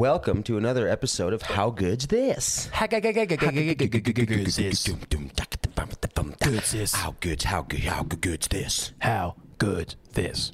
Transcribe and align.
Welcome 0.00 0.44
to 0.44 0.56
another 0.56 0.88
episode 0.88 1.32
of 1.32 1.42
How 1.42 1.70
Good's 1.70 2.06
This? 2.06 2.68
Good's 4.24 4.56
this. 4.56 4.88
Good's 6.38 6.70
this. 6.70 6.94
How 6.94 7.16
good's 7.18 7.44
how 7.44 7.62
good 7.62 7.80
how 7.80 8.04
good's 8.04 8.46
this? 8.46 8.92
How 9.00 9.34
good 9.58 9.96
this? 10.12 10.52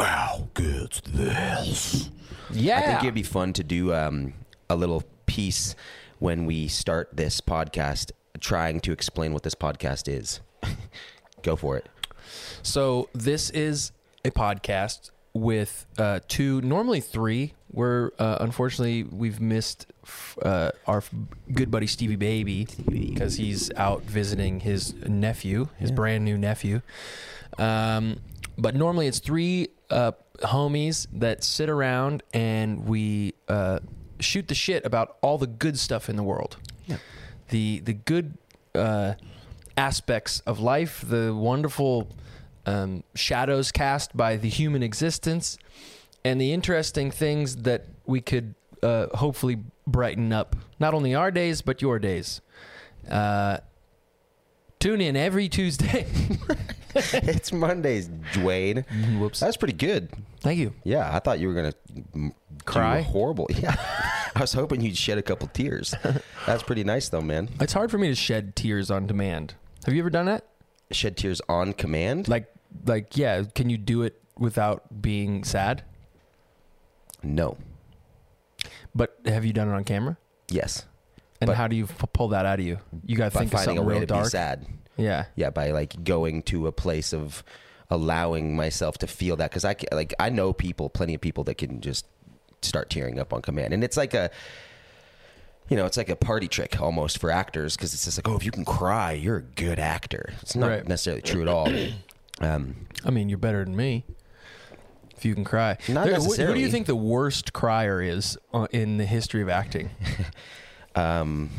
How 0.00 0.48
good's 0.54 1.02
this? 1.06 2.08
Yeah. 2.50 2.78
I 2.78 2.82
think 2.82 3.02
it'd 3.02 3.14
be 3.14 3.22
fun 3.22 3.52
to 3.52 3.62
do 3.62 3.92
um, 3.92 4.32
a 4.70 4.74
little 4.74 5.04
piece 5.26 5.74
when 6.18 6.46
we 6.46 6.66
start 6.66 7.10
this 7.12 7.42
podcast, 7.42 8.10
trying 8.40 8.80
to 8.80 8.92
explain 8.92 9.34
what 9.34 9.42
this 9.42 9.54
podcast 9.54 10.08
is. 10.08 10.40
Go 11.42 11.56
for 11.56 11.76
it. 11.76 11.90
so 12.62 13.10
this 13.12 13.50
is 13.50 13.92
a 14.24 14.30
podcast 14.30 15.10
with 15.34 15.86
uh, 15.98 16.20
two, 16.28 16.60
normally 16.60 17.00
three. 17.00 17.54
We're 17.72 18.10
uh, 18.18 18.38
unfortunately 18.40 19.04
we've 19.04 19.40
missed 19.40 19.86
f- 20.04 20.38
uh, 20.42 20.72
our 20.86 20.98
f- 20.98 21.10
good 21.52 21.70
buddy 21.70 21.86
Stevie 21.86 22.16
Baby 22.16 22.66
because 22.90 23.36
he's 23.36 23.72
out 23.76 24.02
visiting 24.02 24.60
his 24.60 24.94
nephew, 25.06 25.68
his 25.78 25.90
brand 25.90 26.24
new 26.24 26.36
nephew. 26.36 26.82
Um, 27.58 28.20
but 28.58 28.74
normally 28.74 29.06
it's 29.06 29.20
three 29.20 29.68
uh, 29.88 30.12
homies 30.40 31.06
that 31.14 31.42
sit 31.44 31.70
around 31.70 32.22
and 32.34 32.86
we 32.86 33.34
uh, 33.48 33.80
shoot 34.20 34.48
the 34.48 34.54
shit 34.54 34.84
about 34.84 35.16
all 35.22 35.38
the 35.38 35.46
good 35.46 35.78
stuff 35.78 36.10
in 36.10 36.16
the 36.16 36.22
world. 36.22 36.58
Yeah. 36.86 36.98
The 37.48 37.80
the 37.80 37.94
good 37.94 38.36
uh, 38.74 39.14
aspects 39.78 40.40
of 40.40 40.60
life, 40.60 41.02
the 41.06 41.34
wonderful 41.34 42.08
um, 42.66 43.02
shadows 43.14 43.72
cast 43.72 44.16
by 44.16 44.36
the 44.36 44.48
human 44.48 44.82
existence, 44.82 45.58
and 46.24 46.40
the 46.40 46.52
interesting 46.52 47.10
things 47.10 47.56
that 47.56 47.86
we 48.06 48.20
could 48.20 48.54
uh, 48.82 49.06
hopefully 49.16 49.58
brighten 49.86 50.32
up 50.32 50.56
not 50.78 50.94
only 50.94 51.14
our 51.14 51.30
days 51.30 51.62
but 51.62 51.82
your 51.82 51.98
days. 51.98 52.40
Uh, 53.08 53.58
tune 54.78 55.00
in 55.00 55.16
every 55.16 55.48
Tuesday. 55.48 56.06
it's 56.94 57.52
Mondays, 57.52 58.08
Dwayne. 58.32 58.84
Whoops. 59.18 59.40
That's 59.40 59.56
pretty 59.56 59.74
good. 59.74 60.10
Thank 60.40 60.58
you. 60.58 60.74
Yeah, 60.84 61.14
I 61.14 61.18
thought 61.20 61.38
you 61.38 61.48
were 61.48 61.54
gonna 61.54 62.30
Cry? 62.64 63.02
horrible. 63.02 63.48
Yeah, 63.62 63.74
I 64.34 64.40
was 64.40 64.52
hoping 64.52 64.80
you'd 64.80 64.96
shed 64.96 65.18
a 65.18 65.22
couple 65.22 65.48
tears. 65.48 65.94
That's 66.46 66.62
pretty 66.62 66.84
nice, 66.84 67.08
though, 67.08 67.20
man. 67.20 67.48
It's 67.60 67.72
hard 67.72 67.90
for 67.90 67.98
me 67.98 68.08
to 68.08 68.14
shed 68.14 68.56
tears 68.56 68.90
on 68.90 69.06
demand. 69.06 69.54
Have 69.84 69.94
you 69.94 70.00
ever 70.00 70.10
done 70.10 70.26
that? 70.26 70.46
Shed 70.90 71.16
tears 71.16 71.40
on 71.48 71.72
command? 71.72 72.28
Like, 72.28 72.51
like, 72.86 73.16
yeah. 73.16 73.42
Can 73.54 73.70
you 73.70 73.78
do 73.78 74.02
it 74.02 74.20
without 74.38 75.02
being 75.02 75.44
sad? 75.44 75.82
No. 77.22 77.56
But 78.94 79.18
have 79.24 79.44
you 79.44 79.52
done 79.52 79.68
it 79.68 79.72
on 79.72 79.84
camera? 79.84 80.16
Yes. 80.48 80.86
And 81.40 81.48
But- 81.48 81.56
how 81.56 81.66
do 81.68 81.76
you 81.76 81.84
f- 81.84 82.04
pull 82.12 82.28
that 82.28 82.46
out 82.46 82.58
of 82.60 82.64
you? 82.64 82.78
You 83.04 83.16
got 83.16 83.32
to 83.32 83.38
think 83.38 83.52
of 83.52 83.58
finding 83.58 83.76
a 83.76 83.80
something 83.80 83.86
way 83.86 83.92
real 83.94 84.00
to 84.02 84.06
dark. 84.06 84.24
be 84.24 84.28
sad. 84.30 84.66
Yeah. 84.96 85.24
Yeah, 85.36 85.50
by 85.50 85.70
like 85.70 86.04
going 86.04 86.42
to 86.44 86.66
a 86.66 86.72
place 86.72 87.12
of 87.14 87.42
allowing 87.90 88.54
myself 88.56 88.98
to 88.98 89.06
feel 89.06 89.36
that 89.36 89.50
because 89.50 89.64
I 89.64 89.74
ca- 89.74 89.88
like 89.92 90.14
I 90.18 90.28
know 90.30 90.52
people, 90.52 90.88
plenty 90.90 91.14
of 91.14 91.20
people 91.20 91.44
that 91.44 91.56
can 91.56 91.80
just 91.80 92.06
start 92.60 92.90
tearing 92.90 93.18
up 93.18 93.32
on 93.32 93.42
command, 93.42 93.72
and 93.74 93.82
it's 93.82 93.96
like 93.96 94.14
a. 94.14 94.30
You 95.68 95.76
know, 95.76 95.86
it's 95.86 95.96
like 95.96 96.10
a 96.10 96.16
party 96.16 96.48
trick 96.48 96.78
almost 96.82 97.18
for 97.18 97.30
actors 97.30 97.76
because 97.76 97.94
it's 97.94 98.04
just 98.04 98.18
like, 98.18 98.28
oh, 98.28 98.36
if 98.36 98.44
you 98.44 98.50
can 98.50 98.64
cry, 98.64 99.12
you're 99.12 99.38
a 99.38 99.42
good 99.42 99.78
actor. 99.78 100.34
It's 100.42 100.54
not 100.54 100.68
Right. 100.68 100.86
necessarily 100.86 101.22
true 101.22 101.40
at 101.40 101.48
all. 101.48 101.66
Um, 102.42 102.86
I 103.04 103.10
mean, 103.10 103.28
you're 103.28 103.38
better 103.38 103.64
than 103.64 103.76
me. 103.76 104.04
If 105.16 105.24
you 105.24 105.34
can 105.34 105.44
cry. 105.44 105.78
Not 105.88 106.06
There- 106.06 106.18
wh- 106.18 106.36
Who 106.36 106.54
do 106.54 106.60
you 106.60 106.68
think 106.70 106.86
the 106.86 106.96
worst 106.96 107.52
crier 107.52 108.02
is 108.02 108.36
uh, 108.52 108.66
in 108.72 108.96
the 108.96 109.06
history 109.06 109.40
of 109.42 109.48
acting? 109.48 109.90
um, 110.96 111.50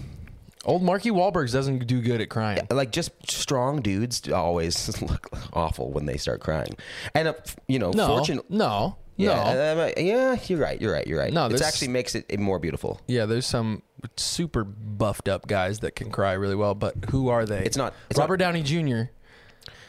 Old 0.66 0.82
Marky 0.84 1.10
Wahlberg 1.12 1.52
doesn't 1.52 1.86
do 1.88 2.02
good 2.02 2.22
at 2.22 2.30
crying. 2.30 2.66
like 2.72 2.92
just 2.92 3.12
strong 3.30 3.82
dudes 3.82 4.30
always 4.32 5.02
look 5.02 5.30
awful 5.54 5.92
when 5.92 6.06
they 6.06 6.18
start 6.18 6.40
crying, 6.42 6.76
and 7.14 7.28
uh, 7.30 7.34
you 7.68 7.80
know, 7.80 7.92
No, 7.92 8.24
no, 8.50 8.96
Yeah, 9.18 9.54
no. 9.54 9.82
uh, 9.84 9.92
yeah, 9.98 10.38
you're 10.48 10.60
right. 10.60 10.80
You're 10.82 10.94
right. 10.94 11.06
You're 11.06 11.20
right. 11.20 11.34
No, 11.34 11.46
it 11.48 11.50
there's- 11.50 11.62
actually 11.62 11.90
makes 11.90 12.16
it 12.16 12.40
more 12.40 12.60
beautiful. 12.60 13.02
Yeah, 13.08 13.26
there's 13.26 13.46
some 13.46 13.82
super 14.16 14.64
buffed 14.64 15.28
up 15.28 15.48
guys 15.48 15.80
that 15.80 15.96
can 15.98 16.12
cry 16.12 16.32
really 16.34 16.56
well, 16.56 16.76
but 16.76 16.96
who 17.10 17.28
are 17.30 17.46
they? 17.46 17.64
It's 17.66 17.78
not- 17.78 17.94
it's 18.10 18.18
Robert 18.20 18.38
Downey 18.38 18.64
Jr. 18.64 19.04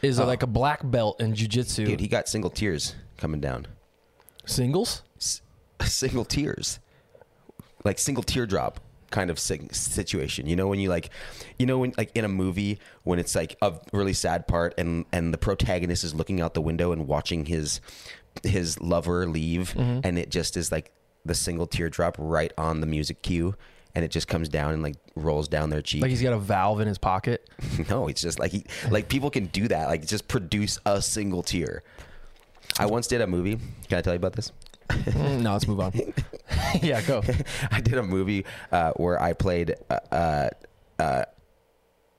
is 0.05 0.19
Oh. 0.19 0.25
like 0.25 0.43
a 0.43 0.47
black 0.47 0.79
belt 0.83 1.19
in 1.19 1.33
jujitsu. 1.33 1.85
Dude, 1.85 1.99
he 1.99 2.07
got 2.07 2.27
single 2.29 2.49
tears 2.49 2.95
coming 3.17 3.39
down. 3.41 3.67
Singles? 4.45 5.03
S- 5.19 5.41
single 5.85 6.25
tears, 6.25 6.79
like 7.83 7.99
single 7.99 8.23
teardrop 8.23 8.79
kind 9.11 9.29
of 9.29 9.39
situation. 9.39 10.45
You 10.47 10.55
know 10.55 10.67
when 10.67 10.79
you 10.79 10.89
like, 10.89 11.09
you 11.57 11.65
know 11.65 11.79
when 11.79 11.93
like 11.97 12.11
in 12.15 12.25
a 12.25 12.29
movie 12.29 12.79
when 13.03 13.17
it's 13.19 13.35
like 13.35 13.55
a 13.61 13.73
really 13.93 14.13
sad 14.13 14.47
part 14.47 14.73
and 14.77 15.05
and 15.11 15.33
the 15.33 15.37
protagonist 15.37 16.03
is 16.03 16.13
looking 16.13 16.41
out 16.41 16.53
the 16.53 16.61
window 16.61 16.91
and 16.91 17.07
watching 17.07 17.45
his 17.45 17.81
his 18.43 18.79
lover 18.81 19.25
leave, 19.27 19.73
Mm-hmm. 19.75 20.01
and 20.03 20.19
it 20.19 20.29
just 20.29 20.57
is 20.57 20.71
like 20.71 20.91
the 21.23 21.33
single 21.35 21.65
teardrop 21.67 22.15
right 22.19 22.51
on 22.57 22.81
the 22.81 22.87
music 22.87 23.21
cue. 23.21 23.55
And 23.95 24.03
it 24.03 24.11
just 24.11 24.27
comes 24.27 24.49
down 24.49 24.73
and 24.73 24.83
like 24.83 24.95
rolls 25.15 25.47
down 25.47 25.69
their 25.69 25.81
cheek. 25.81 26.01
Like 26.01 26.09
he's 26.09 26.21
got 26.21 26.33
a 26.33 26.37
valve 26.37 26.81
in 26.81 26.87
his 26.87 26.97
pocket. 26.97 27.49
No, 27.89 28.07
it's 28.07 28.21
just 28.21 28.39
like 28.39 28.51
he 28.51 28.65
like 28.89 29.07
people 29.09 29.29
can 29.29 29.45
do 29.47 29.67
that. 29.69 29.87
Like 29.87 30.05
just 30.05 30.27
produce 30.27 30.79
a 30.85 31.01
single 31.01 31.43
tear. 31.43 31.83
I 32.77 32.85
once 32.87 33.07
did 33.07 33.21
a 33.21 33.27
movie. 33.27 33.57
Can 33.87 33.97
I 33.97 34.01
tell 34.01 34.13
you 34.13 34.17
about 34.17 34.33
this? 34.33 34.51
Mm, 34.89 35.41
no, 35.41 35.53
let's 35.53 35.67
move 35.67 35.79
on. 35.79 35.93
yeah, 36.81 37.01
go. 37.01 37.23
I 37.71 37.81
did 37.81 37.97
a 37.97 38.03
movie 38.03 38.45
uh, 38.71 38.91
where 38.93 39.21
I 39.21 39.33
played 39.33 39.75
uh, 39.89 39.99
uh, 40.11 40.49
uh, 40.99 41.25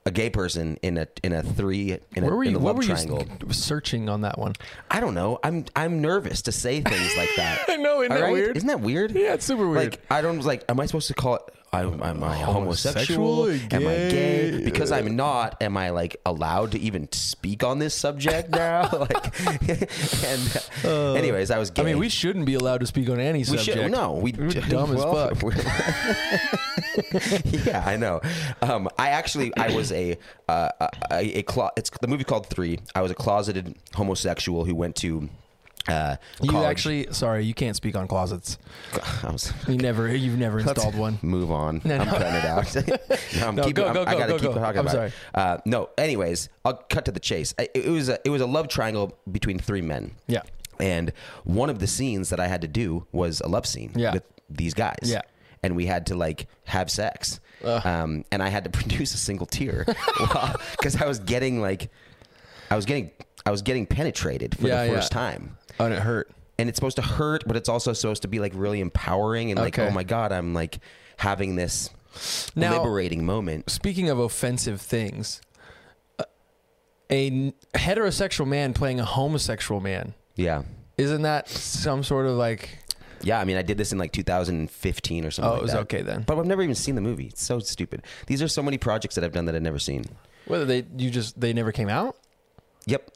a 0.05 0.11
gay 0.11 0.29
person 0.29 0.77
in 0.81 0.97
a 0.97 1.07
in 1.23 1.33
a 1.33 1.43
three 1.43 1.91
in 2.15 2.23
a, 2.23 2.27
Where 2.27 2.35
were 2.35 2.43
in 2.43 2.55
a 2.55 2.59
What 2.59 2.75
love 2.75 2.77
were 2.77 2.83
triangle. 2.95 3.25
you 3.45 3.53
searching 3.53 4.09
on 4.09 4.21
that 4.21 4.37
one? 4.37 4.53
I 4.89 4.99
don't 4.99 5.13
know. 5.13 5.39
I'm 5.43 5.65
I'm 5.75 6.01
nervous 6.01 6.41
to 6.43 6.51
say 6.51 6.81
things 6.81 7.17
like 7.17 7.29
that. 7.35 7.65
I 7.67 7.75
know, 7.75 8.01
isn't 8.01 8.11
All 8.11 8.17
that 8.17 8.23
right? 8.23 8.31
weird? 8.33 8.57
Isn't 8.57 8.67
that 8.67 8.79
weird? 8.81 9.11
Yeah, 9.11 9.33
it's 9.33 9.45
super 9.45 9.67
weird. 9.67 9.91
Like 9.93 10.01
I 10.09 10.21
don't 10.21 10.43
like. 10.43 10.63
Am 10.69 10.79
I 10.79 10.85
supposed 10.85 11.07
to 11.07 11.13
call 11.13 11.35
it? 11.35 11.41
Am, 11.73 12.01
am 12.01 12.23
I 12.23 12.37
Homosexual? 12.37 13.43
homosexual? 13.45 13.49
Am 13.75 13.87
I 13.87 14.09
gay? 14.09 14.61
Because 14.63 14.91
I'm 14.91 15.15
not. 15.15 15.61
Am 15.61 15.75
I 15.77 15.89
like 15.89 16.15
allowed 16.25 16.71
to 16.71 16.79
even 16.79 17.11
speak 17.11 17.63
on 17.63 17.77
this 17.79 17.93
subject 17.93 18.49
now? 18.49 18.89
like, 18.97 19.41
and 20.25 21.17
anyways, 21.17 21.51
I 21.51 21.59
was. 21.59 21.69
Gay. 21.69 21.81
Uh, 21.81 21.85
I 21.85 21.87
mean, 21.89 21.99
we 21.99 22.09
shouldn't 22.09 22.45
be 22.45 22.55
allowed 22.55 22.79
to 22.79 22.87
speak 22.87 23.09
on 23.09 23.19
any 23.19 23.39
We 23.39 23.43
subject. 23.43 23.77
should 23.77 23.91
no. 23.91 24.13
We 24.13 24.31
We're 24.31 24.49
dumb 24.49 24.91
as 24.93 24.97
well, 25.03 25.35
fuck. 25.35 25.43
we're- 25.43 25.61
yeah, 27.65 27.83
I 27.85 27.97
know. 27.97 28.21
Um, 28.61 28.89
I 28.97 29.09
actually 29.09 29.55
I 29.57 29.75
was 29.75 29.91
a 29.91 30.17
uh, 30.47 30.69
a, 31.11 31.39
a 31.39 31.43
clo- 31.43 31.71
it's 31.77 31.89
the 32.01 32.07
movie 32.07 32.23
called 32.23 32.47
Three. 32.47 32.79
I 32.95 33.01
was 33.01 33.11
a 33.11 33.15
closeted 33.15 33.75
homosexual 33.93 34.65
who 34.65 34.73
went 34.75 34.95
to. 34.97 35.29
Uh, 35.87 36.17
You 36.41 36.49
college. 36.51 36.67
actually, 36.69 37.07
sorry, 37.11 37.43
you 37.45 37.53
can't 37.53 37.75
speak 37.75 37.95
on 37.95 38.07
closets. 38.07 38.57
Was, 39.23 39.53
You 39.67 39.77
never, 39.77 40.13
you've 40.13 40.37
never 40.37 40.59
installed 40.59 40.95
one. 40.95 41.17
Move 41.21 41.51
on. 41.51 41.81
No, 41.85 41.97
I'm 41.97 42.07
cutting 42.07 42.35
it 42.35 42.45
out. 42.45 42.75
no, 43.39 43.47
I'm 43.47 43.55
No, 43.55 43.63
keeping, 43.63 43.73
go, 43.75 43.85
I'm- 43.85 43.93
go, 43.93 44.01
I 44.03 44.13
go, 44.13 44.19
gotta 44.19 44.31
go, 44.33 44.39
keep 44.39 44.47
go. 44.49 44.53
talking 44.55 44.79
I'm 44.79 44.85
about 44.85 44.91
sorry. 44.91 45.07
it. 45.07 45.13
Uh, 45.33 45.57
no, 45.65 45.89
anyways, 45.97 46.49
I'll 46.65 46.73
cut 46.89 47.05
to 47.05 47.11
the 47.11 47.19
chase. 47.19 47.53
I- 47.59 47.69
It 47.73 47.87
was 47.87 48.09
a 48.09 48.19
it 48.25 48.29
was 48.29 48.41
a 48.41 48.45
love 48.47 48.67
triangle 48.67 49.17
between 49.31 49.59
three 49.59 49.81
men. 49.81 50.15
Yeah. 50.27 50.41
And 50.79 51.11
one 51.43 51.69
of 51.69 51.79
the 51.79 51.87
scenes 51.87 52.29
that 52.29 52.39
I 52.39 52.47
had 52.47 52.61
to 52.61 52.67
do 52.67 53.07
was 53.11 53.41
a 53.41 53.47
love 53.47 53.65
scene 53.65 53.93
Yeah. 53.95 54.13
with 54.13 54.23
these 54.49 54.73
guys. 54.73 54.99
Yeah. 55.03 55.21
And 55.63 55.75
we 55.75 55.85
had 55.87 56.05
to 56.07 56.15
like 56.15 56.47
have 56.65 56.91
sex. 56.91 57.39
Um, 57.63 58.23
and 58.31 58.43
I 58.43 58.49
had 58.49 58.63
to 58.65 58.69
produce 58.69 59.13
a 59.15 59.17
single 59.17 59.47
tear 59.47 59.85
because 59.87 61.01
I 61.01 61.07
was 61.07 61.17
getting 61.19 61.59
like, 61.61 61.89
I 62.69 62.75
was 62.75 62.85
getting, 62.85 63.09
I 63.47 63.51
was 63.51 63.61
getting 63.61 63.85
penetrated 63.85 64.57
for 64.57 64.67
Yeah, 64.67 64.83
the 64.83 64.89
yeah. 64.91 64.95
first 64.95 65.11
time. 65.11 65.57
Oh, 65.79 65.85
and 65.85 65.93
it 65.93 66.01
hurt. 66.01 66.29
And 66.59 66.67
it's 66.69 66.75
supposed 66.77 66.95
to 66.97 67.01
hurt, 67.03 67.43
but 67.47 67.55
it's 67.55 67.69
also 67.69 67.93
supposed 67.93 68.23
to 68.23 68.27
be 68.27 68.39
like 68.39 68.51
really 68.55 68.79
empowering 68.81 69.51
and 69.51 69.59
like, 69.59 69.77
oh 69.79 69.83
Okay. 69.83 69.91
oh 69.91 69.93
my 69.93 70.03
God, 70.03 70.31
I'm 70.31 70.53
like 70.53 70.79
having 71.17 71.55
this 71.55 71.89
Now- 72.55 72.77
liberating 72.77 73.25
moment. 73.25 73.69
Speaking 73.69 74.09
of 74.09 74.17
offensive 74.19 74.81
things, 74.81 75.39
uh, 76.19 76.23
a 77.11 77.53
heterosexual 77.75 78.47
man 78.47 78.73
playing 78.73 78.99
a 78.99 79.05
homosexual 79.05 79.79
man, 79.79 80.13
Yeah. 80.35 80.63
isn't 80.97 81.21
that 81.21 81.47
some 81.47 82.03
sort 82.03 82.25
of 82.25 82.33
like, 82.33 82.79
Yeah. 83.21 83.39
I 83.39 83.45
mean, 83.45 83.57
I 83.57 83.61
did 83.61 83.77
this 83.77 83.91
in 83.91 83.97
like 83.99 84.11
2015 84.11 85.25
or 85.25 85.31
something 85.31 85.47
oh, 85.49 85.53
like 85.53 85.59
it 85.59 85.63
was 85.63 85.71
that. 85.73 85.79
okay 85.81 86.01
then? 86.01 86.23
But 86.23 86.37
I've 86.39 86.45
never 86.47 86.63
even 86.63 86.75
seen 86.75 86.95
the 86.95 87.01
movie. 87.01 87.27
It's 87.27 87.43
so 87.43 87.59
stupid. 87.59 88.01
These 88.25 88.41
are 88.41 88.47
so 88.47 88.61
many 88.63 88.77
projects 88.79 89.13
that 89.15 89.23
I've 89.23 89.31
done 89.33 89.45
that 89.45 89.55
I've 89.55 89.61
never 89.61 89.79
seen. 89.79 90.05
Whether 90.47 90.65
they, 90.65 90.85
you 90.97 91.09
just, 91.11 91.39
they 91.39 91.53
never 91.53 91.71
came 91.71 91.89
out? 91.89 92.15
Yep. 92.87 93.11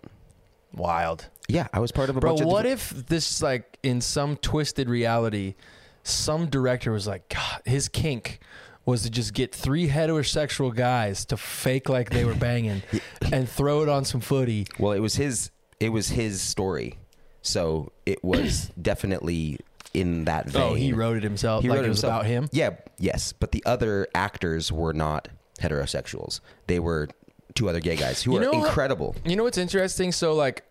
Wild. 0.73 1.27
Yeah, 1.47 1.68
I 1.73 1.79
was 1.79 1.91
part 1.91 2.09
of 2.09 2.18
a 2.18 2.19
Bro, 2.19 2.31
bunch 2.31 2.41
of 2.41 2.47
what 2.47 2.65
if 2.65 2.89
this, 2.91 3.41
like, 3.41 3.77
in 3.83 4.01
some 4.01 4.38
twisted 4.38 4.89
reality, 4.89 5.56
some 6.03 6.47
director 6.47 6.91
was 6.91 7.07
like, 7.07 7.27
God, 7.29 7.62
his 7.65 7.89
kink 7.89 8.39
was 8.85 9.03
to 9.03 9.09
just 9.09 9.33
get 9.33 9.53
three 9.53 9.89
heterosexual 9.89 10.73
guys 10.73 11.25
to 11.25 11.38
fake 11.38 11.89
like 11.89 12.09
they 12.09 12.25
were 12.25 12.33
banging 12.35 12.81
and 13.31 13.47
throw 13.47 13.83
it 13.83 13.89
on 13.89 14.06
some 14.06 14.21
footy. 14.21 14.68
Well, 14.79 14.94
it 14.94 15.00
was 15.00 15.15
his. 15.15 15.51
It 15.79 15.89
was 15.89 16.09
his 16.09 16.41
story, 16.41 17.00
so 17.41 17.91
it 18.06 18.24
was 18.24 18.71
definitely 18.81 19.59
in 19.94 20.25
that 20.25 20.47
vein. 20.47 20.62
Oh, 20.62 20.74
he 20.74 20.94
wrote 20.94 21.17
it 21.17 21.24
himself. 21.24 21.63
He 21.63 21.69
like 21.69 21.77
wrote 21.77 21.85
it 21.85 21.89
was 21.89 22.03
about 22.03 22.25
him. 22.25 22.47
Yeah, 22.51 22.71
yes, 22.97 23.33
but 23.33 23.51
the 23.51 23.63
other 23.65 24.07
actors 24.13 24.71
were 24.71 24.94
not 24.94 25.27
heterosexuals. 25.59 26.39
They 26.67 26.79
were 26.79 27.09
two 27.56 27.69
other 27.69 27.80
gay 27.80 27.95
guys 27.95 28.21
who 28.24 28.33
You 28.33 28.38
are 28.38 28.42
know 28.42 28.65
incredible. 28.65 29.15
You 29.25 29.36
know 29.36 29.44
what's 29.44 29.57
interesting? 29.57 30.12
So 30.12 30.33
like 30.33 30.63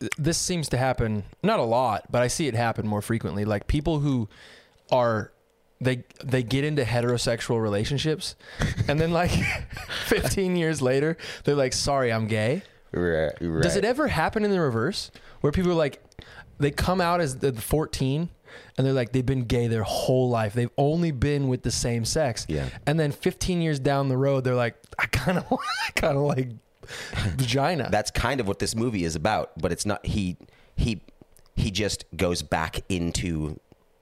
th- 0.00 0.12
this 0.18 0.38
seems 0.38 0.68
to 0.70 0.76
happen 0.76 1.24
not 1.42 1.58
a 1.58 1.64
lot, 1.64 2.10
but 2.10 2.22
I 2.22 2.28
see 2.28 2.46
it 2.46 2.54
happen 2.54 2.86
more 2.86 3.02
frequently. 3.02 3.44
Like 3.44 3.66
people 3.66 4.00
who 4.00 4.28
are 4.90 5.32
they 5.80 6.04
they 6.24 6.42
get 6.42 6.64
into 6.64 6.84
heterosexual 6.84 7.60
relationships 7.60 8.34
and 8.88 8.98
then 9.00 9.10
like 9.12 9.30
15 10.06 10.56
years 10.56 10.80
later 10.80 11.16
they're 11.44 11.54
like 11.54 11.72
sorry 11.72 12.12
I'm 12.12 12.26
gay. 12.26 12.62
Right, 12.92 13.32
right. 13.40 13.62
Does 13.62 13.76
it 13.76 13.84
ever 13.84 14.08
happen 14.08 14.44
in 14.44 14.50
the 14.50 14.60
reverse 14.60 15.10
where 15.40 15.52
people 15.52 15.70
are 15.72 15.74
like 15.74 16.02
they 16.58 16.70
come 16.70 17.00
out 17.00 17.20
as 17.20 17.38
the 17.38 17.52
14 17.52 18.30
and 18.76 18.86
they're 18.86 18.94
like 18.94 19.12
they've 19.12 19.26
been 19.26 19.44
gay 19.44 19.66
their 19.66 19.82
whole 19.82 20.28
life. 20.28 20.54
They've 20.54 20.70
only 20.76 21.10
been 21.10 21.48
with 21.48 21.62
the 21.62 21.70
same 21.70 22.04
sex. 22.04 22.46
Yeah. 22.48 22.68
And 22.86 22.98
then 22.98 23.12
15 23.12 23.60
years 23.60 23.78
down 23.78 24.08
the 24.08 24.16
road 24.16 24.44
they're 24.44 24.54
like 24.54 24.76
I 24.98 25.06
kind 25.06 25.38
of 25.38 25.44
I 25.52 25.90
kind 25.94 26.16
of 26.16 26.24
like 26.24 26.48
vagina. 27.36 27.88
That's 27.90 28.10
kind 28.10 28.40
of 28.40 28.48
what 28.48 28.58
this 28.58 28.74
movie 28.74 29.04
is 29.04 29.16
about, 29.16 29.52
but 29.60 29.72
it's 29.72 29.86
not. 29.86 30.04
He 30.06 30.36
he 30.76 31.02
he 31.54 31.70
just 31.70 32.04
goes 32.16 32.42
back 32.42 32.80
into 32.88 33.58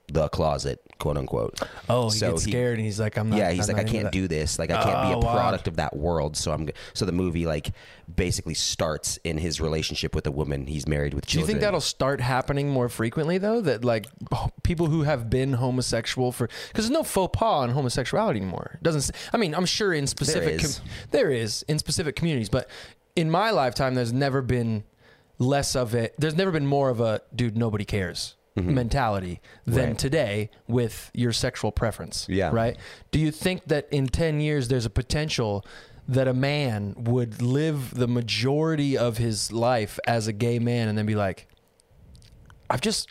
the 0.09 0.29
closet, 0.29 0.81
quote 0.99 1.17
unquote. 1.17 1.59
Oh, 1.89 2.11
he 2.11 2.19
So 2.19 2.33
gets 2.33 2.45
he- 2.45 2.51
scared 2.51 2.77
and 2.79 2.85
he's 2.85 3.01
like, 3.01 3.17
I'm 3.17 3.31
not. 3.31 3.39
yeah, 3.39 3.51
he's 3.53 3.69
I'm 3.71 3.77
like, 3.77 3.87
I 3.87 3.89
can't 3.91 4.05
that." 4.05 4.13
do 4.13 4.29
this. 4.29 4.59
Like, 4.59 4.71
I 4.71 4.83
can't 4.83 5.09
be 5.09 5.15
Oh, 5.15 5.21
a 5.21 5.25
wow. 5.25 5.33
product 5.35 5.67
of 5.67 5.77
that 5.77 5.97
world. 5.97 6.37
So 6.37 6.53
I'm. 6.53 6.69
So 6.93 7.05
the 7.05 7.13
movie 7.13 7.47
like 7.47 7.73
basically 8.15 8.53
starts 8.55 9.19
in 9.25 9.39
his 9.39 9.61
relationship 9.63 10.15
with 10.15 10.27
a 10.27 10.31
woman 10.31 10.67
he's 10.67 10.87
married 10.87 11.15
with 11.15 11.27
Do 11.27 11.39
you 11.41 11.47
think 11.47 11.61
that'll 11.61 11.81
start 11.81 12.21
happening 12.21 12.69
more 12.69 12.89
frequently 12.91 13.39
though? 13.39 13.61
That 13.63 13.83
like 13.85 14.07
people 14.63 14.87
who 14.87 15.05
have 15.05 15.31
been 15.31 15.55
homosexual 15.55 16.33
for 16.33 16.49
because 16.69 16.85
there's 16.87 16.91
no 16.91 17.03
faux 17.03 17.37
pas 17.39 17.63
on 17.63 17.71
homosexuality 17.71 18.39
anymore. 18.41 18.73
It 18.75 18.83
doesn't. 18.83 19.11
I 19.33 19.39
mean, 19.39 19.55
I'm 19.55 19.67
sure 19.67 19.93
in 19.95 20.07
specific 20.07 20.63
is. 20.63 20.81
there 21.13 21.31
is 21.31 21.63
in 21.67 21.79
specific 21.79 22.15
communities, 22.15 22.51
but 22.51 22.69
in 23.17 23.31
my 23.31 23.51
lifetime, 23.51 23.95
there's 23.95 24.13
never 24.13 24.43
been 24.43 24.85
less 25.39 25.75
of 25.75 25.95
it. 25.95 26.15
There's 26.19 26.37
never 26.37 26.51
been 26.51 26.67
more 26.67 26.91
of 26.91 27.01
a 27.01 27.23
dude. 27.35 27.57
Nobody 27.57 27.85
cares. 27.87 28.37
Mentality 28.57 29.41
than 29.65 29.75
Mm-hmm. 29.75 29.89
Right. 29.91 29.99
today 29.99 30.51
with 30.69 31.11
your 31.13 31.33
sexual 31.33 31.73
preference. 31.73 32.27
Yeah. 32.29 32.51
Right? 32.53 32.77
Do 33.11 33.19
you 33.19 33.31
think 33.31 33.65
that 33.67 33.89
in 33.91 34.07
10 34.07 34.41
years 34.41 34.69
there's 34.69 34.87
a 34.87 34.91
potential 34.91 35.65
that 36.07 36.29
a 36.29 36.35
man 36.35 36.95
would 36.99 37.41
live 37.43 37.95
the 37.95 38.07
majority 38.07 38.97
of 38.97 39.17
his 39.19 39.51
life 39.51 39.99
as 40.07 40.29
a 40.29 40.33
gay 40.33 40.59
man 40.59 40.89
and 40.89 40.97
then 40.97 41.07
be 41.07 41.15
like, 41.15 41.49
I've 42.71 42.81
just, 42.81 43.09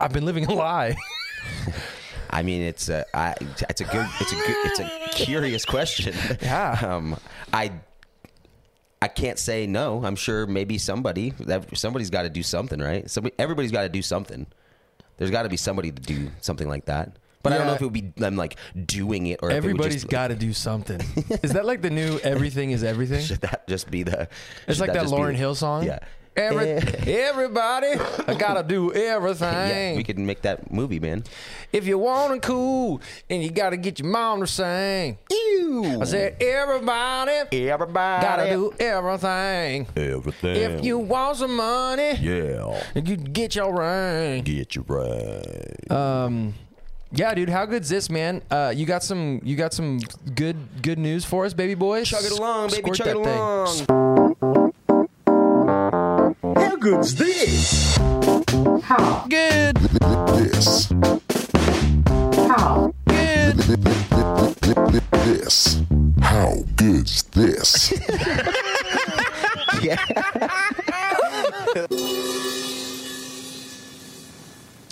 I've 0.00 0.12
been 0.12 0.24
living 0.24 0.46
a 0.46 0.52
lie? 0.54 0.96
I 2.30 2.42
mean, 2.42 2.62
it's 2.62 2.88
a, 2.88 3.04
I, 3.14 3.34
it's 3.68 3.80
a 3.80 3.84
good, 3.84 4.06
it's 4.20 4.32
a 4.32 4.34
good, 4.34 4.56
it's 4.64 4.80
a 4.80 5.24
curious 5.24 5.64
question. 5.64 6.14
Yeah. 6.40 6.78
Um, 6.94 7.16
I, 7.52 7.72
I 9.04 9.08
can't 9.08 9.38
say 9.38 9.66
no. 9.66 10.02
I'm 10.02 10.16
sure 10.16 10.46
maybe 10.46 10.78
somebody 10.78 11.34
that 11.40 11.76
somebody's 11.76 12.08
got 12.08 12.22
to 12.22 12.30
do 12.30 12.42
something, 12.42 12.80
right? 12.80 13.08
Somebody, 13.10 13.34
everybody's 13.38 13.70
got 13.70 13.82
to 13.82 13.90
do 13.90 14.00
something. 14.00 14.46
There's 15.18 15.30
got 15.30 15.42
to 15.42 15.50
be 15.50 15.58
somebody 15.58 15.92
to 15.92 16.00
do 16.00 16.30
something 16.40 16.66
like 16.66 16.86
that. 16.86 17.18
But 17.42 17.52
I 17.52 17.58
don't 17.58 17.66
know 17.66 17.74
if 17.74 17.82
it 17.82 17.84
would 17.84 17.92
be 17.92 18.14
them 18.16 18.36
like 18.36 18.56
doing 18.86 19.26
it 19.26 19.40
or 19.42 19.50
Everybody's 19.50 19.96
just, 19.96 20.08
got 20.08 20.28
to 20.28 20.34
do 20.34 20.54
something. 20.54 21.00
Is 21.42 21.52
that 21.52 21.66
like 21.66 21.82
the 21.82 21.90
new 21.90 22.18
everything 22.20 22.70
is 22.70 22.82
everything? 22.82 23.22
Should 23.22 23.42
that 23.42 23.68
just 23.68 23.90
be 23.90 24.04
the? 24.04 24.26
It's 24.66 24.80
like 24.80 24.94
that 24.94 25.04
be 25.04 25.10
Lauryn 25.10 25.34
Hill 25.34 25.54
song. 25.54 25.84
Yeah. 25.84 25.98
Every, 26.36 26.68
Eh. 26.70 26.80
everybody, 27.28 27.88
I 28.26 28.34
gotta 28.38 28.62
do 28.64 28.92
everything. 28.92 29.92
Yeah, 29.92 29.96
we 29.96 30.02
could 30.02 30.18
make 30.18 30.42
that 30.42 30.72
movie, 30.72 30.98
man. 30.98 31.22
If 31.72 31.86
you 31.86 31.96
want 31.98 32.34
to 32.42 32.46
cool, 32.46 33.00
and 33.30 33.42
you 33.42 33.50
gotta 33.50 33.76
get 33.76 34.00
your 34.00 34.08
mom 34.08 34.40
to 34.40 34.46
sing. 34.46 35.18
Ew. 35.30 36.00
I 36.00 36.04
said, 36.04 36.42
everybody 36.42 37.32
everybody 37.68 38.22
gotta 38.22 38.50
do 38.50 38.72
everything. 38.80 39.86
everything. 39.96 40.56
If 40.56 40.84
you 40.84 40.98
want 40.98 41.36
some 41.36 41.54
money, 41.56 42.14
yeah, 42.20 42.82
you 42.94 43.16
get 43.16 43.54
your 43.54 43.72
ring. 43.72 44.42
get 44.42 44.74
you 44.74 44.84
right. 44.88 45.90
Um, 45.90 46.54
yeah, 47.12 47.32
dude, 47.34 47.48
how 47.48 47.64
good's 47.64 47.88
this, 47.88 48.10
man? 48.10 48.42
Uh, 48.50 48.72
you 48.74 48.86
got 48.86 49.04
some, 49.04 49.40
you 49.44 49.54
got 49.54 49.72
some 49.72 50.00
good, 50.34 50.56
good 50.82 50.98
news 50.98 51.24
for 51.24 51.44
us, 51.44 51.54
baby 51.54 51.74
boys. 51.74 52.08
Chug 52.08 52.24
it 52.24 52.32
along, 52.32 52.70
baby. 52.70 52.82
Squirt 52.82 52.96
Chug 52.96 53.06
it 53.06 53.22
that 53.22 53.86
thing. 54.40 54.53
Along. 56.84 56.84
How 56.84 56.92
good's 57.00 57.14
this? 57.14 57.96
How? 58.82 59.26
Good, 59.28 59.76
This, 59.76 60.88
How? 62.48 62.92
good. 63.06 63.56
this. 65.24 65.80
How 66.20 66.54
good's 66.76 67.22
this? 67.22 67.90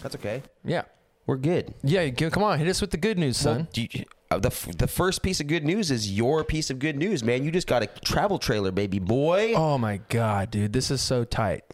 That's 0.03 0.17
okay. 0.17 0.43
Yeah, 0.65 0.83
We're 1.27 1.37
good. 1.37 1.73
yeah. 1.83 2.09
Come 2.11 2.43
on, 2.43 2.59
hit 2.59 2.69
us 2.69 2.81
with 2.81 2.91
the 2.91 2.97
good 2.97 3.19
news, 3.19 3.37
son. 3.37 3.69
Do 3.73 3.83
you- 3.83 4.05
uh, 4.31 4.39
the 4.39 4.49
f- 4.49 4.77
the 4.79 4.87
first 4.87 5.23
piece 5.23 5.41
of 5.41 5.47
good 5.47 5.63
news 5.65 5.91
is 5.91 6.11
your 6.11 6.43
piece 6.43 6.71
of 6.71 6.79
good 6.79 6.97
news, 6.97 7.23
man. 7.23 7.45
You 7.45 7.51
just 7.51 7.67
got 7.67 7.83
a 7.83 7.87
travel 7.87 8.39
trailer, 8.39 8.71
baby 8.73 8.99
boy. 8.99 9.53
Oh 9.55 9.77
my 9.77 9.99
god, 10.09 10.51
dude, 10.51 10.73
this 10.73 10.91
is 10.91 11.01
so 11.03 11.23
tight. 11.25 11.65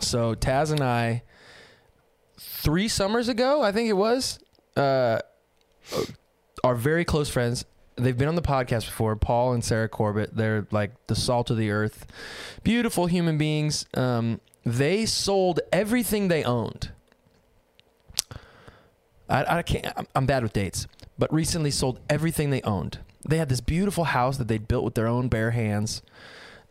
So 0.00 0.34
Taz 0.36 0.70
and 0.70 0.80
I, 0.80 1.22
three 2.38 2.86
summers 2.88 3.28
ago, 3.28 3.62
I 3.62 3.72
think 3.72 3.88
it 3.88 3.94
was, 3.94 4.38
uh, 4.76 5.18
are 6.62 6.74
very 6.74 7.04
close 7.04 7.28
friends. 7.28 7.64
They've 7.96 8.16
been 8.16 8.28
on 8.28 8.34
the 8.34 8.42
podcast 8.42 8.86
before. 8.86 9.14
Paul 9.16 9.52
and 9.52 9.64
Sarah 9.64 9.88
Corbett. 9.88 10.34
They're 10.36 10.66
like 10.70 10.92
the 11.06 11.14
salt 11.14 11.50
of 11.50 11.56
the 11.56 11.70
earth, 11.70 12.06
beautiful 12.62 13.06
human 13.06 13.38
beings. 13.38 13.86
Um, 13.94 14.40
they 14.64 15.04
sold 15.06 15.60
everything 15.72 16.28
they 16.28 16.42
owned. 16.44 16.90
I, 19.28 19.58
I 19.58 19.62
can't. 19.62 19.86
I'm, 19.96 20.06
I'm 20.14 20.26
bad 20.26 20.42
with 20.42 20.52
dates, 20.52 20.86
but 21.18 21.32
recently 21.32 21.70
sold 21.70 22.00
everything 22.08 22.50
they 22.50 22.62
owned. 22.62 22.98
They 23.26 23.38
had 23.38 23.48
this 23.48 23.60
beautiful 23.60 24.04
house 24.04 24.36
that 24.36 24.48
they'd 24.48 24.68
built 24.68 24.84
with 24.84 24.94
their 24.94 25.06
own 25.06 25.28
bare 25.28 25.52
hands. 25.52 26.02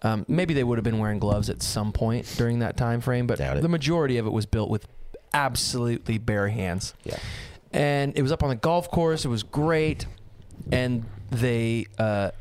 Um, 0.04 0.26
maybe 0.28 0.54
they 0.54 0.64
would 0.64 0.78
have 0.78 0.84
been 0.84 1.00
wearing 1.00 1.18
gloves 1.18 1.50
at 1.50 1.64
some 1.64 1.92
point 1.92 2.32
during 2.38 2.60
that 2.60 2.76
time 2.76 3.02
frame, 3.02 3.26
but 3.26 3.40
the 3.40 3.70
majority 3.70 4.18
of 4.18 4.28
it 4.28 4.32
was 4.32 4.46
built 4.46 4.70
with 4.70 4.86
absolutely 5.34 6.18
bare 6.18 6.50
hands. 6.50 6.94
Yeah. 7.04 7.18
And 7.72 8.16
it 8.18 8.22
was 8.22 8.32
up 8.32 8.44
on 8.44 8.50
the 8.50 8.56
golf 8.56 8.92
course. 8.92 9.26
It 9.26 9.30
was 9.30 9.42
great, 9.42 10.06
and 10.72 11.06
they 11.32 11.88
uh, 11.98 12.32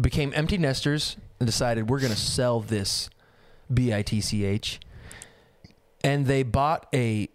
became 0.00 0.32
empty 0.34 0.58
nesters 0.58 1.16
and 1.38 1.46
decided 1.46 1.88
we're 1.88 2.00
going 2.00 2.10
to 2.10 2.18
sell 2.18 2.60
this 2.60 3.08
B 3.72 3.94
I 3.94 4.02
T 4.02 4.20
C 4.20 4.44
H. 4.44 4.80
And 6.02 6.26
they 6.26 6.42
bought 6.42 6.88
a 6.92 7.28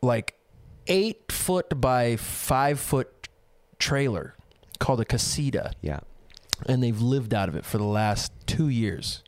like 0.00 0.34
eight 0.90 1.30
foot 1.32 1.80
by 1.80 2.16
five 2.16 2.78
foot 2.78 3.28
trailer 3.78 4.34
called 4.78 5.00
a 5.00 5.04
casita 5.04 5.72
Yeah. 5.80 6.00
and 6.66 6.82
they've 6.82 7.00
lived 7.00 7.32
out 7.32 7.48
of 7.48 7.54
it 7.56 7.64
for 7.64 7.78
the 7.78 7.84
last 7.84 8.32
two 8.46 8.68
years. 8.68 9.22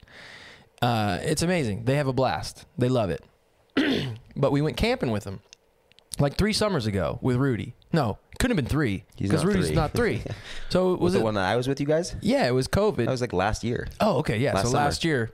Uh, 0.82 1.18
it's 1.22 1.42
amazing. 1.42 1.84
They 1.84 1.96
have 1.96 2.08
a 2.08 2.12
blast. 2.12 2.66
They 2.76 2.88
love 2.88 3.08
it. 3.10 3.24
but 4.36 4.52
we 4.52 4.60
went 4.60 4.76
camping 4.76 5.10
with 5.10 5.24
them 5.24 5.40
like 6.18 6.36
three 6.36 6.52
summers 6.52 6.86
ago 6.86 7.18
with 7.22 7.36
Rudy. 7.36 7.74
No, 7.92 8.18
it 8.32 8.38
couldn't 8.38 8.56
have 8.56 8.64
been 8.64 8.70
three 8.70 9.04
He's 9.16 9.30
because 9.30 9.44
Rudy's 9.44 9.66
three. 9.68 9.76
not 9.76 9.92
three. 9.92 10.22
So 10.70 10.90
Was 10.92 11.00
was 11.00 11.12
the 11.14 11.20
one 11.20 11.34
that 11.34 11.44
I 11.44 11.56
was 11.56 11.68
with 11.68 11.80
you 11.80 11.86
guys? 11.86 12.16
yeah, 12.22 12.46
it 12.46 12.52
was 12.52 12.66
COVID. 12.68 12.96
That 13.04 13.08
was 13.08 13.20
like 13.20 13.32
last 13.32 13.62
year. 13.64 13.86
Oh, 14.00 14.18
okay, 14.18 14.38
yeah. 14.38 14.54
Last 14.54 14.64
so 14.64 14.70
summer. 14.72 14.84
last 14.84 15.04
year, 15.04 15.30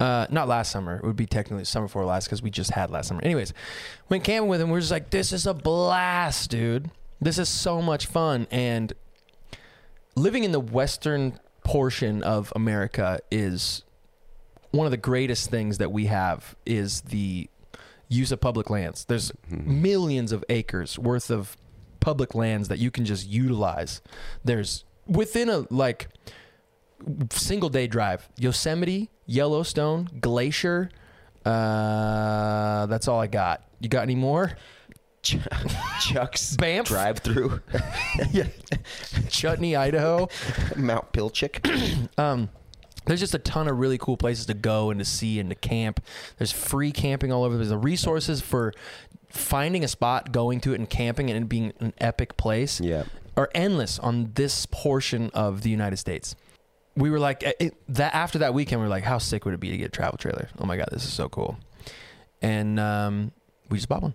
uh, 0.00 0.26
not 0.30 0.48
last 0.48 0.72
summer. 0.72 0.96
It 0.96 1.04
would 1.04 1.16
be 1.16 1.26
technically 1.26 1.64
summer 1.64 1.86
before 1.86 2.04
last 2.04 2.26
because 2.26 2.42
we 2.42 2.50
just 2.50 2.70
had 2.70 2.90
last 2.90 3.08
summer. 3.08 3.22
Anyways, 3.22 3.52
went 4.08 4.24
camping 4.24 4.48
with 4.48 4.60
him. 4.60 4.70
We 4.70 4.78
are 4.78 4.80
just 4.80 4.92
like, 4.92 5.10
this 5.10 5.32
is 5.32 5.46
a 5.46 5.54
blast, 5.54 6.50
dude. 6.50 6.90
This 7.20 7.38
is 7.38 7.48
so 7.48 7.80
much 7.80 8.06
fun. 8.06 8.46
And 8.50 8.92
living 10.16 10.44
in 10.44 10.52
the 10.52 10.60
western 10.60 11.38
portion 11.64 12.22
of 12.22 12.52
America 12.54 13.20
is 13.30 13.82
one 14.70 14.86
of 14.86 14.90
the 14.90 14.96
greatest 14.96 15.50
things 15.50 15.78
that 15.78 15.92
we 15.92 16.06
have 16.06 16.56
is 16.66 17.02
the 17.02 17.48
use 18.08 18.32
of 18.32 18.40
public 18.40 18.70
lands. 18.70 19.04
There's 19.04 19.32
millions 19.48 20.32
of 20.32 20.44
acres 20.48 20.98
worth 20.98 21.30
of 21.30 21.56
public 22.00 22.34
lands 22.34 22.68
that 22.68 22.78
you 22.78 22.90
can 22.90 23.04
just 23.04 23.28
utilize. 23.28 24.02
There's 24.44 24.84
within 25.06 25.48
a 25.48 25.64
like 25.70 26.08
single 27.30 27.68
day 27.68 27.86
drive. 27.86 28.28
Yosemite, 28.38 29.10
Yellowstone, 29.26 30.08
Glacier. 30.20 30.90
Uh, 31.44 32.86
that's 32.86 33.08
all 33.08 33.20
I 33.20 33.26
got. 33.26 33.62
You 33.80 33.88
got 33.88 34.02
any 34.02 34.14
more? 34.14 34.52
Ch- 35.22 35.38
Chuck's 36.00 36.56
Banff? 36.58 36.86
drive 36.86 37.18
through 37.18 37.60
yeah. 38.32 38.44
Chutney, 39.28 39.76
Idaho. 39.76 40.28
Mount 40.76 41.12
Pilchuck. 41.12 42.08
Um, 42.18 42.48
there's 43.06 43.20
just 43.20 43.34
a 43.34 43.38
ton 43.38 43.68
of 43.68 43.78
really 43.78 43.98
cool 43.98 44.16
places 44.16 44.46
to 44.46 44.54
go 44.54 44.88
and 44.90 44.98
to 44.98 45.04
see 45.04 45.38
and 45.38 45.50
to 45.50 45.54
camp. 45.56 46.00
There's 46.38 46.52
free 46.52 46.90
camping 46.90 47.32
all 47.32 47.44
over. 47.44 47.56
There's 47.56 47.68
the 47.68 47.76
resources 47.76 48.40
for 48.40 48.72
finding 49.28 49.84
a 49.84 49.88
spot, 49.88 50.32
going 50.32 50.60
to 50.62 50.72
it, 50.72 50.78
and 50.78 50.88
camping 50.88 51.28
and 51.28 51.44
it 51.44 51.48
being 51.48 51.72
an 51.80 51.92
epic 51.98 52.36
place 52.38 52.80
Yeah. 52.80 53.04
are 53.36 53.50
endless 53.54 53.98
on 53.98 54.30
this 54.36 54.64
portion 54.70 55.30
of 55.34 55.62
the 55.62 55.68
United 55.70 55.96
States. 55.98 56.34
We 56.96 57.10
were 57.10 57.18
like 57.18 57.42
it, 57.42 57.74
that 57.88 58.14
after 58.14 58.38
that 58.38 58.54
weekend, 58.54 58.80
we 58.80 58.86
were 58.86 58.90
like, 58.90 59.04
how 59.04 59.18
sick 59.18 59.44
would 59.44 59.54
it 59.54 59.60
be 59.60 59.70
to 59.70 59.76
get 59.76 59.86
a 59.86 59.90
travel 59.90 60.16
trailer? 60.16 60.48
Oh 60.58 60.66
my 60.66 60.76
god, 60.76 60.88
this 60.92 61.04
is 61.04 61.12
so 61.12 61.28
cool! 61.28 61.58
And 62.40 62.78
um, 62.78 63.32
we 63.68 63.78
just 63.78 63.88
bought 63.88 64.02
one. 64.02 64.14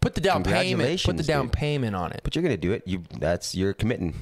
Put 0.00 0.14
the 0.14 0.20
down 0.20 0.42
payment. 0.42 1.02
Put 1.02 1.16
the 1.16 1.22
down 1.22 1.46
dude. 1.46 1.52
payment 1.52 1.94
on 1.94 2.12
it. 2.12 2.20
But 2.24 2.34
you're 2.34 2.42
gonna 2.42 2.56
do 2.56 2.72
it. 2.72 2.82
You 2.86 3.02
that's 3.18 3.54
you're 3.54 3.74
committing. 3.74 4.14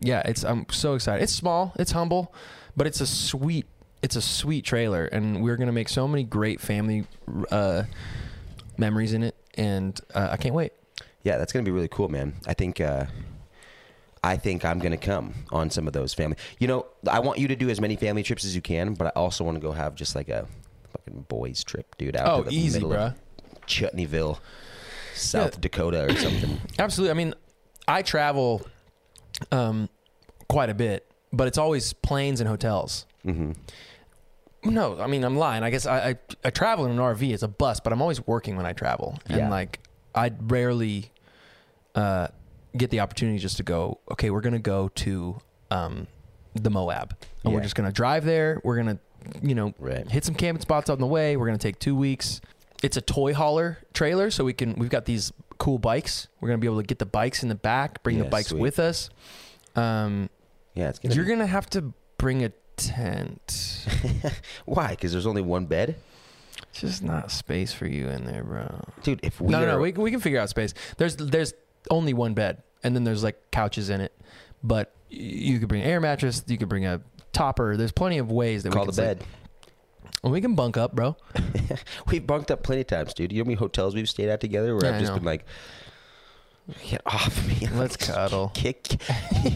Yeah, 0.00 0.22
it's 0.24 0.44
I'm 0.44 0.66
so 0.70 0.94
excited. 0.94 1.22
It's 1.22 1.32
small, 1.32 1.72
it's 1.78 1.92
humble, 1.92 2.34
but 2.76 2.86
it's 2.86 3.00
a 3.00 3.06
sweet 3.06 3.66
it's 4.02 4.16
a 4.16 4.22
sweet 4.22 4.64
trailer 4.64 5.04
and 5.04 5.42
we're 5.42 5.56
going 5.56 5.66
to 5.66 5.72
make 5.72 5.88
so 5.88 6.08
many 6.08 6.24
great 6.24 6.60
family 6.60 7.04
uh 7.50 7.82
memories 8.78 9.12
in 9.12 9.22
it 9.22 9.36
and 9.54 10.00
uh, 10.14 10.28
I 10.32 10.36
can't 10.38 10.54
wait. 10.54 10.72
Yeah, 11.22 11.36
that's 11.36 11.52
gonna 11.52 11.64
be 11.64 11.70
really 11.70 11.88
cool, 11.88 12.08
man. 12.08 12.34
I 12.46 12.54
think 12.54 12.80
uh 12.80 13.04
I 14.22 14.36
think 14.36 14.64
I'm 14.64 14.78
gonna 14.78 14.96
come 14.98 15.32
on 15.50 15.70
some 15.70 15.86
of 15.86 15.92
those 15.92 16.12
family. 16.12 16.36
You 16.58 16.68
know, 16.68 16.86
I 17.10 17.20
want 17.20 17.38
you 17.38 17.48
to 17.48 17.56
do 17.56 17.70
as 17.70 17.80
many 17.80 17.96
family 17.96 18.22
trips 18.22 18.44
as 18.44 18.54
you 18.54 18.60
can, 18.60 18.94
but 18.94 19.06
I 19.06 19.10
also 19.10 19.44
want 19.44 19.56
to 19.56 19.60
go 19.60 19.72
have 19.72 19.94
just 19.94 20.14
like 20.14 20.28
a 20.28 20.46
fucking 20.92 21.22
boys 21.28 21.64
trip, 21.64 21.96
dude. 21.96 22.16
Out 22.16 22.28
Oh, 22.28 22.42
to 22.44 22.50
the 22.50 22.56
easy, 22.56 22.78
middle 22.80 22.90
bruh. 22.90 23.14
of 23.14 23.66
Chutneyville, 23.66 24.38
South 25.14 25.54
Yeah. 25.54 25.60
Dakota, 25.60 26.04
or 26.04 26.16
something. 26.16 26.60
Absolutely. 26.78 27.10
I 27.12 27.14
mean, 27.14 27.34
I 27.88 28.02
travel 28.02 28.66
um 29.52 29.88
quite 30.48 30.68
a 30.68 30.74
bit, 30.74 31.10
but 31.32 31.48
it's 31.48 31.58
always 31.58 31.92
planes 31.94 32.40
and 32.40 32.48
hotels. 32.48 33.06
hmm 33.24 33.52
No, 34.64 35.00
I 35.00 35.06
mean 35.06 35.24
I'm 35.24 35.36
lying. 35.38 35.62
I 35.62 35.70
guess 35.70 35.86
I, 35.86 36.10
I 36.10 36.14
I 36.44 36.50
travel 36.50 36.84
in 36.84 36.90
an 36.92 36.98
RV. 36.98 37.32
It's 37.32 37.42
a 37.42 37.48
bus, 37.48 37.80
but 37.80 37.90
I'm 37.92 38.02
always 38.02 38.26
working 38.26 38.56
when 38.56 38.66
I 38.66 38.74
travel, 38.74 39.18
and 39.26 39.38
Yeah. 39.38 39.48
like 39.48 39.80
I 40.14 40.30
rarely 40.40 41.10
uh, 41.94 42.28
get 42.76 42.90
the 42.90 43.00
opportunity 43.00 43.38
just 43.38 43.56
to 43.58 43.62
go. 43.62 44.00
Okay, 44.12 44.30
we're 44.30 44.40
gonna 44.40 44.58
go 44.58 44.88
to 44.88 45.38
um, 45.70 46.06
the 46.54 46.70
Moab, 46.70 47.16
and 47.44 47.52
we're 47.54 47.60
just 47.62 47.74
gonna 47.74 47.92
drive 47.92 48.24
there. 48.24 48.60
We're 48.64 48.76
gonna, 48.76 48.98
you 49.42 49.54
know, 49.54 49.74
Right. 49.78 50.08
hit 50.10 50.24
some 50.24 50.34
camping 50.34 50.62
spots 50.62 50.88
on 50.90 50.98
the 50.98 51.06
way. 51.06 51.36
We're 51.36 51.46
gonna 51.46 51.58
take 51.58 51.78
two 51.78 51.94
weeks. 51.96 52.40
It's 52.82 52.96
a 52.96 53.00
toy 53.02 53.34
hauler 53.34 53.78
trailer, 53.92 54.30
so 54.30 54.44
we 54.44 54.52
can. 54.52 54.74
We've 54.74 54.88
got 54.90 55.04
these 55.04 55.32
cool 55.58 55.78
bikes. 55.78 56.28
We're 56.40 56.48
gonna 56.48 56.58
be 56.58 56.66
able 56.66 56.80
to 56.80 56.86
get 56.86 56.98
the 56.98 57.06
bikes 57.06 57.42
in 57.42 57.48
the 57.50 57.54
back, 57.54 58.02
bring 58.02 58.18
the 58.18 58.24
bikes 58.24 58.48
sweet. 58.48 58.60
with 58.60 58.78
us. 58.78 59.10
Um, 59.76 60.30
Yeah, 60.74 60.88
it's 60.88 60.98
gonna. 60.98 61.14
you're 61.14 61.24
be- 61.24 61.30
gonna 61.30 61.46
have 61.46 61.68
to 61.70 61.92
bring 62.18 62.42
a 62.44 62.52
tent. 62.76 63.86
Why? 64.64 64.88
Because 64.90 65.12
there's 65.12 65.26
only 65.26 65.42
one 65.42 65.66
bed, 65.66 65.96
It's 66.70 66.80
just 66.80 67.02
not 67.02 67.30
space 67.30 67.72
for 67.72 67.86
you 67.86 68.08
in 68.08 68.24
there, 68.24 68.42
bro. 68.42 68.80
dude. 69.02 69.20
If 69.22 69.40
we 69.40 69.48
no, 69.48 69.60
no, 69.60 69.64
are, 69.66 69.72
no. 69.72 69.78
We, 69.80 69.92
we 69.92 70.10
can 70.10 70.20
figure 70.20 70.40
out 70.40 70.48
space. 70.48 70.72
There's 70.96 71.16
there's 71.16 71.52
only 71.90 72.12
one 72.14 72.34
bed, 72.34 72.62
and 72.82 72.94
then 72.94 73.04
there's 73.04 73.22
like 73.22 73.50
couches 73.50 73.90
in 73.90 74.00
it. 74.00 74.12
But 74.62 74.92
you 75.08 75.58
could 75.58 75.68
bring 75.68 75.82
an 75.82 75.88
air 75.88 76.00
mattress. 76.00 76.42
You 76.46 76.58
could 76.58 76.68
bring 76.68 76.84
a 76.86 77.00
topper. 77.32 77.76
There's 77.76 77.92
plenty 77.92 78.18
of 78.18 78.30
ways 78.30 78.62
that 78.64 78.70
we 78.70 78.74
call 78.74 78.84
we 78.86 78.92
the 78.92 79.02
can 79.02 79.04
bed. 79.04 79.18
sleep. 79.18 79.28
Well, 80.22 80.32
we 80.32 80.40
can 80.42 80.54
bunk 80.54 80.76
up, 80.76 80.94
bro. 80.94 81.16
We've 82.08 82.26
bunked 82.26 82.50
up 82.50 82.62
plenty 82.62 82.82
of 82.82 82.88
times, 82.88 83.14
dude. 83.14 83.32
You 83.32 83.38
know 83.38 83.44
how 83.44 83.46
many 83.46 83.54
hotels 83.56 83.94
we've 83.94 84.08
stayed 84.08 84.28
at 84.28 84.38
together 84.40 84.74
where 84.76 84.84
Yeah, 84.84 84.90
I've 84.90 84.96
I 84.96 85.00
just 85.00 85.12
know. 85.12 85.16
been 85.16 85.24
like, 85.24 85.46
get 86.84 87.00
off 87.06 87.46
me. 87.48 87.66
Let's 87.74 87.96
cuddle. 87.96 88.48
Kick. 88.54 89.00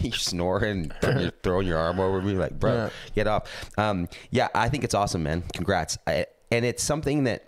you're 0.01 0.11
snoring, 0.13 0.91
throwing 1.01 1.19
your, 1.19 1.31
throwing 1.43 1.67
your 1.67 1.77
arm 1.77 1.99
over 1.99 2.19
me, 2.21 2.33
like, 2.33 2.59
bro, 2.59 2.73
Yeah. 2.73 2.89
get 3.13 3.27
off. 3.27 3.69
Um, 3.77 4.09
yeah, 4.31 4.47
I 4.55 4.69
think 4.69 4.83
it's 4.83 4.95
awesome, 4.95 5.21
man. 5.23 5.43
Congrats. 5.53 5.99
I, 6.07 6.25
and 6.51 6.65
it's 6.65 6.81
something 6.83 7.25
that 7.25 7.45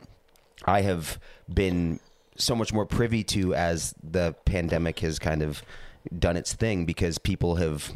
I 0.65 0.81
have 0.81 1.19
been 1.51 1.99
so 2.37 2.55
much 2.55 2.71
more 2.73 2.85
privy 2.85 3.23
to 3.25 3.53
as 3.55 3.93
the 4.03 4.33
pandemic 4.45 4.99
has 4.99 5.19
kind 5.19 5.41
of 5.41 5.61
done 6.17 6.37
its 6.37 6.53
thing 6.53 6.85
because 6.85 7.17
people 7.17 7.55
have. 7.55 7.91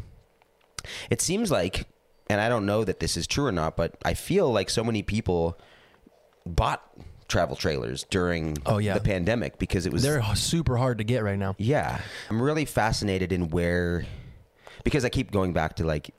It 1.10 1.20
seems 1.20 1.50
like, 1.50 1.86
and 2.28 2.40
I 2.40 2.48
don't 2.48 2.66
know 2.66 2.84
that 2.84 3.00
this 3.00 3.16
is 3.16 3.26
true 3.26 3.46
or 3.46 3.52
not, 3.52 3.76
but 3.76 3.96
I 4.04 4.14
feel 4.14 4.52
like 4.52 4.68
so 4.68 4.82
many 4.82 5.02
people 5.02 5.58
bought 6.44 6.82
travel 7.28 7.56
trailers 7.56 8.04
during 8.10 8.58
Oh, 8.66 8.78
yeah. 8.78 8.94
the 8.94 9.00
pandemic 9.00 9.58
because 9.58 9.86
it 9.86 9.92
was 9.92 10.02
They're 10.02 10.22
super 10.34 10.76
hard 10.76 10.98
to 10.98 11.04
get 11.04 11.22
right 11.22 11.38
now. 11.38 11.54
yeah. 11.58 12.00
I'm 12.28 12.42
really 12.42 12.64
fascinated 12.64 13.32
in 13.32 13.48
where 13.48 14.04
because 14.84 15.04
I 15.04 15.08
keep 15.08 15.30
going 15.30 15.52
back 15.52 15.76
to 15.76 15.84
like 15.86 16.12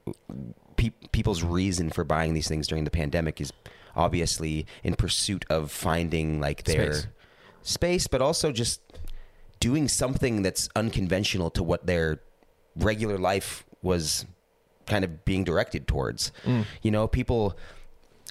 pe- 0.78 0.92
people's 1.12 1.44
reason 1.44 1.90
for 1.90 2.04
buying 2.06 2.34
these 2.34 2.48
things 2.48 2.68
during 2.68 2.86
the 2.86 2.90
pandemic 2.92 3.42
is 3.42 3.52
obviously 3.96 4.66
in 4.84 4.96
pursuit 4.96 5.46
of 5.50 5.70
finding 5.72 6.40
like 6.40 6.64
their 6.64 6.94
Space. 6.94 7.08
Space, 7.64 8.08
but 8.08 8.22
also 8.22 8.52
just 8.52 8.82
doing 9.60 9.88
something 9.88 10.42
that's 10.42 10.70
unconventional 10.76 11.50
to 11.52 11.64
what 11.64 11.86
their 11.86 12.22
regular 12.76 13.18
life 13.18 13.66
was 13.82 14.26
kind 14.86 15.04
of 15.06 15.26
being 15.26 15.44
directed 15.44 15.88
towards. 15.88 16.32
Mm. 16.46 16.66
You 16.82 16.92
know, 16.92 17.08
people 17.08 17.58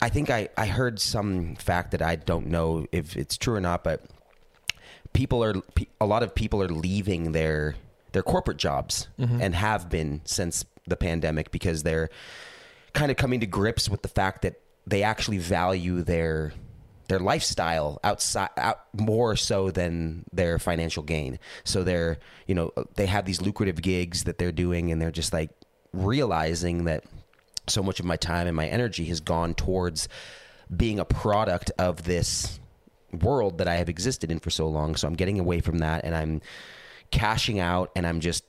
I 0.00 0.08
think 0.08 0.30
I, 0.30 0.48
I 0.56 0.66
heard 0.66 0.98
some 1.00 1.54
fact 1.54 1.92
that 1.92 2.02
I 2.02 2.16
don't 2.16 2.48
know 2.48 2.86
if 2.90 3.16
it's 3.16 3.38
true 3.38 3.54
or 3.54 3.60
not, 3.60 3.84
but 3.84 4.02
people 5.12 5.44
are 5.44 5.54
a 6.00 6.06
lot 6.06 6.22
of 6.22 6.34
people 6.34 6.60
are 6.60 6.68
leaving 6.68 7.32
their 7.32 7.76
their 8.10 8.22
corporate 8.22 8.56
jobs 8.56 9.08
mm-hmm. 9.18 9.40
and 9.40 9.54
have 9.54 9.88
been 9.88 10.20
since 10.24 10.64
the 10.86 10.96
pandemic 10.96 11.50
because 11.50 11.84
they're 11.84 12.10
kind 12.92 13.10
of 13.10 13.16
coming 13.16 13.40
to 13.40 13.46
grips 13.46 13.88
with 13.88 14.02
the 14.02 14.08
fact 14.08 14.42
that 14.42 14.60
they 14.86 15.02
actually 15.02 15.38
value 15.38 16.02
their 16.02 16.52
their 17.12 17.20
lifestyle 17.20 18.00
outside 18.02 18.48
out 18.56 18.84
more 18.98 19.36
so 19.36 19.70
than 19.70 20.24
their 20.32 20.58
financial 20.58 21.02
gain. 21.02 21.38
So 21.62 21.84
they're, 21.84 22.18
you 22.46 22.54
know, 22.54 22.72
they 22.94 23.04
have 23.04 23.26
these 23.26 23.42
lucrative 23.42 23.82
gigs 23.82 24.24
that 24.24 24.38
they're 24.38 24.50
doing 24.50 24.90
and 24.90 25.00
they're 25.00 25.10
just 25.10 25.30
like 25.30 25.50
realizing 25.92 26.84
that 26.84 27.04
so 27.68 27.82
much 27.82 28.00
of 28.00 28.06
my 28.06 28.16
time 28.16 28.46
and 28.46 28.56
my 28.56 28.66
energy 28.66 29.04
has 29.04 29.20
gone 29.20 29.52
towards 29.52 30.08
being 30.74 30.98
a 30.98 31.04
product 31.04 31.70
of 31.78 32.04
this 32.04 32.58
world 33.20 33.58
that 33.58 33.68
I 33.68 33.74
have 33.74 33.90
existed 33.90 34.30
in 34.32 34.40
for 34.40 34.48
so 34.48 34.66
long. 34.66 34.96
So 34.96 35.06
I'm 35.06 35.12
getting 35.14 35.38
away 35.38 35.60
from 35.60 35.80
that 35.80 36.06
and 36.06 36.14
I'm 36.14 36.40
cashing 37.10 37.60
out 37.60 37.90
and 37.94 38.06
I'm 38.06 38.20
just 38.20 38.42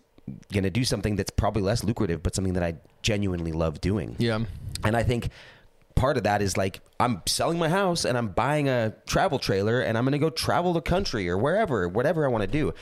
going 0.53 0.63
to 0.63 0.69
do 0.69 0.85
something 0.85 1.17
that's 1.17 1.31
probably 1.31 1.63
less 1.63 1.83
lucrative, 1.83 2.23
but 2.23 2.33
something 2.33 2.53
that 2.53 2.63
I 2.63 2.75
genuinely 3.01 3.51
love 3.51 3.81
doing. 3.81 4.15
Yeah. 4.19 4.39
And 4.85 4.95
I 4.95 5.03
think 5.03 5.31
part 5.95 6.17
of 6.17 6.23
that 6.23 6.41
is 6.41 6.57
like 6.57 6.79
I'm 6.99 7.21
selling 7.25 7.57
my 7.59 7.69
house 7.69 8.05
and 8.05 8.17
I'm 8.17 8.29
buying 8.29 8.67
a 8.69 8.93
travel 9.05 9.39
trailer 9.39 9.81
and 9.81 9.97
I'm 9.97 10.03
going 10.05 10.13
to 10.13 10.17
go 10.19 10.29
travel 10.29 10.73
the 10.73 10.81
country 10.81 11.29
or 11.29 11.37
wherever, 11.37 11.87
whatever 11.87 12.25
I 12.25 12.29
want 12.29 12.41
to 12.43 12.47
do. 12.47 12.73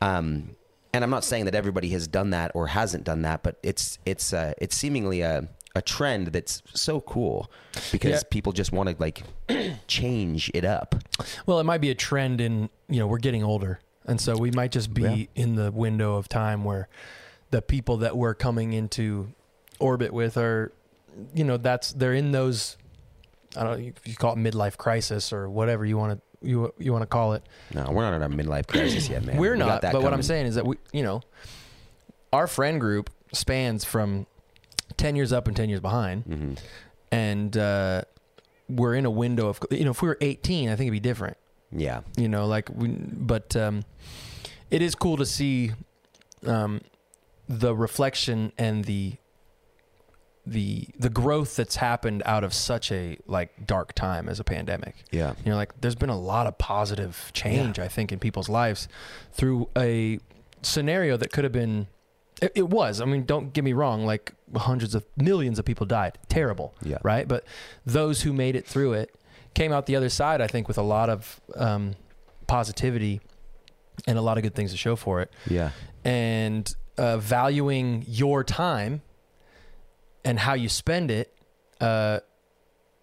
Um, 0.00 0.56
and 0.92 1.02
I'm 1.02 1.10
not 1.10 1.24
saying 1.24 1.46
that 1.46 1.54
everybody 1.54 1.88
has 1.90 2.06
done 2.06 2.30
that 2.30 2.52
or 2.54 2.68
hasn't 2.68 3.04
done 3.04 3.22
that, 3.22 3.42
but 3.42 3.56
it's 3.62 3.98
it's 4.06 4.32
uh, 4.32 4.52
it's 4.58 4.76
seemingly 4.76 5.22
a 5.22 5.48
a 5.76 5.82
trend 5.82 6.28
that's 6.28 6.62
so 6.72 7.00
cool 7.00 7.50
because 7.90 8.12
Yeah. 8.22 8.28
people 8.30 8.52
just 8.52 8.70
want 8.70 8.88
to 8.90 8.96
like 9.00 9.24
change 9.88 10.50
it 10.54 10.64
up. 10.64 10.94
Well, 11.46 11.58
it 11.58 11.64
might 11.64 11.80
be 11.80 11.90
a 11.90 11.94
trend 11.96 12.40
in, 12.40 12.70
you 12.88 13.00
know, 13.00 13.06
we're 13.08 13.18
getting 13.18 13.42
older. 13.42 13.80
And 14.06 14.20
so 14.20 14.36
we 14.36 14.50
might 14.52 14.70
just 14.70 14.94
be 14.94 15.02
Yeah. 15.02 15.24
in 15.42 15.56
the 15.56 15.72
window 15.72 16.14
of 16.14 16.28
time 16.28 16.62
where 16.62 16.88
the 17.50 17.60
people 17.60 17.96
that 17.98 18.16
we're 18.16 18.34
coming 18.34 18.72
into 18.72 19.32
orbit 19.80 20.12
with 20.12 20.36
are, 20.36 20.70
you 21.34 21.44
know, 21.44 21.56
that's, 21.56 21.92
they're 21.92 22.14
in 22.14 22.32
those, 22.32 22.76
I 23.56 23.64
don't 23.64 23.80
know, 23.80 23.86
if 23.96 24.06
you 24.08 24.14
call 24.16 24.32
it 24.34 24.38
midlife 24.38 24.76
crisis 24.76 25.32
or 25.32 25.48
whatever 25.48 25.84
you 25.84 25.96
want 25.98 26.20
to, 26.20 26.48
you, 26.48 26.74
you 26.78 26.92
want 26.92 27.02
to 27.02 27.06
call 27.06 27.32
it. 27.34 27.42
No, 27.74 27.90
we're 27.90 28.02
not 28.08 28.14
in 28.14 28.22
a 28.22 28.28
midlife 28.28 28.66
crisis 28.66 29.08
yet, 29.08 29.24
man. 29.24 29.36
We're 29.38 29.52
We 29.52 29.58
not, 29.60 29.82
that 29.82 29.92
but 29.92 30.02
what 30.02 30.12
I'm 30.12 30.22
saying 30.22 30.46
is 30.46 30.56
that 30.56 30.66
we, 30.66 30.76
you 30.92 31.02
know, 31.02 31.22
our 32.32 32.46
friend 32.46 32.80
group 32.80 33.10
spans 33.32 33.84
from 33.84 34.26
10 34.96 35.16
years 35.16 35.32
up 35.32 35.46
and 35.48 35.56
10 35.56 35.68
years 35.68 35.80
behind. 35.80 36.24
Mhm. 36.26 36.58
And, 37.10 37.56
uh, 37.56 38.02
we're 38.68 38.94
in 38.94 39.04
a 39.06 39.10
window 39.10 39.48
of, 39.48 39.60
you 39.70 39.84
know, 39.84 39.90
if 39.90 40.00
we 40.02 40.08
were 40.08 40.18
18, 40.20 40.68
I 40.68 40.72
think 40.76 40.86
it'd 40.88 40.92
be 40.92 41.00
different. 41.00 41.36
Yeah, 41.76 42.02
you 42.16 42.28
know 42.28 42.46
like 42.46 42.68
we 42.72 42.86
but 42.88 43.56
um 43.56 43.82
it 44.70 44.80
is 44.80 44.94
cool 44.94 45.16
to 45.16 45.26
see 45.26 45.72
um 46.46 46.82
the 47.48 47.74
reflection 47.74 48.52
and 48.56 48.84
the 48.84 49.14
the 50.46 50.86
the 50.98 51.08
growth 51.08 51.56
that's 51.56 51.76
happened 51.76 52.22
out 52.26 52.44
of 52.44 52.52
such 52.52 52.92
a 52.92 53.16
like 53.26 53.66
dark 53.66 53.94
time 53.94 54.28
as 54.28 54.38
a 54.40 54.44
pandemic. 54.44 54.94
Yeah, 55.10 55.34
you 55.44 55.50
know 55.50 55.56
like 55.56 55.80
there's 55.80 55.94
been 55.94 56.10
a 56.10 56.18
lot 56.18 56.46
of 56.46 56.58
positive 56.58 57.30
change 57.32 57.78
i 57.78 57.88
think 57.88 58.12
in 58.12 58.18
people's 58.18 58.48
lives 58.48 58.86
through 59.32 59.68
a 59.76 60.18
scenario 60.62 61.16
that 61.16 61.32
could 61.32 61.44
have 61.44 61.52
been 61.52 61.86
it, 62.42 62.52
it 62.54 62.68
was 62.68 63.00
i 63.00 63.04
mean 63.04 63.24
don't 63.24 63.52
get 63.52 63.64
me 63.64 63.72
wrong 63.72 64.04
like 64.04 64.32
hundreds 64.56 64.94
of 64.94 65.04
millions 65.16 65.58
of 65.58 65.64
people 65.64 65.86
died. 65.86 66.18
Terrible 66.28 66.74
Yeah. 66.82 66.98
right? 67.02 67.26
But 67.26 67.44
those 67.86 68.22
who 68.22 68.32
made 68.32 68.54
it 68.56 68.66
through 68.66 68.92
it 68.94 69.14
came 69.54 69.72
out 69.72 69.86
the 69.86 69.96
other 69.96 70.08
side 70.08 70.40
i 70.40 70.46
think 70.46 70.68
with 70.68 70.78
a 70.78 70.82
lot 70.82 71.08
of 71.08 71.40
um, 71.56 71.94
positivity 72.46 73.20
and 74.06 74.18
a 74.18 74.20
lot 74.22 74.36
of 74.36 74.42
good 74.42 74.54
things 74.54 74.72
to 74.72 74.76
show 74.76 74.96
for 74.96 75.20
it. 75.22 75.32
Yeah, 75.48 75.70
and 76.04 76.74
uh, 76.98 77.16
valuing 77.18 78.04
your 78.08 78.42
time 78.44 79.02
and 80.24 80.38
how 80.38 80.54
you 80.54 80.68
spend 80.68 81.10
it 81.10 81.34
uh, 81.80 82.20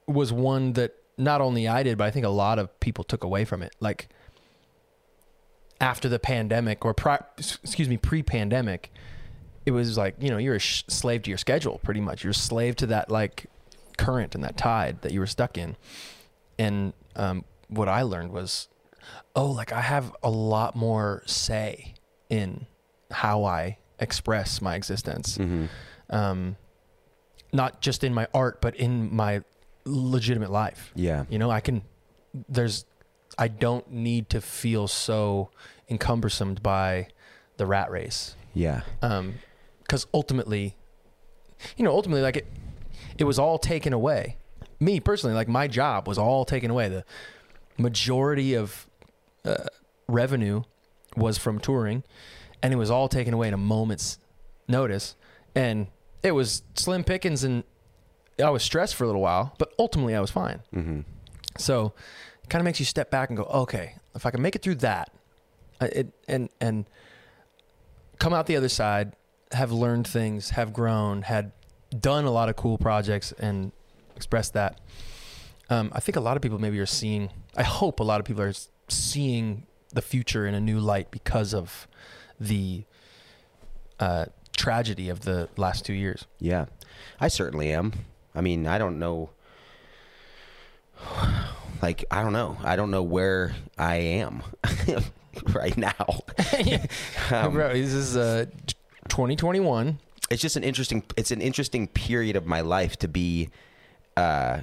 was 0.07 0.33
one 0.33 0.73
that 0.73 0.95
not 1.17 1.41
only 1.41 1.67
I 1.67 1.83
did, 1.83 1.97
but 1.97 2.05
I 2.05 2.11
think 2.11 2.25
a 2.25 2.29
lot 2.29 2.59
of 2.59 2.79
people 2.79 3.03
took 3.03 3.23
away 3.23 3.45
from 3.45 3.61
it. 3.61 3.75
Like 3.79 4.09
after 5.79 6.09
the 6.09 6.19
pandemic, 6.19 6.85
or 6.85 6.93
pri- 6.93 7.23
excuse 7.37 7.87
me, 7.87 7.97
pre-pandemic, 7.97 8.91
it 9.65 9.71
was 9.71 9.97
like 9.97 10.15
you 10.19 10.29
know 10.29 10.37
you're 10.37 10.55
a 10.55 10.59
sh- 10.59 10.83
slave 10.87 11.23
to 11.23 11.29
your 11.29 11.37
schedule, 11.37 11.79
pretty 11.83 12.01
much. 12.01 12.23
You're 12.23 12.31
a 12.31 12.35
slave 12.35 12.75
to 12.77 12.87
that 12.87 13.11
like 13.11 13.45
current 13.97 14.33
and 14.33 14.43
that 14.43 14.57
tide 14.57 15.01
that 15.01 15.11
you 15.11 15.19
were 15.19 15.27
stuck 15.27 15.57
in. 15.57 15.75
And 16.57 16.93
um, 17.15 17.45
what 17.67 17.87
I 17.87 18.01
learned 18.01 18.31
was, 18.31 18.67
oh, 19.35 19.51
like 19.51 19.71
I 19.71 19.81
have 19.81 20.15
a 20.23 20.29
lot 20.29 20.75
more 20.75 21.23
say 21.25 21.93
in 22.29 22.65
how 23.11 23.43
I 23.43 23.77
express 23.99 24.61
my 24.61 24.75
existence. 24.75 25.37
Um, 26.09 26.57
not 27.51 27.81
just 27.81 28.03
in 28.03 28.13
my 28.13 28.27
art, 28.34 28.62
but 28.62 28.75
in 28.75 29.13
my 29.15 29.43
legitimate 29.86 30.51
life. 30.51 30.91
Yeah. 30.96 31.25
You 31.29 31.39
know, 31.39 31.50
I 31.50 31.60
can, 31.60 31.84
there's, 32.48 32.86
I 33.38 33.48
don't 33.48 33.91
need 33.91 34.29
to 34.29 34.41
feel 34.41 34.88
so 34.88 35.50
encumbersomed 35.89 36.62
by 36.62 37.08
the 37.58 37.65
rat 37.65 37.91
race. 37.91 38.36
Yeah. 38.53 38.81
Um, 39.01 39.36
cause 39.88 40.08
ultimately, 40.13 40.75
you 41.77 41.86
know, 41.86 41.91
ultimately, 41.91 42.22
like 42.22 42.38
it, 42.38 42.48
it 43.17 43.24
was 43.24 43.39
all 43.39 43.58
taken 43.58 43.93
away. 43.93 44.38
Me 44.79 45.00
personally, 45.00 45.36
like 45.36 45.48
my 45.48 45.67
job 45.67 46.08
was 46.08 46.17
all 46.17 46.43
taken 46.43 46.72
away. 46.72 46.89
The 46.89 47.05
majority 47.77 48.55
of 48.55 48.88
uh, 49.46 49.65
revenue 50.08 50.63
was 51.15 51.38
from 51.38 51.60
touring, 51.60 52.03
and 52.63 52.74
it 52.74 52.77
was 52.77 52.89
all 52.89 53.08
taken 53.08 53.34
away 53.34 53.48
in 53.48 53.53
a 53.53 53.58
moment's 53.58 54.17
notice. 54.67 55.15
And 55.53 55.88
it 56.23 56.31
was 56.31 56.63
slim 56.75 57.03
pickings, 57.03 57.43
and 57.43 57.63
I 58.43 58.49
was 58.49 58.63
stressed 58.63 58.95
for 58.95 59.03
a 59.03 59.07
little 59.07 59.21
while, 59.21 59.53
but 59.57 59.73
ultimately 59.79 60.15
I 60.15 60.19
was 60.19 60.31
fine. 60.31 60.61
Mm-hmm. 60.73 61.01
So 61.57 61.93
it 62.43 62.49
kind 62.49 62.61
of 62.61 62.65
makes 62.65 62.79
you 62.79 62.85
step 62.85 63.11
back 63.11 63.29
and 63.29 63.37
go, 63.37 63.43
okay, 63.43 63.95
if 64.15 64.25
I 64.25 64.31
can 64.31 64.41
make 64.41 64.55
it 64.55 64.61
through 64.61 64.75
that, 64.75 65.11
it, 65.81 66.13
and 66.27 66.49
and 66.59 66.85
come 68.19 68.33
out 68.33 68.45
the 68.45 68.55
other 68.55 68.69
side, 68.69 69.13
have 69.51 69.71
learned 69.71 70.07
things, 70.07 70.51
have 70.51 70.73
grown, 70.73 71.23
had 71.23 71.51
done 71.97 72.25
a 72.25 72.31
lot 72.31 72.49
of 72.49 72.55
cool 72.55 72.77
projects, 72.77 73.31
and 73.33 73.71
expressed 74.15 74.53
that. 74.53 74.79
Um, 75.69 75.91
I 75.93 75.99
think 75.99 76.15
a 76.15 76.21
lot 76.21 76.35
of 76.35 76.43
people 76.43 76.59
maybe 76.59 76.79
are 76.79 76.85
seeing. 76.85 77.29
I 77.55 77.63
hope 77.63 77.99
a 77.99 78.03
lot 78.03 78.19
of 78.19 78.25
people 78.25 78.43
are 78.43 78.53
seeing 78.87 79.65
the 79.93 80.01
future 80.01 80.45
in 80.45 80.53
a 80.53 80.59
new 80.59 80.79
light 80.79 81.11
because 81.11 81.53
of 81.53 81.87
the 82.39 82.83
uh, 83.99 84.25
tragedy 84.62 85.10
of 85.10 85.22
the 85.22 85.50
last 85.58 85.86
two 85.86 85.94
years. 85.94 86.25
Yeah, 86.39 86.65
I 87.20 87.27
certainly 87.30 87.72
am. 87.74 87.94
I 88.36 88.41
mean, 88.41 88.68
I 88.68 88.77
don't 88.77 89.00
know. 89.00 89.30
Like, 91.82 92.06
I 92.12 92.22
don't 92.22 92.34
know. 92.34 92.58
I 92.63 92.75
don't 92.75 92.91
know 92.91 93.01
where 93.01 93.56
I 93.75 93.96
am 93.96 94.44
right 95.53 95.75
now. 95.75 95.96
Um, 97.32 97.53
Bro, 97.53 97.74
this 97.74 97.91
is 97.94 98.15
uh, 98.18 98.46
2021. 99.10 99.98
it's 100.30 100.41
just 100.41 100.56
an 100.58 100.63
interesting. 100.63 101.01
It's 101.18 101.32
an 101.32 101.41
interesting 101.41 101.88
period 101.88 102.36
of 102.36 102.46
my 102.46 102.62
life 102.62 102.98
to 102.98 103.08
be 103.08 103.50
uh, 104.15 104.62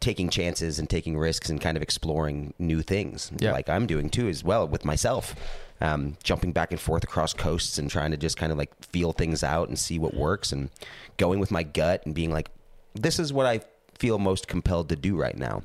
taking 0.00 0.28
chances 0.28 0.78
and 0.80 0.90
taking 0.90 1.16
risks 1.16 1.50
and 1.50 1.60
kind 1.60 1.76
of 1.76 1.82
exploring 1.84 2.52
new 2.58 2.82
things, 2.82 3.30
Yeah. 3.38 3.52
like 3.52 3.68
I'm 3.68 3.86
doing 3.86 4.10
too 4.10 4.28
as 4.28 4.42
well 4.42 4.66
with 4.66 4.84
myself. 4.84 5.36
Um, 5.84 6.16
jumping 6.22 6.52
back 6.52 6.70
and 6.70 6.80
forth 6.80 7.04
across 7.04 7.34
coasts 7.34 7.76
and 7.76 7.90
trying 7.90 8.12
to 8.12 8.16
just 8.16 8.38
kind 8.38 8.50
of 8.50 8.56
like 8.56 8.72
feel 8.86 9.12
things 9.12 9.44
out 9.44 9.68
and 9.68 9.78
see 9.78 9.98
what 9.98 10.14
works 10.14 10.50
and 10.50 10.70
going 11.18 11.40
with 11.40 11.50
my 11.50 11.62
gut 11.62 12.06
and 12.06 12.14
being 12.14 12.32
like, 12.32 12.48
this 12.94 13.18
is 13.18 13.34
what 13.34 13.44
I 13.44 13.60
feel 13.98 14.18
most 14.18 14.48
compelled 14.48 14.88
to 14.88 14.96
do 14.96 15.14
right 15.14 15.36
now. 15.36 15.62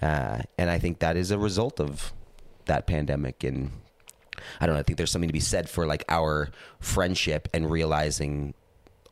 Uh, 0.00 0.42
and 0.56 0.70
I 0.70 0.78
think 0.78 1.00
that 1.00 1.16
is 1.16 1.32
a 1.32 1.38
result 1.38 1.80
of 1.80 2.12
that 2.66 2.86
pandemic 2.86 3.42
and 3.42 3.72
I 4.60 4.66
don't 4.66 4.74
know. 4.74 4.80
I 4.80 4.82
think 4.84 4.98
there's 4.98 5.10
something 5.10 5.28
to 5.28 5.32
be 5.32 5.40
said 5.40 5.68
for 5.68 5.84
like 5.84 6.04
our 6.08 6.50
friendship 6.78 7.48
and 7.52 7.68
realizing 7.68 8.54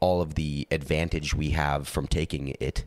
all 0.00 0.20
of 0.20 0.34
the 0.34 0.68
advantage 0.70 1.34
we 1.34 1.50
have 1.50 1.88
from 1.88 2.06
taking 2.06 2.54
it. 2.60 2.84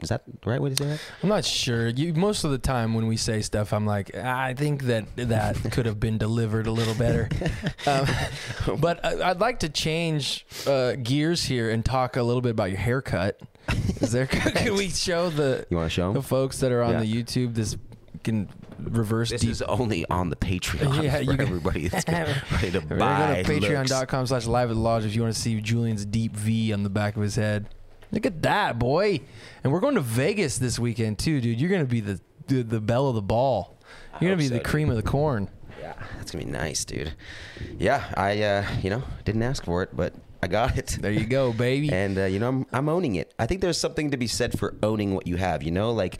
Is 0.00 0.10
that 0.10 0.22
the 0.26 0.48
right 0.50 0.62
way 0.62 0.70
to 0.70 0.76
say 0.76 0.84
that? 0.90 1.00
I'm 1.24 1.28
not 1.28 1.44
sure. 1.44 1.88
You 1.88 2.14
most 2.14 2.44
of 2.44 2.52
the 2.52 2.58
time 2.58 2.94
when 2.94 3.08
we 3.08 3.16
say 3.16 3.42
stuff, 3.42 3.72
I'm 3.72 3.84
like, 3.84 4.14
I 4.14 4.54
think 4.54 4.84
that 4.84 5.06
that 5.16 5.56
could 5.72 5.86
have 5.86 5.98
been 5.98 6.18
delivered 6.18 6.68
a 6.68 6.70
little 6.70 6.94
better. 6.94 7.28
um, 7.86 8.06
but 8.78 9.04
I, 9.04 9.30
I'd 9.30 9.40
like 9.40 9.58
to 9.60 9.68
change 9.68 10.46
uh, 10.68 10.92
gears 11.02 11.44
here 11.44 11.70
and 11.70 11.84
talk 11.84 12.16
a 12.16 12.22
little 12.22 12.42
bit 12.42 12.50
about 12.50 12.70
your 12.70 12.78
haircut. 12.78 13.40
Is 14.00 14.12
there? 14.12 14.26
Can 14.26 14.74
we 14.74 14.88
show 14.88 15.30
the 15.30 15.66
You 15.68 15.76
want 15.78 15.90
to 15.90 15.94
show 15.94 16.12
the 16.12 16.22
folks 16.22 16.60
that 16.60 16.70
are 16.72 16.82
on 16.82 16.92
Yeah. 16.92 17.00
the 17.00 17.12
YouTube 17.22 17.54
this 17.54 17.76
can 18.24 18.48
reverse 18.80 19.30
This 19.30 19.40
deep? 19.42 19.50
is 19.50 19.62
only 19.62 20.04
on 20.10 20.28
the 20.30 20.36
Patreon 20.36 21.02
Yeah, 21.02 21.16
for 21.16 21.22
you 21.22 21.30
can- 21.32 21.40
everybody 21.40 21.88
that's 21.88 22.08
ready 22.08 22.70
to 22.70 22.80
buy. 22.80 23.42
Go 23.44 23.52
to 23.60 23.60
patreon.com 23.60 24.26
slash 24.28 24.46
live 24.46 24.70
at 24.70 24.74
the 24.74 24.80
lodge 24.80 25.04
if 25.04 25.14
you 25.14 25.22
want 25.22 25.34
to 25.34 25.40
see 25.40 25.60
Julian's 25.60 26.04
deep 26.06 26.34
V 26.36 26.72
on 26.72 26.82
the 26.84 26.90
back 26.90 27.16
of 27.16 27.22
his 27.22 27.36
head. 27.36 27.68
Look 28.10 28.26
at 28.26 28.42
that, 28.42 28.78
boy. 28.78 29.20
And 29.62 29.72
we're 29.72 29.80
going 29.80 29.96
to 29.96 30.00
Vegas 30.00 30.58
this 30.58 30.78
weekend, 30.78 31.18
too, 31.18 31.40
dude. 31.40 31.60
You're 31.60 31.70
going 31.70 31.84
to 31.84 31.90
be 31.90 32.00
the, 32.00 32.20
the 32.46 32.62
the 32.62 32.80
belle 32.80 33.08
of 33.08 33.14
the 33.14 33.22
ball. 33.22 33.78
You're 34.20 34.30
going 34.30 34.38
to 34.38 34.42
be 34.42 34.48
so, 34.48 34.54
the 34.54 34.60
dude. 34.60 34.66
cream 34.66 34.90
of 34.90 34.96
the 34.96 35.02
corn. 35.02 35.50
Yeah, 35.80 35.94
that's 36.16 36.32
gonna 36.32 36.44
be 36.44 36.50
nice, 36.50 36.84
dude. 36.84 37.14
Yeah, 37.78 38.12
I 38.16 38.42
uh, 38.42 38.66
you 38.82 38.90
know 38.90 39.02
didn't 39.24 39.42
ask 39.42 39.64
for 39.64 39.82
it, 39.82 39.90
but 39.94 40.12
I 40.42 40.48
got 40.48 40.76
it. 40.76 40.98
There 41.00 41.12
you 41.12 41.24
go, 41.24 41.52
baby. 41.52 41.90
and 41.92 42.18
uh, 42.18 42.24
you 42.24 42.38
know 42.38 42.48
I'm, 42.48 42.66
I'm 42.72 42.88
owning 42.88 43.16
it 43.16 43.32
i 43.38 43.46
think 43.46 43.60
there's 43.60 43.78
something 43.78 44.10
to 44.10 44.16
be 44.16 44.26
said 44.26 44.58
for 44.58 44.74
owning 44.82 45.14
what 45.14 45.26
you 45.26 45.36
have 45.36 45.62
you 45.62 45.70
know 45.70 45.92
like 45.92 46.18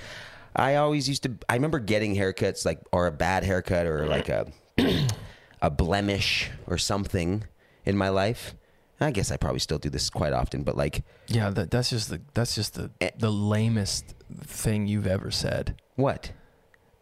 i 0.56 0.76
always 0.76 1.08
used 1.08 1.22
to 1.24 1.32
i 1.48 1.54
remember 1.54 1.78
getting 1.78 2.14
haircuts 2.14 2.64
like 2.64 2.80
or 2.92 3.06
a 3.06 3.12
bad 3.12 3.44
haircut 3.44 3.86
or 3.86 4.06
like 4.06 4.28
a 4.28 4.46
a 5.62 5.70
blemish 5.70 6.50
or 6.66 6.78
something 6.78 7.44
in 7.84 7.96
my 7.96 8.08
life 8.08 8.54
i 9.00 9.10
guess 9.10 9.30
i 9.30 9.36
probably 9.36 9.58
still 9.60 9.78
do 9.78 9.88
this 9.90 10.10
quite 10.10 10.32
often 10.32 10.62
but 10.62 10.76
like 10.76 11.02
yeah, 11.28 11.50
that, 11.50 11.70
that's 11.70 11.90
just 11.90 12.10
the 12.10 12.20
that's 12.34 12.54
just 12.54 12.74
the 12.74 12.90
Eh. 13.00 13.10
the 13.18 13.30
lamest 13.30 14.14
thing 14.42 14.86
you've 14.86 15.06
ever 15.06 15.30
said. 15.30 15.76
what 15.96 16.32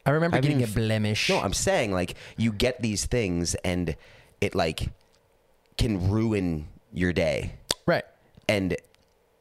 I 0.04 0.10
remember 0.10 0.36
I 0.36 0.40
getting 0.40 0.58
mean, 0.58 0.68
a 0.68 0.70
blemish. 0.70 1.28
no 1.30 1.40
i'm 1.40 1.52
saying 1.54 1.92
like 1.92 2.14
you 2.36 2.52
get 2.52 2.80
these 2.82 3.06
things 3.06 3.54
and 3.56 3.96
it 4.40 4.54
like 4.54 4.90
can 5.78 6.10
ruin 6.10 6.68
your 6.92 7.12
day 7.12 7.54
right. 7.86 8.04
and 8.48 8.76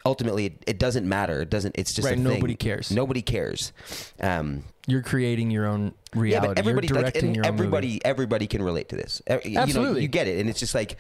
ultimately 0.05 0.45
it, 0.47 0.63
it 0.67 0.79
doesn't 0.79 1.07
matter 1.07 1.41
it 1.41 1.49
doesn't 1.49 1.75
it's 1.77 1.93
just 1.93 2.05
Right, 2.05 2.13
a 2.13 2.15
thing. 2.15 2.23
nobody 2.23 2.55
cares. 2.55 2.91
nobody 2.91 3.21
cares 3.21 3.73
um 4.19 4.63
You're 4.87 5.01
creating 5.03 5.51
your 5.51 5.65
own 5.65 5.93
Yeah, 6.13 6.19
reality. 6.21 6.47
but 6.49 6.59
everybody, 6.59 6.87
You're 6.87 6.95
like, 6.97 7.13
directing 7.13 7.27
and 7.29 7.35
your 7.35 7.45
own 7.45 7.53
everybody, 7.53 7.87
movie. 7.87 8.05
everybody 8.05 8.47
can 8.47 8.61
relate 8.63 8.89
to 8.89 8.95
this. 8.95 9.21
Uh, 9.29 9.39
You 9.43 9.55
know, 9.55 9.61
Absolutely. 9.61 10.01
you 10.03 10.07
get 10.07 10.27
it, 10.27 10.39
and 10.39 10.47
it's 10.49 10.59
just 10.59 10.75
like, 10.75 10.95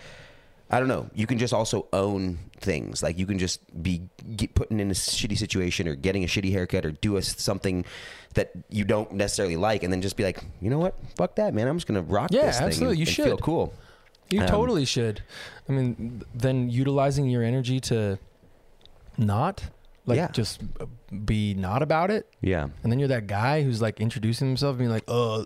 I 0.69 0.79
don't 0.79 0.87
know. 0.87 1.09
You 1.13 1.27
can 1.27 1.37
just 1.37 1.53
also 1.53 1.87
own 1.93 2.39
things. 2.59 3.03
Like 3.03 3.19
you 3.19 3.25
can 3.27 3.37
just 3.37 3.59
be 3.83 4.01
get 4.35 4.55
putting 4.55 4.79
in 4.79 4.89
a 4.89 4.93
shitty 4.95 5.37
situation, 5.37 5.87
or 5.87 5.95
getting 5.95 6.23
a 6.23 6.27
shitty 6.27 6.51
haircut, 6.51 6.85
or 6.85 6.91
do 6.91 7.17
a, 7.17 7.21
something 7.21 7.85
that 8.33 8.51
you 8.69 8.83
don't 8.83 9.11
necessarily 9.13 9.57
like, 9.57 9.83
and 9.83 9.93
then 9.93 10.01
just 10.01 10.17
be 10.17 10.23
like, 10.23 10.43
you 10.61 10.69
know 10.69 10.79
what? 10.79 10.95
Fuck 11.15 11.35
that, 11.35 11.53
man. 11.53 11.67
I'm 11.67 11.77
just 11.77 11.87
gonna 11.87 12.01
rock 12.01 12.31
Yeah, 12.31 12.47
this 12.47 12.57
thing. 12.57 12.67
absolutely. 12.67 12.97
and- 12.97 12.99
You 12.99 13.05
and 13.11 13.15
feel 13.15 13.37
should. 13.37 13.41
cool. 13.43 13.73
You 14.31 14.41
Um, 14.41 14.47
totally 14.47 14.85
should. 14.85 15.21
I 15.69 15.71
mean, 15.71 16.23
then 16.33 16.69
utilizing 16.69 17.29
your 17.29 17.43
energy 17.43 17.79
to 17.81 18.17
not 19.17 19.65
like 20.07 20.17
Yeah. 20.17 20.29
just 20.31 20.61
be 21.25 21.53
not 21.53 21.81
about 21.83 22.09
it, 22.11 22.27
Yeah. 22.41 22.67
and 22.83 22.91
then 22.91 22.97
you're 22.99 23.07
that 23.09 23.27
guy 23.27 23.61
who's 23.63 23.81
like 23.81 23.99
introducing 23.99 24.47
himself, 24.47 24.77
being 24.77 24.89
like, 24.89 25.03
"Uh, 25.07 25.45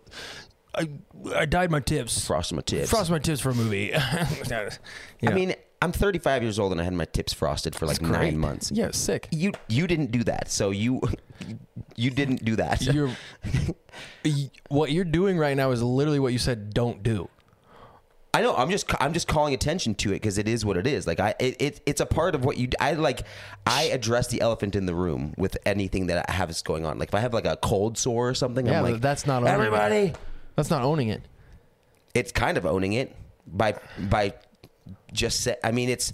I 0.75 0.89
I 1.36 1.45
dyed 1.45 1.71
my 1.71 1.79
tips, 1.79 2.25
Frosting 2.25 2.55
my 2.55 2.62
tips. 2.62 2.89
frosted 2.89 3.12
my 3.12 3.19
tips 3.19 3.41
for 3.41 3.49
a 3.49 3.55
movie." 3.55 3.93
I 3.95 5.34
mean, 5.34 5.55
I'm 5.82 5.91
35 5.91 6.43
years 6.43 6.60
old, 6.60 6.71
and 6.71 6.79
I 6.79 6.84
had 6.84 6.93
my 6.93 7.05
tips 7.05 7.34
frosted 7.34 7.75
for 7.75 7.86
like 7.88 8.01
nine 8.01 8.38
months. 8.38 8.71
Yeah, 8.71 8.91
sick. 8.91 9.27
You 9.32 9.53
you 9.67 9.88
didn't 9.88 10.12
do 10.12 10.23
that, 10.25 10.49
so 10.49 10.71
you 10.71 11.01
you 11.95 12.10
didn't 12.12 12.43
do 12.45 12.55
that. 12.58 12.82
You're 12.82 13.12
what 14.69 14.91
you're 14.91 15.05
doing 15.05 15.38
right 15.38 15.55
now 15.55 15.71
is 15.71 15.82
literally 15.82 16.19
what 16.19 16.34
you 16.34 16.39
said 16.39 16.73
don't 16.73 17.01
do. 17.03 17.29
I 18.32 18.41
know. 18.41 18.55
I'm 18.55 18.69
just 18.69 18.86
I'm 19.01 19.13
just 19.13 19.27
calling 19.27 19.53
attention 19.55 19.95
to 19.95 20.10
it 20.12 20.15
because 20.21 20.38
it 20.38 20.47
is 20.47 20.63
what 20.63 20.77
it 20.77 20.86
is. 20.86 21.08
Like 21.08 21.19
I, 21.19 21.34
it, 21.39 21.55
it 21.60 21.82
it's 21.88 21.99
a 22.01 22.05
part 22.05 22.36
of 22.36 22.45
what 22.45 22.58
you. 22.58 22.69
I 22.79 22.93
like. 22.93 23.25
I 23.65 23.84
address 23.86 24.27
the 24.27 24.41
elephant 24.41 24.75
in 24.75 24.86
the 24.86 24.93
room 24.93 25.34
with 25.36 25.58
anything 25.65 26.08
that 26.08 26.29
I 26.29 26.34
have 26.34 26.49
is 26.51 26.62
going 26.62 26.86
on. 26.86 26.99
Like 26.99 27.10
if 27.10 27.15
I 27.15 27.21
have 27.21 27.34
like 27.34 27.45
a 27.47 27.58
cold 27.58 27.97
sore 27.97 28.29
or 28.29 28.34
something, 28.36 28.67
Yeah, 28.67 28.79
I'm 28.79 28.84
like, 28.91 29.01
that's 29.01 29.25
not 29.25 29.43
owning 29.43 29.73
it. 30.12 30.17
That's 30.59 30.69
not 30.69 30.83
owning 30.83 31.07
it. 31.07 31.21
It's 32.13 32.31
kind 32.31 32.57
of 32.57 32.65
owning 32.65 32.93
it 32.93 33.15
by 33.47 33.75
by 33.97 34.33
just 35.13 35.41
say. 35.41 35.55
I 35.63 35.71
mean, 35.71 35.89
it's 35.89 36.11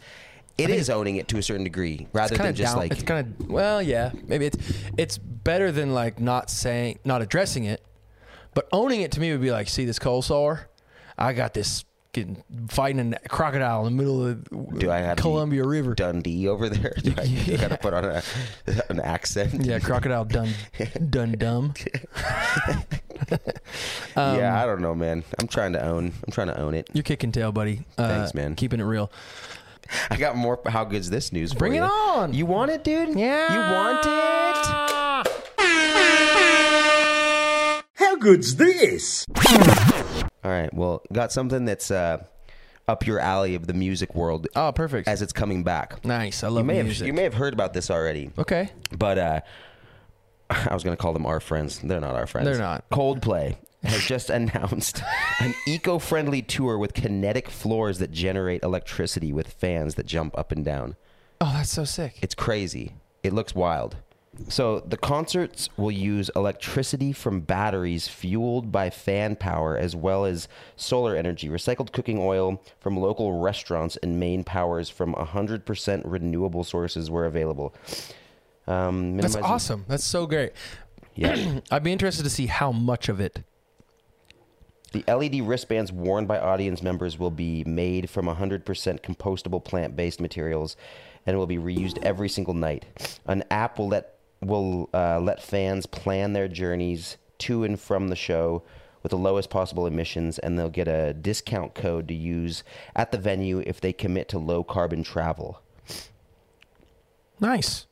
it 0.57 0.69
is 0.69 0.89
owning 0.89 1.15
it 1.15 1.27
to 1.29 1.37
a 1.37 1.43
certain 1.43 1.63
degree 1.63 2.07
rather 2.13 2.37
than 2.37 2.53
just 2.53 2.73
down. 2.73 2.79
like 2.79 2.91
it's 2.91 3.03
kind 3.03 3.27
of 3.41 3.49
well, 3.49 3.81
yeah. 3.81 4.11
Maybe 4.27 4.45
it's 4.45 4.57
it's 4.97 5.17
better 5.17 5.71
than 5.71 5.93
like 5.93 6.19
not 6.19 6.49
saying, 6.49 6.99
not 7.03 7.21
addressing 7.21 7.63
it, 7.65 7.83
but 8.53 8.67
owning 8.71 9.01
it 9.01 9.11
to 9.13 9.19
me 9.19 9.31
would 9.31 9.41
be 9.41 9.51
like, 9.51 9.67
see 9.67 9.85
this 9.85 9.99
cold 9.99 10.25
sore? 10.25 10.69
I 11.17 11.33
got 11.33 11.53
this 11.53 11.83
fucking 12.15 12.43
fighting 12.69 13.13
a 13.13 13.19
crocodile 13.29 13.85
in 13.85 13.95
the 13.95 14.03
middle 14.03 14.25
of 14.25 14.43
the 14.45 14.79
Do 14.79 14.89
I 14.91 14.99
have 14.99 15.17
Columbia 15.17 15.65
River. 15.65 15.93
Dundee 15.95 16.47
over 16.47 16.69
there. 16.69 16.93
Do 17.03 17.13
I, 17.17 17.25
do 17.45 17.53
I 17.53 17.57
gotta 17.57 17.77
put 17.77 17.93
on 17.93 18.05
a, 18.05 18.23
an 18.89 18.99
accent? 19.01 19.65
Yeah, 19.65 19.79
crocodile 19.79 20.25
done 20.25 20.49
done 21.09 21.33
dumb. 21.33 21.73
Um, 24.17 24.37
yeah, 24.37 24.61
I 24.61 24.65
don't 24.65 24.81
know, 24.81 24.95
man. 24.95 25.23
I'm 25.39 25.47
trying 25.47 25.73
to 25.73 25.83
own. 25.83 26.13
I'm 26.25 26.31
trying 26.31 26.47
to 26.47 26.59
own 26.59 26.73
it. 26.73 26.89
You're 26.93 27.03
kicking 27.03 27.31
tail, 27.31 27.51
buddy. 27.51 27.81
Uh, 27.97 28.07
Thanks, 28.07 28.33
man. 28.33 28.55
Keeping 28.55 28.79
it 28.79 28.83
real. 28.83 29.11
I 30.09 30.17
got 30.17 30.35
more. 30.35 30.59
How 30.67 30.83
good's 30.85 31.09
this 31.09 31.31
news? 31.31 31.53
for 31.53 31.59
Bring 31.59 31.73
it 31.73 31.77
you. 31.77 31.83
on. 31.83 32.33
You 32.33 32.45
want 32.45 32.71
it, 32.71 32.83
dude? 32.83 33.17
Yeah. 33.17 33.53
You 33.53 33.59
want 33.75 34.05
it? 34.05 35.31
How 37.95 38.15
good's 38.17 38.55
this? 38.55 39.25
All 40.45 40.51
right. 40.51 40.71
Well, 40.73 41.01
got 41.11 41.31
something 41.31 41.65
that's 41.65 41.89
uh, 41.89 42.23
up 42.87 43.07
your 43.07 43.19
alley 43.19 43.55
of 43.55 43.65
the 43.65 43.73
music 43.73 44.13
world 44.13 44.47
Oh, 44.55 44.71
perfect. 44.71 45.07
as 45.07 45.23
it's 45.23 45.33
coming 45.33 45.63
back. 45.63 46.05
nice. 46.05 46.43
I 46.43 46.47
You 46.49 46.53
love 46.53 46.65
may 46.67 46.83
music. 46.83 46.99
have 46.99 47.07
you 47.07 47.13
may 47.13 47.23
have 47.23 47.33
heard 47.33 47.53
about 47.53 47.73
this 47.73 47.89
already, 47.89 48.29
okay. 48.37 48.69
but 48.95 49.17
uh, 49.17 49.39
I 50.51 50.73
was 50.73 50.83
going 50.83 50.95
to 50.95 51.01
call 51.01 51.13
them 51.13 51.25
our 51.25 51.39
friends. 51.39 51.79
They're 51.79 51.99
not 51.99 52.13
our 52.13 52.27
friends. 52.27 52.45
They're 52.45 52.59
not. 52.59 52.87
Coldplay 52.91 53.55
has 53.83 54.05
just 54.05 54.29
announced 54.29 55.01
an 55.39 55.55
eco-friendly 55.67 56.43
tour 56.43 56.77
with 56.77 56.93
kinetic 56.93 57.49
floors 57.49 57.97
that 57.97 58.11
generate 58.11 58.61
electricity 58.63 59.33
with 59.33 59.47
fans 59.51 59.95
that 59.95 60.05
jump 60.05 60.37
up 60.37 60.51
and 60.51 60.63
down. 60.63 60.95
Oh, 61.41 61.51
that's 61.55 61.71
so 61.71 61.85
sick. 61.85 62.19
It's 62.21 62.35
crazy. 62.35 62.93
It 63.23 63.33
looks 63.33 63.55
wild. 63.55 63.97
So 64.49 64.81
the 64.81 64.97
concerts 64.97 65.69
will 65.77 65.91
use 65.91 66.29
electricity 66.35 67.13
from 67.13 67.41
batteries 67.41 68.07
fueled 68.07 68.71
by 68.71 68.89
fan 68.89 69.35
power 69.35 69.77
as 69.77 69.95
well 69.95 70.25
as 70.25 70.47
solar 70.75 71.15
energy, 71.15 71.49
recycled 71.49 71.91
cooking 71.91 72.19
oil 72.19 72.61
from 72.79 72.97
local 72.97 73.39
restaurants, 73.39 73.97
and 73.97 74.19
main 74.19 74.43
powers 74.43 74.89
from 74.89 75.13
100% 75.13 76.01
renewable 76.05 76.63
sources 76.63 77.09
were 77.09 77.25
available. 77.25 77.73
Um, 78.67 79.17
That's 79.17 79.35
awesome. 79.35 79.85
That's 79.87 80.03
so 80.03 80.25
great. 80.25 80.51
Yeah. 81.17 81.61
I'd 81.71 81.81
be 81.81 81.93
interested 81.93 82.23
to 82.23 82.29
see 82.29 82.47
how 82.47 82.73
much 82.73 83.07
of 83.07 83.21
it. 83.21 83.41
The 84.91 85.05
LED 85.07 85.47
wristbands 85.47 85.89
worn 85.89 86.25
by 86.25 86.39
audience 86.39 86.83
members 86.83 87.17
will 87.17 87.31
be 87.31 87.63
made 87.63 88.09
from 88.09 88.25
100% 88.25 88.65
compostable 88.65 89.63
plant-based 89.63 90.19
materials 90.19 90.75
and 91.25 91.37
will 91.37 91.47
be 91.47 91.57
reused 91.57 92.03
every 92.03 92.27
single 92.27 92.53
night. 92.53 92.85
An 93.27 93.45
app 93.49 93.79
will 93.79 93.87
let 93.87 94.14
will 94.41 94.89
uh, 94.93 95.19
let 95.19 95.41
fans 95.41 95.85
plan 95.85 96.33
their 96.33 96.47
journeys 96.47 97.17
to 97.39 97.63
and 97.63 97.79
from 97.79 98.07
the 98.09 98.15
show 98.15 98.63
with 99.03 99.11
the 99.11 99.17
lowest 99.17 99.49
possible 99.49 99.85
emissions, 99.85 100.39
and 100.39 100.57
they'll 100.57 100.69
get 100.69 100.87
a 100.87 101.13
discount 101.13 101.75
code 101.75 102.07
to 102.07 102.13
use 102.13 102.63
at 102.95 103.11
the 103.11 103.17
venue 103.17 103.61
if 103.65 103.79
they 103.79 103.93
commit 103.93 104.27
to 104.29 104.39
low 104.39 104.63
carbon 104.63 105.03
travel. 105.03 105.61
Nice. 107.39 107.85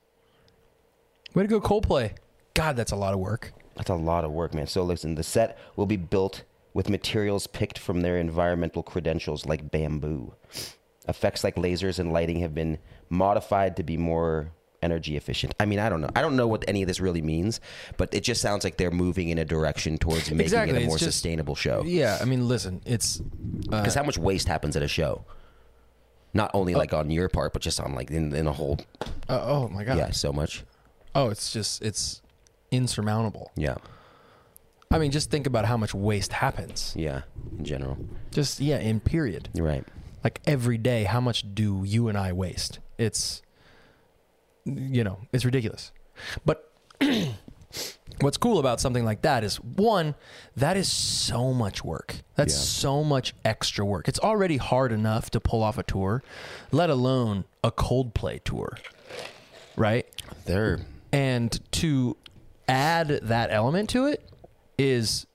Way 1.36 1.44
to 1.44 1.48
go, 1.48 1.62
Coldplay. 1.62 2.14
God, 2.54 2.76
that's 2.76 2.92
a 2.92 2.96
lot 2.96 3.14
of 3.14 3.20
work. 3.20 3.54
That's 3.76 3.90
a 3.90 3.96
lot 3.96 4.24
of 4.24 4.32
work, 4.32 4.54
man. 4.54 4.68
So 4.68 4.84
listen, 4.84 5.16
the 5.16 5.24
set 5.24 5.58
will 5.76 5.86
be 5.86 5.98
built 5.98 6.44
with 6.74 6.90
materials 6.90 7.48
picked 7.48 7.78
from 7.78 8.02
their 8.02 8.18
environmental 8.18 8.84
credentials 8.84 9.46
like 9.46 9.72
bamboo. 9.72 10.34
Effects 11.08 11.44
like 11.44 11.56
lasers 11.56 12.00
and 12.00 12.12
lighting 12.12 12.40
have 12.40 12.56
been 12.56 12.80
modified 13.10 13.76
to 13.78 13.84
be 13.84 13.98
more 13.98 14.52
energy 14.84 15.18
efficient. 15.18 15.56
I 15.60 15.66
mean, 15.66 15.80
I 15.80 15.90
don't 15.90 16.02
know. 16.02 16.10
I 16.16 16.22
don't 16.22 16.36
know 16.36 16.48
what 16.48 16.64
any 16.68 16.84
of 16.84 16.88
this 16.88 17.00
really 17.00 17.22
means, 17.22 17.60
but 17.98 18.14
it 18.14 18.22
just 18.24 18.42
sounds 18.42 18.64
like 18.64 18.78
they're 18.78 18.92
moving 18.92 19.30
in 19.30 19.38
a 19.40 19.46
direction 19.46 19.98
towards 19.98 20.30
making 20.30 20.42
Exactly, 20.42 20.76
it 20.76 20.80
a 20.80 20.82
it's 20.82 20.88
more 20.88 20.98
just- 20.98 21.12
sustainable 21.12 21.56
show. 21.56 21.84
Yeah, 21.86 22.20
I 22.22 22.26
mean, 22.26 22.48
listen, 22.48 22.82
it's 22.86 23.18
Because 23.18 23.96
how 23.96 24.04
much 24.04 24.18
waste 24.18 24.48
happens 24.48 24.76
at 24.76 24.84
a 24.84 24.88
show? 24.88 25.26
Not 26.36 26.52
only 26.54 26.74
like 26.76 26.94
on 26.94 27.10
your 27.12 27.30
part, 27.30 27.54
but 27.54 27.62
just 27.62 27.80
on 27.80 27.94
like 27.96 28.10
in, 28.12 28.34
in 28.36 28.48
a 28.48 28.54
whole. 28.54 28.80
uh, 29.30 29.42
oh 29.44 29.68
my 29.70 29.84
god. 29.84 29.98
Yeah, 29.98 30.12
so 30.12 30.34
much. 30.34 30.64
Oh, 31.16 31.30
it's 31.30 31.54
just 31.54 31.82
it's 31.84 32.22
insurmountable. 32.72 33.52
Yeah, 33.56 33.76
I 34.90 34.98
mean, 34.98 35.12
just 35.12 35.30
think 35.30 35.46
about 35.48 35.66
how 35.66 35.78
much 35.78 35.94
waste 35.94 36.34
happens. 36.34 36.94
yeah. 36.98 37.22
In 37.58 37.64
general, 37.66 37.98
Just 38.32 38.60
yeah, 38.60 38.80
in 38.80 39.00
period. 39.00 39.50
right. 39.56 39.86
Like 40.24 40.40
every 40.48 40.78
day, 40.78 41.04
how 41.04 41.20
much 41.22 41.44
do 41.54 41.84
you 41.86 42.08
and 42.08 42.18
I 42.18 42.32
waste? 42.34 42.80
It's 42.98 43.42
you 44.66 45.04
know, 45.04 45.20
it's 45.32 45.46
ridiculous. 45.46 45.92
But 46.46 46.72
what's 48.22 48.38
cool 48.38 48.60
about 48.60 48.80
something 48.80 49.04
like 49.06 49.22
that 49.24 49.44
is 49.44 49.58
one, 49.58 50.16
that 50.56 50.78
is 50.78 50.92
so 50.92 51.54
much 51.54 51.84
work. 51.84 52.16
That's 52.36 52.54
Yeah. 52.54 52.60
so 52.60 53.04
much 53.04 53.34
extra 53.44 53.86
work. 53.86 54.08
It's 54.08 54.20
already 54.20 54.58
hard 54.58 54.92
enough 54.92 55.30
to 55.32 55.40
pull 55.40 55.64
off 55.64 55.78
a 55.78 55.84
tour, 55.84 56.24
let 56.72 56.90
alone 56.90 57.46
a 57.64 57.72
Coldplay 57.72 58.44
tour. 58.44 58.78
Right? 59.76 60.06
They're 60.46 60.80
And 61.12 61.60
to 61.74 62.16
add 62.68 63.08
that 63.24 63.52
element 63.52 63.90
to 63.92 64.06
it 64.06 64.30
is 64.78 65.26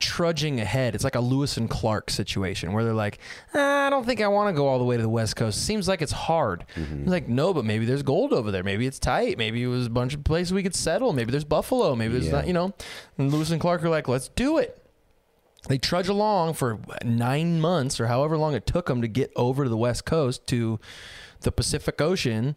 trudging 0.00 0.60
ahead. 0.60 0.94
It's 0.94 1.04
like 1.04 1.14
a 1.14 1.20
Lewis 1.20 1.56
and 1.56 1.68
Clark 1.70 2.10
situation 2.10 2.72
where 2.72 2.84
they're 2.84 2.92
like, 2.92 3.18
"Ah, 3.54 3.86
I 3.86 3.90
don't 3.90 4.04
think 4.04 4.20
I 4.20 4.28
want 4.28 4.48
to 4.54 4.56
go 4.58 4.66
all 4.68 4.78
the 4.78 4.84
way 4.84 4.96
to 4.96 5.02
the 5.02 5.08
West 5.08 5.36
Coast. 5.36 5.64
Seems 5.64 5.88
like 5.88 6.02
it's 6.02 6.12
hard. 6.12 6.64
It's 6.76 7.08
like, 7.10 7.28
no, 7.28 7.54
but 7.54 7.64
maybe 7.64 7.84
there's 7.84 8.02
gold 8.02 8.32
over 8.32 8.50
there. 8.50 8.62
Maybe 8.62 8.86
it's 8.86 8.98
tight. 8.98 9.38
Maybe 9.38 9.62
it 9.62 9.66
was 9.68 9.86
a 9.86 9.90
bunch 9.90 10.14
of 10.14 10.24
places 10.24 10.52
we 10.52 10.62
could 10.62 10.74
settle. 10.74 11.12
Maybe 11.12 11.30
there's 11.30 11.44
Buffalo. 11.44 11.94
Maybe 11.94 12.12
there's 12.14 12.26
Yeah. 12.26 12.32
not, 12.32 12.46
you 12.46 12.52
know. 12.52 12.74
And 13.18 13.32
Lewis 13.32 13.50
and 13.50 13.60
Clark 13.60 13.82
are 13.84 13.88
like, 13.88 14.08
let's 14.08 14.28
do 14.28 14.58
it. 14.58 14.80
They 15.68 15.78
trudge 15.78 16.08
along 16.08 16.54
for 16.54 16.78
nine 17.02 17.60
months 17.60 17.98
or 17.98 18.06
however 18.08 18.36
long 18.36 18.54
it 18.54 18.66
took 18.66 18.86
them 18.86 19.00
to 19.00 19.08
get 19.08 19.32
over 19.36 19.64
to 19.64 19.70
the 19.70 19.76
West 19.78 20.04
Coast 20.04 20.46
to 20.48 20.78
the 21.40 21.50
Pacific 21.52 22.00
Ocean. 22.02 22.56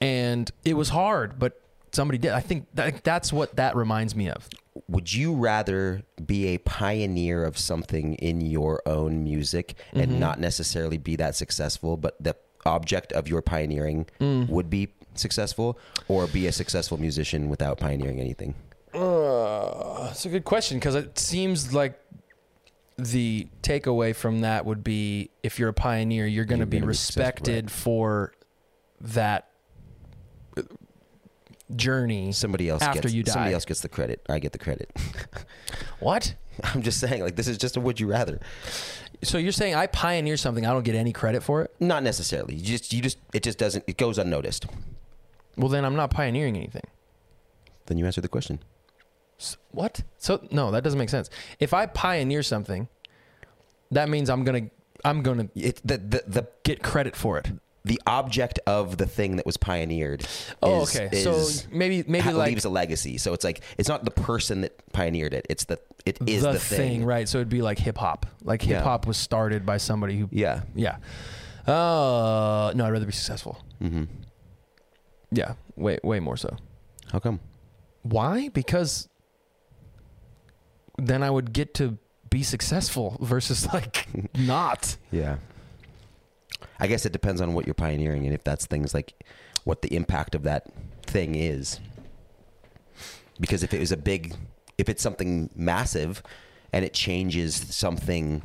And 0.00 0.50
it 0.64 0.74
was 0.74 0.90
hard, 0.90 1.38
but 1.38 1.60
somebody 1.92 2.16
did. 2.18 2.30
I 2.32 2.40
think 2.40 2.66
that, 2.74 3.04
that's 3.04 3.32
what 3.32 3.56
that 3.56 3.76
reminds 3.76 4.14
me 4.14 4.30
of. 4.30 4.48
Would 4.88 5.12
you 5.12 5.34
rather 5.34 6.02
be 6.24 6.48
a 6.48 6.58
pioneer 6.58 7.44
of 7.44 7.58
something 7.58 8.14
in 8.14 8.40
your 8.40 8.82
own 8.86 9.24
music 9.24 9.74
and 9.92 10.20
not 10.20 10.38
necessarily 10.38 10.98
be 10.98 11.16
that 11.16 11.34
successful, 11.34 11.96
but 11.96 12.16
the 12.22 12.36
object 12.66 13.12
of 13.12 13.28
your 13.28 13.42
pioneering 13.42 14.06
would 14.20 14.70
be 14.70 14.88
successful, 15.14 15.78
or 16.06 16.26
be 16.26 16.46
a 16.46 16.52
successful 16.52 16.98
musician 16.98 17.48
without 17.48 17.78
pioneering 17.78 18.20
anything? 18.20 18.54
That's 18.92 20.24
a 20.24 20.28
good 20.28 20.44
question 20.44 20.78
because 20.78 20.94
it 20.94 21.18
seems 21.18 21.74
like 21.74 21.98
the 22.96 23.48
takeaway 23.62 24.14
from 24.14 24.40
that 24.40 24.64
would 24.64 24.82
be 24.82 25.30
if 25.42 25.58
you're 25.58 25.68
a 25.68 25.74
pioneer, 25.74 26.26
you're 26.26 26.44
going 26.44 26.60
to 26.60 26.66
be 26.66 26.78
gonna 26.78 26.90
be 26.90 26.94
successful, 26.96 27.22
respected 27.22 27.70
for 27.70 28.32
that 29.00 29.50
uh, 30.56 30.62
journey. 31.76 32.32
Somebody 32.32 32.68
else 32.68 32.82
After 32.82 33.02
gets 33.02 33.14
you 33.14 33.22
die. 33.22 33.32
somebody 33.32 33.54
else 33.54 33.64
gets 33.64 33.80
the 33.80 33.88
credit. 33.88 34.24
I 34.28 34.38
get 34.38 34.52
the 34.52 34.58
credit. 34.58 34.90
What? 36.00 36.34
I'm 36.62 36.82
just 36.82 37.00
saying, 37.00 37.22
like 37.22 37.34
this 37.36 37.48
is 37.48 37.58
just 37.58 37.76
a 37.76 37.80
would 37.80 37.98
you 38.00 38.08
rather. 38.08 38.38
So 39.22 39.36
you're 39.38 39.50
saying 39.52 39.74
I 39.74 39.86
pioneer 39.88 40.36
something, 40.36 40.64
I 40.64 40.70
don't 40.72 40.84
get 40.84 40.94
any 40.94 41.12
credit 41.12 41.42
for 41.42 41.62
it? 41.62 41.74
Not 41.80 42.02
necessarily. 42.04 42.54
You 42.54 42.62
just 42.64 42.92
you 42.92 43.02
just 43.02 43.18
it 43.34 43.42
just 43.42 43.58
doesn't 43.58 43.84
it 43.88 43.96
goes 43.96 44.16
unnoticed. 44.18 44.66
Well, 45.56 45.68
then 45.68 45.84
I'm 45.84 45.96
not 45.96 46.10
pioneering 46.10 46.56
anything. 46.56 46.84
Then 47.86 47.98
you 47.98 48.06
answer 48.06 48.20
the 48.20 48.28
question. 48.28 48.60
S- 49.40 49.56
What? 49.72 50.02
So 50.18 50.46
no, 50.52 50.70
that 50.70 50.84
doesn't 50.84 50.98
make 50.98 51.08
sense. 51.10 51.30
If 51.58 51.74
I 51.74 51.86
pioneer 51.86 52.42
something, 52.44 52.86
that 53.90 54.08
means 54.08 54.30
I'm 54.30 54.44
gonna 54.44 54.70
I'm 55.04 55.22
gonna 55.22 55.48
It 55.56 55.80
the 55.84 55.98
the 55.98 56.22
the, 56.26 56.48
get 56.62 56.82
credit 56.82 57.16
for 57.16 57.38
it. 57.38 57.50
The 57.84 58.00
object 58.06 58.58
of 58.66 58.96
the 58.98 59.06
thing 59.06 59.36
that 59.36 59.46
was 59.46 59.56
pioneered. 59.56 60.26
Oh, 60.62 60.82
is- 60.82 60.96
okay. 60.96 61.08
is- 61.16 61.60
so 61.62 61.68
maybe 61.70 62.04
maybe 62.06 62.20
ha- 62.22 62.30
like 62.32 62.50
leaves 62.50 62.64
a 62.64 62.68
legacy. 62.68 63.18
So 63.18 63.32
it's 63.32 63.44
like 63.44 63.60
it's 63.78 63.88
not 63.88 64.04
the 64.04 64.10
person 64.10 64.60
that 64.62 64.72
pioneered 64.92 65.32
it. 65.34 65.46
It's 65.48 65.64
the 65.64 65.78
it 66.04 66.18
is 66.26 66.42
the, 66.42 66.58
thing. 66.58 67.04
right? 67.04 67.28
So 67.28 67.38
it'd 67.38 67.48
be 67.48 67.62
like 67.62 67.78
hip 67.78 67.98
hop. 67.98 68.26
Like 68.42 68.62
hip 68.62 68.82
hop 68.82 69.06
was 69.06 69.16
started 69.16 69.64
by 69.64 69.76
somebody 69.78 70.18
who 70.18 70.28
Yeah. 70.32 70.62
Yeah. 70.74 70.96
Uh 71.66 72.72
no, 72.74 72.84
I'd 72.86 72.90
rather 72.90 73.06
be 73.06 73.12
successful. 73.12 73.62
Mm-hmm. 73.82 74.04
Yeah, 75.30 75.54
way 75.76 75.98
way 76.02 76.20
more 76.20 76.36
so. 76.36 76.56
How 77.12 77.18
come? 77.18 77.40
Why? 78.02 78.48
Because 78.48 79.08
then 80.96 81.22
I 81.22 81.30
would 81.30 81.52
get 81.52 81.74
to 81.74 81.98
be 82.30 82.42
successful 82.42 83.16
versus 83.20 83.66
like 83.72 84.06
not. 84.38 84.96
Yeah. 85.10 85.36
I 86.80 86.86
guess 86.86 87.04
it 87.04 87.12
depends 87.12 87.40
on 87.40 87.54
what 87.54 87.66
you're 87.66 87.74
pioneering 87.74 88.24
and 88.24 88.34
if 88.34 88.44
that's 88.44 88.66
things 88.66 88.94
like 88.94 89.14
what 89.64 89.82
the 89.82 89.94
impact 89.94 90.34
of 90.34 90.44
that 90.44 90.66
thing 91.02 91.34
is. 91.34 91.80
Because 93.40 93.62
if 93.62 93.72
it 93.74 93.80
was 93.80 93.92
a 93.92 93.96
big, 93.96 94.34
if 94.78 94.88
it's 94.88 95.02
something 95.02 95.50
massive 95.54 96.22
and 96.72 96.84
it 96.84 96.92
changes 96.92 97.54
something 97.74 98.42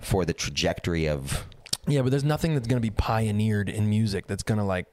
for 0.00 0.24
the 0.24 0.32
trajectory 0.32 1.06
of, 1.06 1.44
Yeah, 1.86 2.02
but 2.02 2.10
there's 2.10 2.24
nothing 2.24 2.54
that's 2.54 2.66
going 2.66 2.80
to 2.80 2.86
be 2.86 2.90
pioneered 2.90 3.68
in 3.68 3.88
music 3.88 4.26
that's 4.26 4.42
going 4.42 4.58
to 4.58 4.64
like 4.64 4.86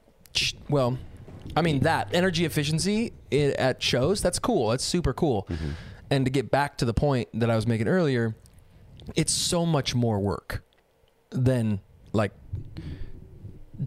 well, 0.68 0.98
I 1.56 1.62
mean 1.62 1.80
that 1.80 2.08
energy 2.14 2.44
efficiency 2.44 3.12
at 3.32 3.82
shows, 3.82 4.20
that's 4.20 4.38
cool. 4.38 4.68
That's 4.68 4.84
super 4.84 5.12
cool. 5.12 5.46
Mm-hmm. 5.50 5.70
And 6.10 6.24
to 6.24 6.30
get 6.30 6.50
back 6.50 6.78
to 6.78 6.84
the 6.84 6.94
point 6.94 7.28
that 7.34 7.50
I 7.50 7.56
was 7.56 7.66
making 7.66 7.88
earlier, 7.88 8.34
it's 9.16 9.32
so 9.32 9.66
much 9.66 9.94
more 9.94 10.18
work. 10.18 10.62
than 11.30 11.80
like 12.18 12.32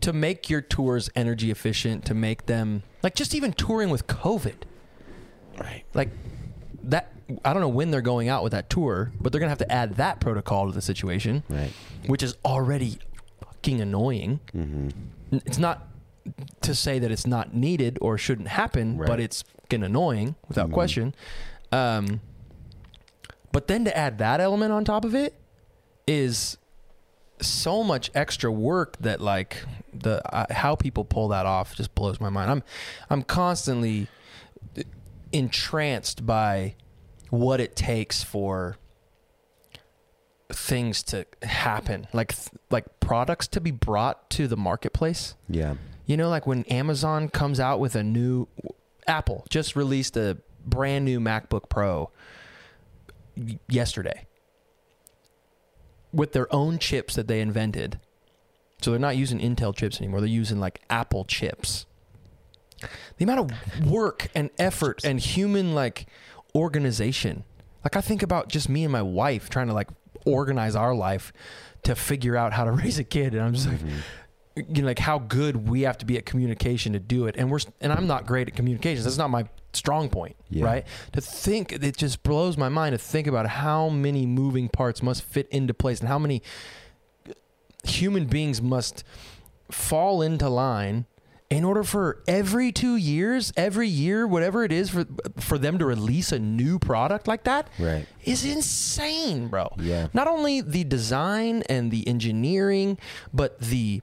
to 0.01 0.13
make 0.13 0.49
your 0.49 0.61
tours 0.61 1.09
energy 1.15 1.51
efficient, 1.51 2.05
to 2.05 2.13
make 2.13 2.45
them 2.47 2.83
like 3.03 3.13
just 3.15 3.35
even 3.35 3.51
touring 3.53 3.89
with 3.89 4.07
COVID. 4.07 4.55
Right. 5.59 5.83
Like 5.93 6.09
that 6.83 7.11
I 7.45 7.53
don't 7.53 7.61
know 7.61 7.69
when 7.69 7.91
they're 7.91 8.01
going 8.01 8.27
out 8.29 8.43
with 8.43 8.51
that 8.53 8.69
tour, 8.69 9.11
but 9.21 9.31
they're 9.31 9.39
going 9.39 9.47
to 9.47 9.51
have 9.51 9.57
to 9.67 9.71
add 9.71 9.95
that 9.95 10.19
protocol 10.19 10.67
to 10.67 10.73
the 10.73 10.81
situation, 10.81 11.43
Right. 11.49 11.71
which 12.07 12.23
is 12.23 12.35
already 12.43 12.97
fucking 13.45 13.79
annoying. 13.79 14.39
N- 14.53 14.91
It's 15.31 15.57
not 15.57 15.87
to 16.61 16.75
say 16.75 16.99
that 16.99 17.09
it's 17.11 17.25
not 17.25 17.53
needed 17.53 17.97
or 18.01 18.17
shouldn't 18.17 18.49
happen, 18.49 18.97
Right. 18.97 19.07
but 19.07 19.19
it's 19.21 19.43
fucking 19.61 19.81
annoying 19.83 20.35
without 20.49 20.71
question. 20.71 21.15
Um, 21.71 22.19
but 23.53 23.67
then 23.67 23.85
to 23.85 23.95
add 23.97 24.17
that 24.17 24.39
element 24.41 24.71
on 24.73 24.83
top 24.83 25.05
of 25.05 25.15
it 25.15 25.33
is 26.07 26.57
so 27.41 27.83
much 27.83 28.09
extra 28.13 28.51
work 28.51 28.97
that 28.99 29.21
like 29.21 29.63
the 29.93 30.21
uh, 30.33 30.45
how 30.53 30.75
people 30.75 31.03
pull 31.05 31.27
that 31.29 31.45
off 31.45 31.75
just 31.75 31.93
blows 31.95 32.19
my 32.19 32.29
mind. 32.29 32.49
I'm 32.51 32.63
I'm 33.09 33.23
constantly 33.23 34.07
entranced 35.31 36.25
by 36.25 36.75
what 37.29 37.59
it 37.61 37.75
takes 37.75 38.21
for 38.23 38.77
things 40.49 41.01
to 41.01 41.25
happen 41.43 42.05
like 42.11 42.33
like 42.69 42.83
products 42.99 43.47
to 43.47 43.61
be 43.61 43.71
brought 43.71 44.29
to 44.29 44.47
the 44.47 44.57
marketplace 44.57 45.35
Yeah. 45.47 45.75
you 46.05 46.17
know, 46.17 46.27
like 46.27 46.45
when 46.45 46.63
Amazon 46.65 47.29
comes 47.29 47.57
out 47.59 47.79
with 47.79 47.95
a 47.95 48.03
new 48.03 48.49
Apple 49.07 49.45
just 49.49 49.77
released 49.77 50.17
a 50.17 50.37
brand 50.65 51.05
new 51.05 51.21
MacBook 51.21 51.69
Pro 51.69 52.11
yesterday 53.69 54.27
with 56.13 56.33
their 56.33 56.53
own 56.53 56.77
chips 56.79 57.15
that 57.15 57.27
they 57.27 57.41
invented. 57.41 57.99
So 58.81 58.91
they're 58.91 58.99
not 58.99 59.17
using 59.17 59.39
Intel 59.39 59.75
chips 59.75 59.99
anymore. 59.99 60.21
They're 60.21 60.29
using 60.29 60.59
like 60.59 60.81
Apple 60.89 61.25
chips. 61.25 61.85
The 63.17 63.23
amount 63.25 63.51
of 63.51 63.87
work 63.87 64.27
and 64.33 64.49
effort 64.57 65.01
and 65.03 65.19
human 65.19 65.75
like 65.75 66.07
organization. 66.55 67.43
Like 67.83 67.95
I 67.95 68.01
think 68.01 68.23
about 68.23 68.49
just 68.49 68.69
me 68.69 68.83
and 68.83 68.91
my 68.91 69.03
wife 69.03 69.49
trying 69.49 69.67
to 69.67 69.73
like 69.73 69.89
organize 70.25 70.75
our 70.75 70.95
life 70.95 71.31
to 71.83 71.95
figure 71.95 72.35
out 72.35 72.53
how 72.53 72.63
to 72.63 72.71
raise 72.83 72.97
a 72.97 73.03
kid 73.03 73.33
and 73.33 73.43
I'm 73.43 73.53
just 73.53 73.67
like 73.67 73.79
mm-hmm. 73.79 74.73
you 74.75 74.81
know, 74.81 74.87
like 74.87 74.99
how 74.99 75.19
good 75.19 75.67
we 75.69 75.81
have 75.81 75.97
to 75.99 76.05
be 76.05 76.17
at 76.17 76.25
communication 76.25 76.93
to 76.93 76.99
do 76.99 77.27
it. 77.27 77.35
And 77.37 77.51
we're 77.51 77.59
and 77.79 77.93
I'm 77.93 78.07
not 78.07 78.25
great 78.25 78.47
at 78.47 78.55
communications. 78.55 79.05
That's 79.05 79.17
not 79.17 79.29
my 79.29 79.47
strong 79.73 80.09
point, 80.09 80.35
Yeah. 80.49 80.65
right? 80.65 80.87
To 81.13 81.21
think 81.21 81.71
it 81.71 81.97
just 81.97 82.23
blows 82.23 82.57
my 82.57 82.69
mind 82.69 82.93
to 82.93 82.97
think 82.97 83.27
about 83.27 83.47
how 83.47 83.89
many 83.89 84.25
moving 84.25 84.69
parts 84.69 85.01
must 85.01 85.23
fit 85.23 85.47
into 85.49 85.73
place 85.73 85.99
and 85.99 86.09
how 86.09 86.19
many 86.19 86.41
human 87.83 88.25
beings 88.25 88.61
must 88.61 89.03
fall 89.69 90.21
into 90.21 90.49
line 90.49 91.05
in 91.49 91.63
order 91.65 91.83
for 91.83 92.21
every 92.27 92.71
2 92.71 92.95
years, 92.95 93.51
every 93.57 93.87
year, 93.87 94.25
whatever 94.25 94.63
it 94.63 94.71
is 94.71 94.89
for 94.89 95.05
for 95.37 95.57
them 95.57 95.77
to 95.77 95.85
release 95.85 96.31
a 96.31 96.39
new 96.39 96.79
product 96.79 97.27
like 97.27 97.43
that 97.43 97.67
Right. 97.77 98.05
is 98.23 98.45
insane, 98.45 99.47
bro. 99.49 99.69
Yeah. 99.77 100.07
Not 100.13 100.27
only 100.27 100.61
the 100.61 100.83
design 100.85 101.63
and 101.67 101.91
the 101.91 102.07
engineering, 102.07 102.97
but 103.33 103.59
the 103.59 104.01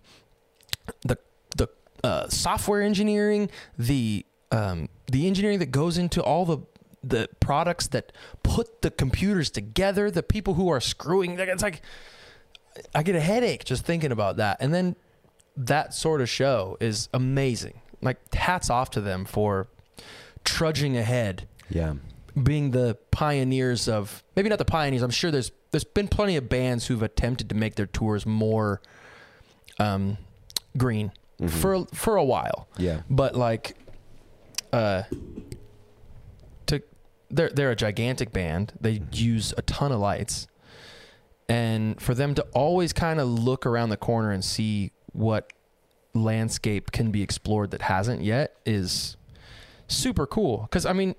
the 1.06 1.16
the 1.56 1.68
uh, 2.04 2.28
software 2.28 2.82
engineering, 2.82 3.48
the 3.78 4.26
um, 4.52 4.88
the 5.10 5.26
engineering 5.26 5.58
that 5.60 5.70
goes 5.70 5.98
into 5.98 6.22
all 6.22 6.44
the 6.44 6.58
the 7.04 7.28
products 7.40 7.86
that 7.88 8.12
put 8.42 8.82
the 8.82 8.90
computers 8.90 9.50
together, 9.50 10.10
the 10.10 10.22
people 10.22 10.54
who 10.54 10.68
are 10.68 10.80
screwing. 10.80 11.38
It's 11.38 11.62
like 11.62 11.80
I 12.94 13.02
get 13.02 13.14
a 13.14 13.20
headache 13.20 13.64
just 13.64 13.84
thinking 13.84 14.10
about 14.12 14.36
that. 14.38 14.56
And 14.60 14.74
then 14.74 14.96
that 15.56 15.94
sort 15.94 16.20
of 16.20 16.28
show 16.28 16.76
is 16.80 17.08
amazing. 17.14 17.80
Like 18.02 18.34
hats 18.34 18.68
off 18.70 18.90
to 18.90 19.00
them 19.00 19.24
for 19.24 19.68
trudging 20.44 20.96
ahead 20.96 21.46
Yeah. 21.70 21.94
being 22.40 22.70
the 22.72 22.96
pioneers 23.10 23.88
of 23.88 24.22
maybe 24.36 24.48
not 24.48 24.58
the 24.58 24.64
pioneers. 24.64 25.02
I'm 25.02 25.10
sure 25.10 25.30
there's 25.30 25.50
there's 25.70 25.84
been 25.84 26.08
plenty 26.08 26.36
of 26.36 26.48
bands 26.48 26.86
who've 26.86 27.02
attempted 27.02 27.48
to 27.50 27.54
make 27.54 27.74
their 27.76 27.86
tours 27.86 28.24
more 28.26 28.80
um, 29.78 30.16
green 30.76 31.12
for 31.48 31.86
for 31.94 32.16
a 32.16 32.24
while. 32.24 32.68
Yeah. 32.76 33.02
But 33.10 33.34
like, 33.36 33.76
uh, 34.72 35.02
to 36.66 36.82
they're 37.30 37.50
they're 37.50 37.70
a 37.70 37.76
gigantic 37.76 38.32
band. 38.32 38.72
They 38.80 39.02
use 39.12 39.54
a 39.56 39.62
ton 39.62 39.92
of 39.92 40.00
lights, 40.00 40.46
and 41.48 42.00
for 42.00 42.14
them 42.14 42.34
to 42.34 42.42
always 42.52 42.92
kind 42.92 43.20
of 43.20 43.28
look 43.28 43.66
around 43.66 43.90
the 43.90 43.96
corner 43.96 44.30
and 44.30 44.44
see 44.44 44.92
what 45.12 45.52
landscape 46.14 46.90
can 46.90 47.10
be 47.10 47.22
explored 47.22 47.70
that 47.70 47.82
hasn't 47.82 48.22
yet 48.22 48.56
is 48.64 49.16
super 49.86 50.26
cool. 50.26 50.62
Because 50.62 50.84
I 50.86 50.92
mean, 50.92 51.14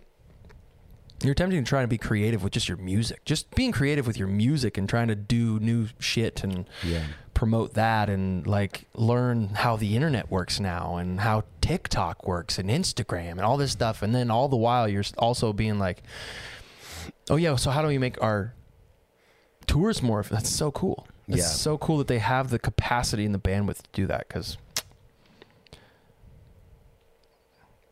you're 1.23 1.33
attempting 1.33 1.63
to 1.63 1.67
try 1.67 1.81
to 1.81 1.87
be 1.87 1.97
creative 1.97 2.43
with 2.43 2.53
just 2.53 2.67
your 2.67 2.77
music, 2.77 3.23
just 3.25 3.53
being 3.55 3.71
creative 3.71 4.07
with 4.07 4.17
your 4.17 4.27
music 4.27 4.77
and 4.77 4.87
trying 4.87 5.07
to 5.09 5.15
do 5.15 5.59
new 5.59 5.87
shit 5.99 6.43
and 6.43 6.67
Yeah. 6.83 7.03
Promote 7.39 7.73
that 7.75 8.09
and 8.09 8.45
like 8.45 8.83
learn 8.93 9.47
how 9.47 9.77
the 9.77 9.95
internet 9.95 10.29
works 10.29 10.59
now 10.59 10.97
and 10.97 11.21
how 11.21 11.41
TikTok 11.61 12.27
works 12.27 12.59
and 12.59 12.69
Instagram 12.69 13.31
and 13.31 13.41
all 13.43 13.55
this 13.55 13.71
stuff. 13.71 14.01
And 14.01 14.13
then 14.13 14.29
all 14.29 14.49
the 14.49 14.57
while 14.57 14.89
you're 14.89 15.05
also 15.17 15.53
being 15.53 15.79
like, 15.79 16.03
oh 17.29 17.37
yeah, 17.37 17.55
so 17.55 17.71
how 17.71 17.81
do 17.81 17.87
we 17.87 17.97
make 17.97 18.21
our 18.21 18.53
tours 19.67 20.03
more? 20.03 20.21
That's 20.21 20.49
so 20.49 20.69
cool. 20.69 21.07
It's 21.29 21.37
Yeah. 21.37 21.43
so 21.45 21.77
cool 21.77 21.97
that 21.99 22.07
they 22.07 22.19
have 22.19 22.49
the 22.49 22.59
capacity 22.59 23.23
and 23.23 23.33
the 23.33 23.39
bandwidth 23.39 23.83
to 23.83 23.89
do 23.93 24.05
that 24.07 24.27
because. 24.27 24.57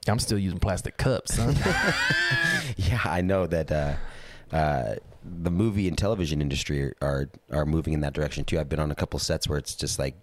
I'm 0.09 0.19
still 0.19 0.37
using 0.37 0.59
plastic 0.59 0.97
cups. 0.97 1.39
Yeah, 2.75 2.99
I 3.05 3.21
know 3.21 3.47
that 3.47 3.71
uh, 3.71 3.93
uh, 4.51 4.95
the 5.43 5.51
movie 5.51 5.87
and 5.87 5.97
television 5.97 6.41
industry 6.41 6.93
are 7.01 7.29
are 7.51 7.65
moving 7.65 7.93
in 7.93 8.01
that 8.01 8.13
direction 8.13 8.43
too. 8.45 8.59
I've 8.59 8.69
been 8.69 8.79
on 8.79 8.91
a 8.91 8.95
couple 8.95 9.19
sets 9.19 9.47
where 9.47 9.57
it's 9.57 9.75
just 9.75 9.99
like 9.99 10.15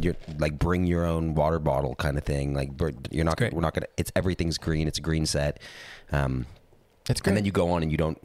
you're 0.00 0.16
like 0.38 0.58
bring 0.58 0.86
your 0.86 1.04
own 1.06 1.34
water 1.34 1.58
bottle 1.58 1.94
kind 1.94 2.16
of 2.18 2.24
thing. 2.24 2.54
Like 2.54 2.70
you're 3.10 3.24
not 3.24 3.40
we're 3.40 3.60
not 3.60 3.74
gonna. 3.74 3.86
It's 3.96 4.12
everything's 4.14 4.58
green. 4.58 4.86
It's 4.88 4.98
a 4.98 5.02
green 5.02 5.26
set. 5.26 5.60
Um, 6.12 6.46
It's 7.08 7.20
great. 7.20 7.30
and 7.30 7.36
then 7.38 7.44
you 7.44 7.52
go 7.52 7.70
on 7.70 7.82
and 7.82 7.90
you 7.90 7.98
don't 7.98 8.18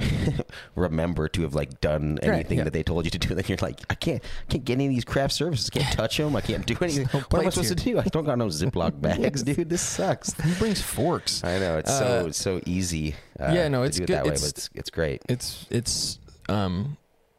remember 0.74 1.28
to 1.28 1.42
have 1.42 1.54
like 1.54 1.80
done 1.80 2.18
anything 2.22 2.58
yeah. 2.58 2.64
that 2.64 2.72
they 2.72 2.82
told 2.82 3.04
you 3.04 3.10
to 3.10 3.18
do. 3.18 3.34
Then 3.34 3.44
you're 3.46 3.58
like, 3.60 3.80
I 3.90 3.94
can't, 3.94 4.22
I 4.22 4.52
can't 4.52 4.64
get 4.64 4.74
any 4.74 4.86
of 4.86 4.90
these 4.90 5.04
craft 5.04 5.34
services. 5.34 5.70
I 5.74 5.78
can't 5.78 5.92
touch 5.96 6.16
them. 6.18 6.34
I 6.36 6.40
can't 6.40 6.66
do 6.66 6.76
anything. 6.80 7.08
no 7.12 7.20
what 7.30 7.40
am 7.40 7.46
I 7.46 7.50
supposed 7.50 7.76
to 7.78 7.84
do? 7.84 7.98
I 7.98 8.04
don't 8.04 8.24
got 8.24 8.38
no 8.38 8.46
Ziploc 8.46 9.00
bags, 9.00 9.42
dude. 9.42 9.68
This 9.68 9.82
sucks. 9.82 10.32
Who 10.40 10.54
brings 10.54 10.80
forks? 10.82 11.42
I 11.44 11.58
know 11.58 11.78
it's 11.78 11.96
so 11.96 12.20
Uh, 12.24 12.26
it's 12.28 12.38
so 12.40 12.60
easy. 12.66 13.14
Uh, 13.38 13.52
yeah, 13.52 13.68
no, 13.68 13.82
it's 13.82 13.98
it 13.98 14.06
good. 14.06 14.14
that 14.14 14.24
way, 14.24 14.32
It's- 14.32 14.40
but 14.42 14.58
it's 14.58 14.70
it's 14.74 14.90
great. 14.90 15.22
it's 15.28 15.66
it's 15.70 16.18
um 16.48 16.96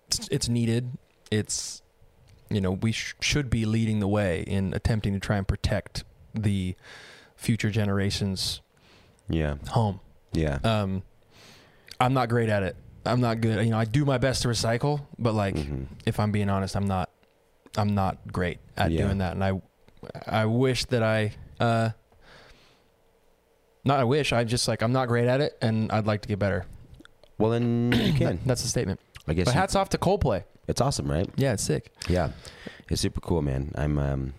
it's, 0.07 0.27
it's 0.29 0.49
needed 0.49 0.97
it's 1.29 1.81
you 2.49 2.59
know 2.61 2.71
we 2.71 2.91
sh- 2.91 3.15
should 3.21 3.49
be 3.49 3.65
leading 3.65 3.99
the 3.99 4.07
way 4.07 4.41
in 4.41 4.73
attempting 4.73 5.13
to 5.13 5.19
try 5.19 5.37
and 5.37 5.47
protect 5.47 6.03
the 6.33 6.75
future 7.35 7.69
generations 7.69 8.61
Yeah, 9.29 9.55
home 9.69 9.99
yeah, 10.33 10.59
um 10.63 11.03
i'm 12.01 12.13
not 12.13 12.29
great 12.29 12.49
at 12.49 12.63
it 12.63 12.75
i'm 13.05 13.21
not 13.21 13.41
good 13.41 13.63
you 13.65 13.71
know 13.71 13.77
i 13.79 13.85
do 13.85 14.03
my 14.05 14.17
best 14.17 14.41
to 14.43 14.47
recycle 14.47 15.01
but 15.19 15.33
like 15.33 15.55
Mhm. 15.55 15.85
if 16.05 16.19
i'm 16.19 16.31
being 16.31 16.49
honest 16.49 16.75
i'm 16.75 16.87
not 16.87 17.09
i'm 17.77 17.95
not 17.95 18.17
great 18.31 18.59
at 18.77 18.91
Yeah. 18.91 19.03
doing 19.05 19.17
that 19.19 19.33
and 19.33 19.43
i 19.43 19.51
i 20.27 20.45
wish 20.45 20.85
that 20.85 21.03
i 21.03 21.33
uh 21.59 21.89
not 23.85 23.99
i 23.99 24.03
wish 24.03 24.33
i 24.33 24.43
just 24.43 24.67
like 24.67 24.81
i'm 24.81 24.91
not 24.91 25.07
great 25.07 25.27
at 25.27 25.41
it 25.41 25.57
and 25.61 25.91
i'd 25.91 26.05
like 26.07 26.21
to 26.21 26.27
get 26.27 26.39
better 26.39 26.65
Well, 27.37 27.51
then 27.51 27.91
you 27.93 28.13
can. 28.17 28.37
That- 28.37 28.45
that's 28.45 28.63
a 28.63 28.67
statement 28.67 28.99
I 29.27 29.33
guess 29.33 29.45
but 29.45 29.53
hats 29.53 29.75
off 29.75 29.89
to 29.89 29.97
coldplay 29.97 30.43
it's 30.67 30.81
awesome, 30.81 31.09
right? 31.09 31.29
yeah 31.37 31.53
it's 31.53 31.63
sick 31.63 31.91
Yeah, 32.07 32.29
it's 32.89 33.01
super 33.01 33.19
cool, 33.21 33.41
man. 33.41 33.71
I'm 33.75 33.97
um, 33.97 34.33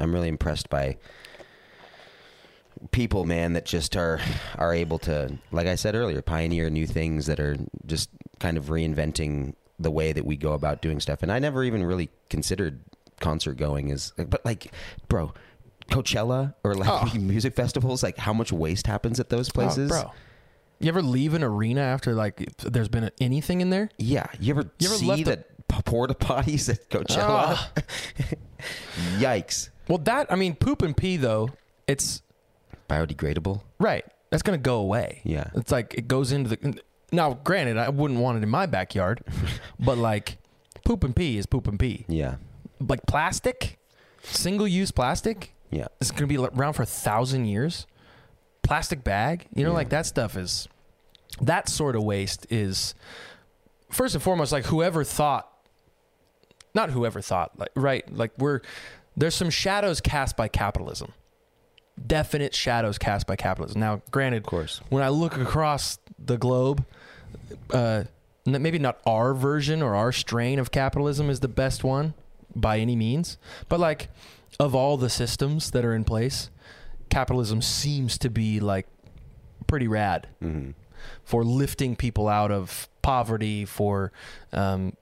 I'm 0.00 0.12
really 0.14 0.28
impressed 0.28 0.68
by 0.70 0.96
people, 2.90 3.24
man, 3.24 3.52
that 3.54 3.64
just 3.66 3.96
are 3.96 4.20
are 4.58 4.72
able 4.74 4.98
to, 5.00 5.36
like 5.52 5.66
I 5.66 5.74
said 5.74 5.94
earlier, 5.94 6.22
pioneer 6.22 6.70
new 6.70 6.86
things 6.86 7.26
that 7.26 7.40
are 7.40 7.56
just 7.86 8.10
kind 8.40 8.56
of 8.56 8.66
reinventing 8.66 9.54
the 9.78 9.90
way 9.90 10.12
that 10.12 10.24
we 10.24 10.36
go 10.36 10.52
about 10.52 10.82
doing 10.82 11.00
stuff. 11.00 11.22
And 11.22 11.32
I 11.32 11.38
never 11.38 11.64
even 11.64 11.84
really 11.84 12.10
considered 12.30 12.80
concert 13.20 13.54
going 13.56 13.90
as, 13.90 14.12
but 14.16 14.44
like, 14.44 14.72
bro. 15.08 15.32
Coachella 15.90 16.54
or 16.64 16.74
like 16.74 16.88
Oh. 16.90 17.14
music 17.18 17.54
festivals, 17.54 18.02
like 18.02 18.16
how 18.16 18.32
much 18.32 18.50
waste 18.50 18.86
happens 18.86 19.20
at 19.20 19.28
those 19.28 19.50
places, 19.50 19.92
Oh, 19.92 20.02
bro. 20.02 20.12
You 20.80 20.88
ever 20.88 21.02
leave 21.02 21.34
an 21.34 21.44
arena 21.44 21.82
after 21.82 22.14
like 22.14 22.56
there's 22.56 22.88
been 22.88 23.10
anything 23.20 23.60
in 23.60 23.68
there? 23.68 23.90
Yeah, 23.98 24.26
you 24.40 24.54
ever, 24.54 24.70
You 24.78 24.88
ever 24.88 24.96
see 24.96 25.06
left 25.24 25.26
a- 25.28 25.44
porta 25.82 26.14
potties 26.14 26.70
at 26.70 26.88
Coachella? 26.88 27.18
Ah. 27.58 27.72
Yikes! 29.18 29.70
Well, 29.88 29.98
that 29.98 30.30
I 30.32 30.36
mean, 30.36 30.54
poop 30.54 30.82
and 30.82 30.96
pee 30.96 31.16
though. 31.16 31.50
It's 31.86 32.22
Biodegradable. 32.88 33.60
right. 33.78 34.04
That's 34.30 34.42
gonna 34.42 34.58
go 34.58 34.76
away. 34.80 35.20
Yeah. 35.22 35.50
It's 35.54 35.70
like 35.70 35.94
it 35.94 36.08
goes 36.08 36.32
into 36.32 36.50
the. 36.56 36.80
Now, 37.12 37.34
granted, 37.44 37.76
I 37.76 37.88
wouldn't 37.90 38.18
want 38.18 38.38
it 38.38 38.42
in 38.42 38.48
my 38.48 38.66
backyard, 38.66 39.22
but 39.78 39.96
like 39.96 40.38
poop 40.84 41.04
and 41.04 41.14
pee 41.14 41.38
is 41.38 41.46
poop 41.46 41.68
and 41.68 41.78
pee. 41.78 42.04
Yeah. 42.08 42.36
Like 42.80 43.06
plastic, 43.06 43.78
single 44.22 44.66
use 44.66 44.90
plastic 44.90 45.54
Yeah. 45.70 45.86
It's 46.00 46.10
going 46.10 46.22
to 46.22 46.26
be 46.26 46.36
around 46.36 46.72
for 46.72 46.82
a 46.82 46.86
thousand 46.86 47.44
years. 47.44 47.86
Plastic 48.62 49.04
bag, 49.04 49.46
you 49.54 49.62
know, 49.62 49.70
Yeah. 49.70 49.74
like 49.76 49.90
that 49.90 50.06
stuff 50.06 50.36
is 50.36 50.66
that 51.40 51.68
sort 51.68 51.94
of 51.94 52.02
waste 52.02 52.46
is 52.50 52.94
first 53.90 54.14
and 54.16 54.22
foremost 54.24 54.50
like 54.50 54.64
whoever 54.64 55.04
thought, 55.04 55.48
not 56.74 56.90
whoever 56.90 57.20
thought, 57.20 57.56
like 57.58 57.70
right, 57.76 58.12
like 58.12 58.32
we're 58.36 58.60
there's 59.16 59.34
some 59.36 59.50
shadows 59.50 60.00
cast 60.00 60.36
by 60.36 60.48
capitalism. 60.48 61.12
Definite 62.06 62.54
shadows 62.54 62.98
cast 62.98 63.26
by 63.26 63.36
capitalism. 63.36 63.80
Now, 63.80 64.02
granted, 64.10 64.38
Of 64.38 64.46
course. 64.46 64.80
when 64.88 65.02
I 65.02 65.08
look 65.08 65.36
across 65.36 65.98
the 66.18 66.36
globe, 66.36 66.84
uh, 67.70 68.04
maybe 68.44 68.78
not 68.78 69.00
our 69.06 69.32
version 69.34 69.80
or 69.82 69.94
our 69.94 70.10
strain 70.12 70.58
of 70.58 70.70
capitalism 70.70 71.30
is 71.30 71.40
the 71.40 71.48
best 71.48 71.84
one 71.84 72.14
by 72.56 72.78
any 72.78 72.96
means, 72.96 73.38
but 73.68 73.78
like 73.80 74.08
of 74.60 74.74
all 74.74 74.96
the 74.96 75.08
systems 75.10 75.70
that 75.72 75.84
are 75.84 75.94
in 75.94 76.04
place, 76.04 76.50
capitalism 77.10 77.62
seems 77.62 78.18
to 78.18 78.28
be 78.30 78.60
like 78.60 78.86
pretty 79.66 79.88
rad 79.88 80.28
hmm 80.40 80.70
for 81.22 81.44
lifting 81.44 81.94
people 81.96 82.28
out 82.28 82.50
of 82.50 82.88
poverty, 83.02 83.66
for 83.66 84.10
um, 84.54 84.94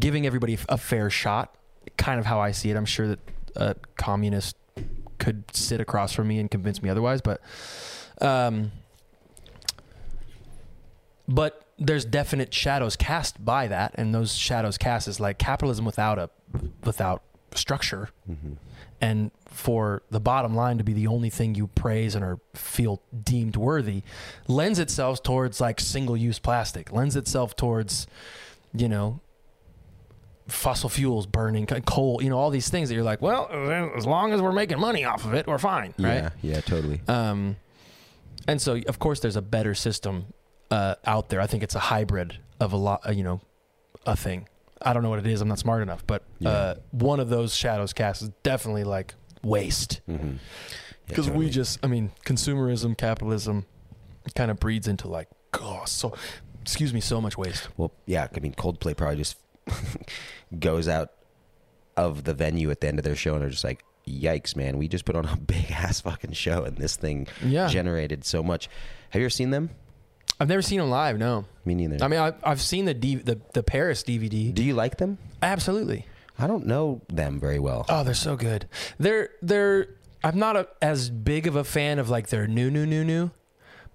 giving 0.00 0.26
everybody 0.26 0.58
a 0.68 0.76
fair 0.76 1.08
shot. 1.08 1.54
Kind 1.96 2.18
of 2.18 2.26
how 2.26 2.40
I 2.40 2.50
see 2.50 2.70
it. 2.70 2.76
I'm 2.76 2.84
sure 2.84 3.06
that 3.06 3.20
a 3.54 3.76
communist 3.96 4.56
could 5.24 5.44
sit 5.54 5.80
across 5.80 6.12
from 6.12 6.28
me 6.28 6.38
and 6.38 6.50
convince 6.50 6.82
me 6.82 6.88
otherwise, 6.88 7.20
but 7.20 7.40
um, 8.20 8.72
but 11.26 11.64
there's 11.78 12.04
definite 12.04 12.52
shadows 12.52 12.96
cast 12.96 13.44
by 13.44 13.66
that, 13.68 13.94
and 13.96 14.14
those 14.14 14.34
shadows 14.34 14.78
cast 14.78 15.08
is 15.08 15.18
like 15.18 15.38
capitalism 15.38 15.84
without 15.84 16.18
a 16.18 16.30
without 16.84 17.22
structure, 17.54 18.10
hmm 18.26 18.54
and 19.00 19.30
for 19.46 20.02
the 20.10 20.20
bottom 20.20 20.54
line 20.54 20.78
to 20.78 20.84
be 20.84 20.92
the 20.92 21.06
only 21.06 21.28
thing 21.28 21.54
you 21.54 21.66
praise 21.66 22.14
and 22.14 22.24
or 22.24 22.38
feel 22.54 23.02
deemed 23.22 23.56
worthy 23.56 24.02
lends 24.48 24.78
itself 24.78 25.22
towards 25.22 25.60
like 25.60 25.78
single 25.80 26.16
use 26.16 26.38
plastic 26.38 26.90
lends 26.92 27.14
itself 27.16 27.54
towards 27.54 28.06
you 28.72 28.88
know 28.88 29.20
fossil 30.48 30.88
fuels 30.90 31.26
burning 31.26 31.64
coal 31.86 32.22
you 32.22 32.28
know 32.28 32.38
all 32.38 32.50
these 32.50 32.68
things 32.68 32.88
that 32.90 32.94
you're 32.94 33.02
like 33.04 33.22
well 33.22 33.48
as 33.96 34.04
long 34.06 34.32
as 34.32 34.42
we're 34.42 34.52
making 34.52 34.78
money 34.78 35.02
off 35.04 35.24
of 35.24 35.32
it 35.32 35.46
we're 35.46 35.56
fine 35.58 35.94
right 35.98 36.14
Yeah. 36.16 36.30
Yeah. 36.42 36.60
Totally. 36.60 37.00
um, 37.08 37.56
and 38.46 38.60
so, 38.60 38.78
of 38.88 38.98
course, 38.98 39.20
there's 39.20 39.36
a 39.36 39.40
better 39.42 39.74
system 39.74 40.26
uh, 40.70 40.96
out 41.06 41.30
there. 41.30 41.40
I 41.40 41.46
think 41.46 41.62
it's 41.62 41.74
a 41.74 41.78
hybrid 41.78 42.36
of 42.60 42.74
a 42.74 42.76
lot, 42.76 43.00
uh, 43.08 43.12
you 43.12 43.24
know, 43.24 43.40
a 44.04 44.14
thing. 44.14 44.48
I 44.82 44.92
don't 44.92 45.02
know 45.02 45.08
what 45.08 45.18
it 45.18 45.26
is. 45.26 45.40
I'm 45.40 45.48
not 45.48 45.58
smart 45.58 45.80
enough, 45.80 46.06
but 46.06 46.24
uh, 46.44 46.74
one 46.90 47.20
of 47.20 47.30
those 47.30 47.56
shadows 47.56 47.94
cast 47.94 48.20
is 48.20 48.28
definitely 48.42 48.84
like 48.84 49.14
waste 49.42 50.02
because 51.06 51.30
we 51.30 51.48
just, 51.48 51.78
I 51.82 51.86
mean, 51.86 52.12
consumerism, 52.26 52.98
capitalism, 52.98 53.64
kind 54.34 54.50
of 54.50 54.60
breeds 54.60 54.88
into 54.88 55.08
like, 55.08 55.28
oh, 55.58 55.84
so, 55.86 56.14
excuse 56.60 56.92
me, 56.92 57.00
so 57.00 57.22
much 57.22 57.38
waste. 57.38 57.68
Well, 57.78 57.92
yeah. 58.04 58.28
I 58.36 58.40
mean, 58.40 58.52
Coldplay 58.52 58.94
probably 58.94 59.16
just 59.16 59.38
goes 60.58 60.88
out 60.88 61.10
of 61.96 62.24
the 62.24 62.34
venue 62.34 62.70
at 62.70 62.80
the 62.80 62.88
end 62.88 62.98
of 62.98 63.04
their 63.04 63.16
show 63.16 63.34
and 63.34 63.42
they're 63.42 63.50
just 63.50 63.64
like, 63.64 63.84
"Yikes, 64.06 64.56
man! 64.56 64.78
We 64.78 64.88
just 64.88 65.04
put 65.04 65.16
on 65.16 65.24
a 65.26 65.36
big 65.46 65.70
ass 65.70 66.00
fucking 66.00 66.32
show 66.32 66.64
and 66.64 66.76
this 66.76 66.96
thing 66.96 67.26
Yeah, 67.44 67.68
generated 67.68 68.24
so 68.24 68.42
much." 68.42 68.68
Have 69.10 69.20
you 69.20 69.26
ever 69.26 69.30
seen 69.30 69.50
them? 69.50 69.70
I've 70.40 70.48
never 70.48 70.62
seen 70.62 70.80
them 70.80 70.90
live. 70.90 71.16
No, 71.16 71.44
Me 71.64 71.74
neither. 71.76 72.04
I 72.04 72.08
mean, 72.08 72.18
I, 72.18 72.32
I've 72.42 72.60
seen 72.60 72.86
the, 72.86 72.94
D, 72.94 73.14
the 73.16 73.40
the 73.52 73.62
Paris 73.62 74.02
DVD. 74.02 74.52
Do 74.52 74.64
you 74.64 74.74
like 74.74 74.96
them? 74.96 75.18
Absolutely. 75.40 76.06
I 76.36 76.48
don't 76.48 76.66
know 76.66 77.02
them 77.08 77.38
very 77.38 77.60
well. 77.60 77.86
Oh, 77.88 78.02
they're 78.02 78.14
so 78.14 78.34
good. 78.36 78.68
They're 78.98 79.28
they're. 79.42 79.88
I'm 80.24 80.38
not 80.38 80.56
a, 80.56 80.68
as 80.82 81.10
big 81.10 81.46
of 81.46 81.54
a 81.54 81.62
fan 81.62 81.98
of 82.00 82.10
like 82.10 82.28
their 82.30 82.48
new 82.48 82.70
new 82.70 82.86
new 82.86 83.04
new, 83.04 83.30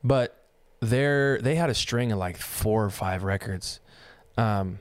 but 0.03 0.41
they're 0.79 1.39
they 1.41 1.55
had 1.55 1.69
a 1.69 1.73
string 1.73 2.13
of 2.13 2.19
like 2.19 2.37
four 2.37 2.85
or 2.85 2.89
five 2.89 3.23
records. 3.23 3.81
Um, 4.37 4.79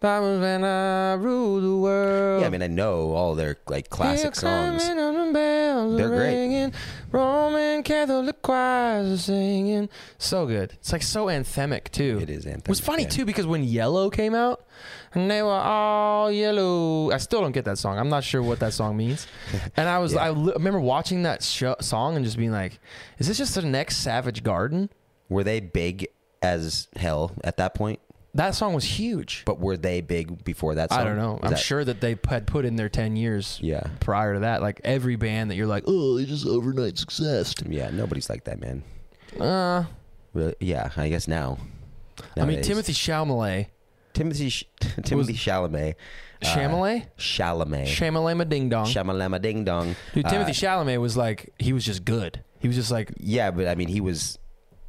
that 0.00 0.18
was 0.20 0.40
when 0.40 0.62
I 0.64 1.14
ruled 1.14 1.62
the 1.64 1.76
world. 1.76 2.40
Yeah, 2.42 2.46
I 2.46 2.50
mean, 2.50 2.62
I 2.62 2.66
know 2.66 3.12
all 3.12 3.34
their 3.34 3.56
like 3.66 3.88
classic 3.90 4.34
songs. 4.34 4.82
coming 4.84 5.02
on 5.02 5.26
the 5.28 5.32
bells 5.32 5.96
They're 5.96 6.08
great. 6.08 6.18
ringing, 6.36 6.72
Roman 7.10 7.82
Catholic 7.82 8.42
choirs 8.42 9.12
are 9.12 9.16
singing. 9.18 9.88
So 10.18 10.46
good. 10.46 10.72
It's 10.74 10.92
like 10.92 11.02
so 11.02 11.26
anthemic 11.26 11.90
too. 11.90 12.18
It 12.22 12.30
is 12.30 12.44
anthem. 12.46 12.62
It 12.66 12.68
was 12.68 12.80
funny 12.80 13.06
too 13.06 13.24
because 13.24 13.46
when 13.46 13.64
Yellow 13.64 14.10
came 14.10 14.34
out, 14.34 14.64
and 15.14 15.30
they 15.30 15.42
were 15.42 15.48
all 15.50 16.30
yellow. 16.30 17.10
I 17.10 17.16
still 17.16 17.40
don't 17.40 17.52
get 17.52 17.64
that 17.64 17.78
song. 17.78 17.98
I'm 17.98 18.10
not 18.10 18.22
sure 18.22 18.42
what 18.42 18.58
that 18.60 18.74
song 18.74 18.96
means. 18.96 19.26
And 19.76 19.88
I 19.88 19.98
was, 19.98 20.12
Yeah. 20.12 20.24
I 20.24 20.30
li- 20.30 20.52
remember 20.54 20.80
watching 20.80 21.22
that 21.22 21.42
sho 21.42 21.74
song 21.80 22.16
and 22.16 22.24
just 22.24 22.36
being 22.36 22.52
like, 22.52 22.78
"Is 23.18 23.28
this 23.28 23.38
just 23.38 23.54
the 23.54 23.62
next 23.62 23.98
Savage 23.98 24.42
Garden?" 24.42 24.90
Were 25.30 25.42
they 25.42 25.60
big 25.60 26.08
as 26.42 26.88
hell 26.96 27.32
at 27.42 27.56
that 27.56 27.74
point? 27.74 27.98
That 28.36 28.54
song 28.54 28.74
was 28.74 28.84
huge. 28.84 29.42
But 29.44 29.58
were 29.60 29.76
they 29.76 30.00
big 30.00 30.44
before 30.44 30.74
that 30.76 30.90
song? 30.90 31.00
I 31.00 31.04
don't 31.04 31.16
know. 31.16 31.32
Was 31.32 31.40
I'm 31.42 31.50
that- 31.50 31.58
sure 31.58 31.84
that 31.84 32.00
they 32.00 32.16
had 32.28 32.46
put 32.46 32.64
in 32.64 32.76
their 32.76 32.88
ten 32.88 33.16
years 33.16 33.58
Yeah. 33.62 33.86
prior 34.00 34.34
to 34.34 34.40
that. 34.40 34.62
Like 34.62 34.80
every 34.84 35.16
band 35.16 35.50
that 35.50 35.56
you're 35.56 35.66
like, 35.66 35.84
oh, 35.86 36.16
they 36.18 36.24
just 36.24 36.46
overnight 36.46 36.98
success. 36.98 37.54
Yeah, 37.68 37.90
nobody's 37.90 38.28
like 38.30 38.44
that, 38.44 38.60
man. 38.60 38.82
Uh, 39.40 39.84
Really? 40.34 40.54
Yeah, 40.60 40.90
I 40.96 41.08
guess 41.08 41.26
now. 41.26 41.58
I 42.36 42.44
mean, 42.44 42.60
Timothy 42.62 42.92
Chalamet, 42.92 43.68
Timothy 44.12 44.50
Sh- 44.50 44.64
Timothy 45.04 45.32
Chalamet. 45.32 45.94
uh, 46.42 46.46
Chalamet, 46.46 47.06
Chalamet. 47.18 47.86
Chalamet 47.86 48.48
Ding 48.50 48.68
Dong. 48.68 48.86
Shamalama 48.86 49.40
Ding 49.40 49.64
Dong. 49.64 49.96
Dude, 50.14 50.26
Timothy 50.26 50.50
Uh, 50.50 50.54
Chalamet 50.84 51.00
was 51.00 51.16
like, 51.16 51.54
he 51.58 51.72
was 51.72 51.84
just 51.86 52.04
good. 52.04 52.42
He 52.58 52.68
was 52.68 52.76
just 52.76 52.90
like, 52.90 53.12
Yeah, 53.18 53.50
but 53.50 53.66
I 53.66 53.74
mean, 53.76 53.88
he 53.88 54.00
was. 54.02 54.38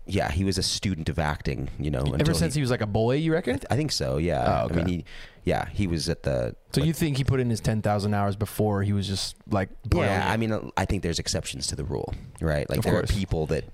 Yeah, 0.09 0.31
he 0.31 0.43
was 0.45 0.57
a 0.57 0.63
student 0.63 1.09
of 1.09 1.19
acting. 1.19 1.69
You 1.77 1.91
know, 1.91 2.15
ever 2.19 2.33
since 2.33 2.53
he 2.55 2.61
was 2.61 2.71
like 2.71 2.81
a 2.81 2.87
boy, 2.87 3.15
you 3.17 3.33
I, 3.33 3.35
reckon? 3.35 3.53
th- 3.59 3.65
I 3.69 3.75
think 3.75 3.91
so. 3.91 4.17
Yeah. 4.17 4.61
Oh, 4.63 4.65
okay. 4.67 4.73
I 4.73 4.77
mean, 4.77 4.87
he. 4.87 5.05
Yeah, 5.43 5.67
he 5.69 5.85
was 5.87 6.07
at 6.09 6.23
the. 6.23 6.55
So 6.73 6.79
like- 6.81 6.87
you 6.87 6.93
think 6.93 7.17
he 7.17 7.23
put 7.23 7.39
in 7.39 7.49
his 7.49 7.59
ten 7.59 7.81
thousand 7.81 8.13
hours 8.13 8.35
before 8.35 8.83
he 8.83 8.93
was 8.93 9.07
just 9.07 9.35
like, 9.49 9.69
Yeah? 9.93 10.25
I 10.29 10.37
mean, 10.37 10.71
I 10.77 10.85
think 10.85 11.03
there's 11.03 11.19
exceptions 11.19 11.67
to 11.67 11.75
the 11.75 11.83
rule, 11.83 12.13
right? 12.41 12.69
Like 12.69 12.79
Of 12.79 12.85
there 12.85 12.93
course. 12.93 13.09
are 13.09 13.13
people 13.13 13.45
that 13.47 13.65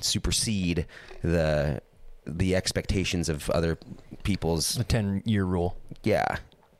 supersede 0.00 0.86
the 1.22 1.80
the 2.26 2.54
expectations 2.54 3.28
of 3.30 3.48
other 3.50 3.78
people's. 4.22 4.74
the 4.74 4.84
ten 4.84 5.22
year 5.24 5.44
rule. 5.44 5.76
Yeah, 6.04 6.36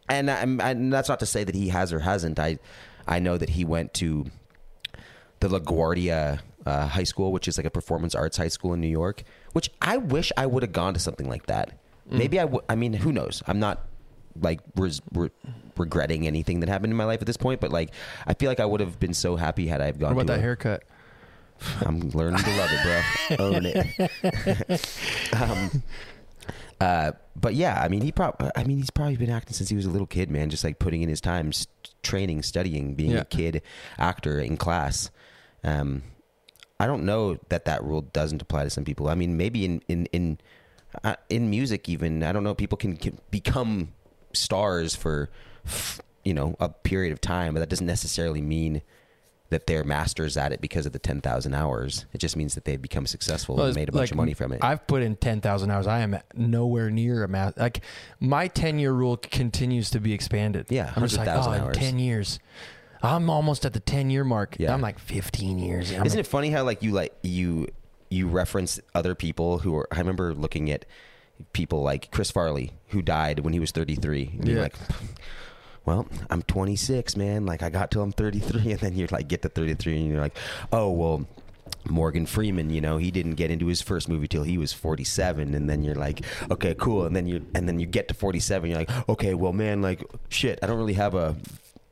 and 0.09 0.31
I'm, 0.31 0.61
and 0.61 0.93
that's 0.93 1.09
not 1.09 1.21
to 1.21 1.27
say 1.27 1.45
that 1.45 1.55
he 1.55 1.69
has 1.69 1.93
or 1.93 2.01
hasn't. 2.01 2.39
I 2.39 2.59
I 3.07 3.19
know 3.21 3.39
that 3.39 3.51
he 3.51 3.65
went 3.65 3.95
to 3.95 4.27
the 5.41 5.49
LaGuardia 5.49 6.41
uh, 6.67 6.87
High 6.87 7.05
School, 7.05 7.33
which 7.33 7.49
is 7.49 7.57
like 7.59 7.67
a 7.67 7.71
performance 7.71 8.15
arts 8.15 8.37
high 8.37 8.49
school 8.49 8.73
in 8.75 8.81
New 8.81 8.89
York. 8.89 9.23
Which 9.53 9.71
I 9.81 9.97
wish 9.97 10.33
I 10.37 10.47
would 10.47 10.63
have 10.63 10.73
gone 10.73 10.95
to 10.95 11.01
something 11.01 11.29
like 11.29 11.47
that. 11.47 11.71
Mm. 12.11 12.19
Maybe 12.19 12.39
I. 12.39 12.43
W- 12.45 12.63
I 12.69 12.75
mean, 12.75 12.93
who 12.93 13.13
knows? 13.13 13.43
I'm 13.47 13.59
not 13.61 13.87
like 14.41 14.61
res- 14.77 15.01
re- 15.13 15.31
regretting 15.77 16.27
anything 16.27 16.61
that 16.61 16.69
happened 16.69 16.93
in 16.93 16.97
my 16.97 17.05
life 17.05 17.21
at 17.21 17.27
this 17.27 17.37
point, 17.37 17.61
but 17.61 17.71
like 17.73 17.91
I 18.27 18.35
feel 18.35 18.51
like 18.51 18.61
I 18.61 18.65
would 18.67 18.81
have 18.81 18.99
been 19.01 19.15
so 19.15 19.37
happy 19.37 19.67
had 19.67 19.81
I 19.81 19.91
gone. 19.93 20.15
What 20.15 20.23
about 20.23 20.35
to 20.35 20.37
that 20.37 20.39
a- 20.39 20.43
haircut? 20.43 20.85
I'm 21.85 22.11
learning 22.11 22.39
to 22.45 22.57
love 22.57 22.71
it, 22.73 23.37
bro. 23.37 23.47
Own 23.47 23.67
it. 23.67 25.33
um, 25.41 25.83
uh, 26.81 27.13
but 27.35 27.55
yeah, 27.55 27.81
I 27.83 27.89
mean, 27.89 28.03
he 28.03 28.13
probably. 28.13 28.51
I 28.55 28.63
mean, 28.65 28.77
he's 28.79 28.91
probably 28.91 29.17
been 29.17 29.31
acting 29.31 29.55
since 29.55 29.69
he 29.69 29.75
was 29.77 29.85
a 29.87 29.91
little 29.91 30.07
kid, 30.07 30.31
man. 30.31 30.51
Just 30.51 30.63
like 30.63 30.79
putting 30.79 31.03
in 31.03 31.09
his 31.09 31.21
time, 31.21 31.49
s- 31.49 31.67
training, 32.03 32.43
studying, 32.43 32.95
being 32.95 33.11
Yeah. 33.13 33.21
a 33.21 33.25
kid 33.25 33.63
actor 33.99 34.39
in 34.39 34.57
class. 34.57 35.11
Um, 35.65 36.03
I 36.81 36.87
don't 36.87 37.05
know 37.05 37.39
that 37.49 37.65
that 37.65 37.83
rule 37.83 38.03
doesn't 38.03 38.41
apply 38.41 38.65
to 38.65 38.71
some 38.71 38.85
people. 38.85 39.09
I 39.09 39.15
mean, 39.15 39.37
maybe 39.37 39.65
in 39.65 39.83
in 39.89 40.07
in 40.07 40.39
uh, 41.05 41.17
in 41.29 41.51
music, 41.51 41.89
even 41.89 42.23
I 42.23 42.33
don't 42.33 42.45
know. 42.45 42.55
People 42.55 42.79
can, 42.79 42.97
can 42.97 43.19
become 43.31 43.93
stars 44.33 44.95
for 44.95 45.29
you 46.25 46.35
know 46.35 46.57
a 46.61 46.69
period 46.69 47.13
of 47.13 47.21
time, 47.21 47.55
but 47.55 47.61
that 47.61 47.69
doesn't 47.69 47.87
necessarily 47.87 48.41
mean 48.41 48.83
that 49.51 49.67
they're 49.67 49.85
masters 49.85 50.37
at 50.37 50.53
it 50.53 50.61
because 50.61 50.85
of 50.85 50.93
the 50.93 50.99
10,000 50.99 51.55
hours. 51.55 52.05
It 52.13 52.19
just 52.19 52.37
means 52.37 52.55
that 52.55 52.67
they've 52.67 52.81
become 52.81 53.07
successful 53.07 53.57
Well, 53.57 53.67
and 53.67 53.75
made 53.75 53.89
a 53.89 53.93
bunch 53.93 54.03
like, 54.03 54.11
of 54.11 54.17
money 54.19 54.35
from 54.35 54.53
it. 54.53 54.63
I've 54.63 54.87
put 54.87 55.03
in 55.03 55.17
ten 55.17 55.41
thousand 55.41 55.71
hours. 55.71 55.87
I 55.87 56.01
am 56.01 56.19
nowhere 56.35 56.91
near 56.91 57.25
a 57.25 57.29
math. 57.29 57.57
Like 57.57 57.81
my 58.21 58.49
ten 58.49 58.79
year 58.79 58.93
rule 58.93 59.17
continues 59.17 59.91
to 59.91 60.01
be 60.01 60.13
expanded. 60.13 60.67
Yeah, 60.69 60.93
I'm 60.95 61.03
just 61.03 61.17
like, 61.17 61.27
100,000 61.27 61.61
oh, 61.61 61.65
hours. 61.65 61.77
ten 61.77 61.99
years. 61.99 62.39
I'm 63.03 63.31
almost 63.31 63.65
at 63.65 63.73
the 63.73 63.81
ten 63.81 64.11
year 64.11 64.25
mark. 64.25 64.57
Yeah. 64.59 64.73
I'm 64.75 64.81
like 64.81 64.99
fifteen 64.99 65.59
years. 65.59 65.93
I'm 65.93 66.05
Isn't 66.07 66.19
it 66.21 66.27
funny 66.27 66.51
how 66.51 66.65
like 66.65 66.83
you 66.83 66.93
like 66.93 67.15
you 67.23 67.69
you 68.11 68.27
reference 68.29 68.81
other 68.95 69.15
people 69.15 69.59
who 69.59 69.77
are 69.77 69.89
I 69.93 69.99
remember 69.99 70.35
looking 70.35 70.71
at 70.71 70.85
people 71.53 71.83
like 71.83 72.11
Chris 72.11 72.31
Farley 72.31 72.73
who 72.89 73.01
died 73.03 73.41
when 73.41 73.53
he 73.53 73.61
was 73.61 73.71
33 73.71 74.31
and 74.41 74.49
Yeah. 74.49 74.61
like 74.63 74.75
well, 75.85 76.07
I'm 76.29 76.43
26, 76.43 77.17
man. 77.17 77.47
Like 77.47 77.63
I 77.63 77.71
got 77.71 77.91
till 77.91 78.03
I'm 78.03 78.13
33 78.13 78.73
and 78.73 78.81
then 78.81 78.95
you're 78.97 79.09
like 79.11 79.29
get 79.29 79.43
to 79.43 79.49
33 79.49 79.97
and 79.97 80.09
you're 80.09 80.21
like, 80.21 80.37
"Oh, 80.73 80.91
well, 80.91 81.27
Morgan 81.89 82.27
Freeman, 82.27 82.69
you 82.71 82.81
know, 82.81 82.99
he 82.99 83.11
didn't 83.11 83.35
get 83.37 83.51
into 83.51 83.67
his 83.67 83.81
first 83.81 84.09
movie 84.09 84.29
till 84.29 84.43
he 84.43 84.59
was 84.59 84.73
47 84.73 85.55
and 85.55 85.69
then 85.71 85.83
you're 85.83 85.95
like, 85.95 86.23
okay, 86.51 86.75
cool. 86.75 87.07
And 87.07 87.15
then 87.17 87.27
you 87.27 87.47
and 87.55 87.67
then 87.69 87.79
you 87.79 87.87
get 87.87 88.09
to 88.09 88.15
47, 88.15 88.69
you're 88.71 88.79
like, 88.81 89.09
okay, 89.09 89.33
well 89.35 89.53
man, 89.53 89.81
like 89.81 90.05
shit, 90.29 90.59
I 90.63 90.67
don't 90.67 90.77
really 90.77 90.95
have 90.95 91.15
a 91.15 91.37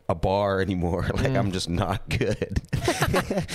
a 0.09 0.15
bar 0.15 0.61
anymore. 0.61 1.03
Like 1.15 1.27
Mm. 1.33 1.39
I'm 1.39 1.53
just 1.53 1.69
not 1.69 2.09
good. 2.09 2.61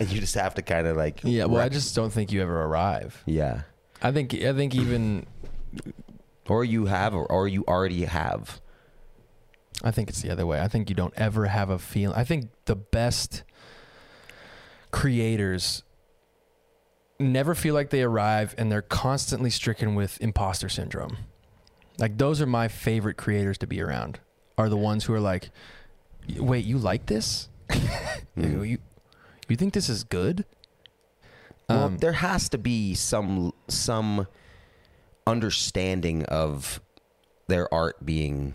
and 0.00 0.10
you 0.10 0.20
just 0.20 0.34
have 0.34 0.54
to 0.56 0.62
kind 0.62 0.86
of 0.86 0.96
like 0.96 1.20
Yeah, 1.22 1.44
well, 1.44 1.60
I 1.62 1.68
just 1.68 1.94
don't 1.94 2.10
think 2.12 2.32
you 2.32 2.42
ever 2.42 2.62
arrive. 2.64 3.22
yeah. 3.26 3.62
I 4.02 4.12
think 4.12 4.32
I 4.34 4.52
think 4.52 4.74
even 4.74 5.26
Or 6.48 6.64
you 6.64 6.86
have 6.86 7.14
or, 7.14 7.26
or 7.30 7.46
you 7.48 7.64
already 7.68 8.04
have. 8.04 8.60
I 9.84 9.90
think 9.92 10.08
it's 10.08 10.22
the 10.22 10.30
other 10.30 10.46
way. 10.46 10.60
I 10.60 10.66
think 10.68 10.88
you 10.88 10.96
don't 10.96 11.14
ever 11.16 11.46
have 11.46 11.70
a 11.70 11.78
feeling. 11.78 12.16
I 12.16 12.24
think 12.24 12.50
the 12.64 12.74
best 12.76 13.44
creators 14.90 15.82
never 17.20 17.54
feel 17.54 17.74
like 17.74 17.90
they 17.90 18.02
arrive 18.02 18.54
and 18.58 18.70
they're 18.72 18.82
constantly 18.82 19.50
stricken 19.50 19.94
with 19.94 20.20
imposter 20.20 20.68
syndrome. 20.68 21.18
Like 21.98 22.18
those 22.18 22.40
are 22.40 22.46
my 22.46 22.68
favorite 22.68 23.16
creators 23.16 23.58
to 23.58 23.66
be 23.66 23.80
around. 23.80 24.20
Are 24.58 24.68
the 24.68 24.76
ones 24.76 25.04
who 25.04 25.14
are 25.14 25.20
like, 25.20 25.50
"Wait, 26.36 26.64
you 26.64 26.76
like 26.76 27.06
this? 27.06 27.48
you, 28.36 28.62
you 28.62 28.78
you 29.48 29.56
think 29.56 29.72
this 29.72 29.88
is 29.88 30.04
good?" 30.04 30.44
Well, 31.68 31.84
Um, 31.84 31.98
there 31.98 32.12
has 32.12 32.48
to 32.50 32.58
be 32.58 32.94
some 32.94 33.52
some 33.68 34.26
understanding 35.26 36.24
of 36.24 36.80
their 37.46 37.72
art 37.72 38.04
being 38.04 38.54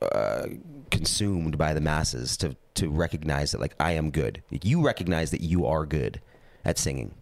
uh, 0.00 0.46
consumed 0.90 1.58
by 1.58 1.74
the 1.74 1.80
masses 1.80 2.36
to 2.38 2.56
to 2.74 2.88
recognize 2.88 3.50
that 3.50 3.60
like 3.60 3.74
I 3.80 3.92
am 3.92 4.10
good. 4.10 4.42
You 4.50 4.80
recognize 4.80 5.32
that 5.32 5.40
you 5.40 5.66
are 5.66 5.84
good 5.86 6.20
at 6.64 6.78
singing. 6.78 7.14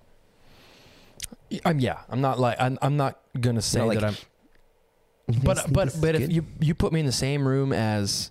I'm 1.64 1.80
yeah. 1.80 2.00
I'm 2.10 2.20
not 2.20 2.38
like 2.38 2.60
I'm, 2.60 2.78
I'm 2.82 2.96
not 2.96 3.18
gonna 3.40 3.62
say 3.62 3.80
like, 3.82 4.00
that 4.00 4.06
I'm. 4.06 4.16
But 5.42 5.72
but 5.72 5.96
but 6.00 6.14
if 6.14 6.20
good. 6.22 6.32
you 6.32 6.46
you 6.60 6.74
put 6.74 6.92
me 6.92 7.00
in 7.00 7.06
the 7.06 7.12
same 7.12 7.46
room 7.48 7.72
as 7.72 8.30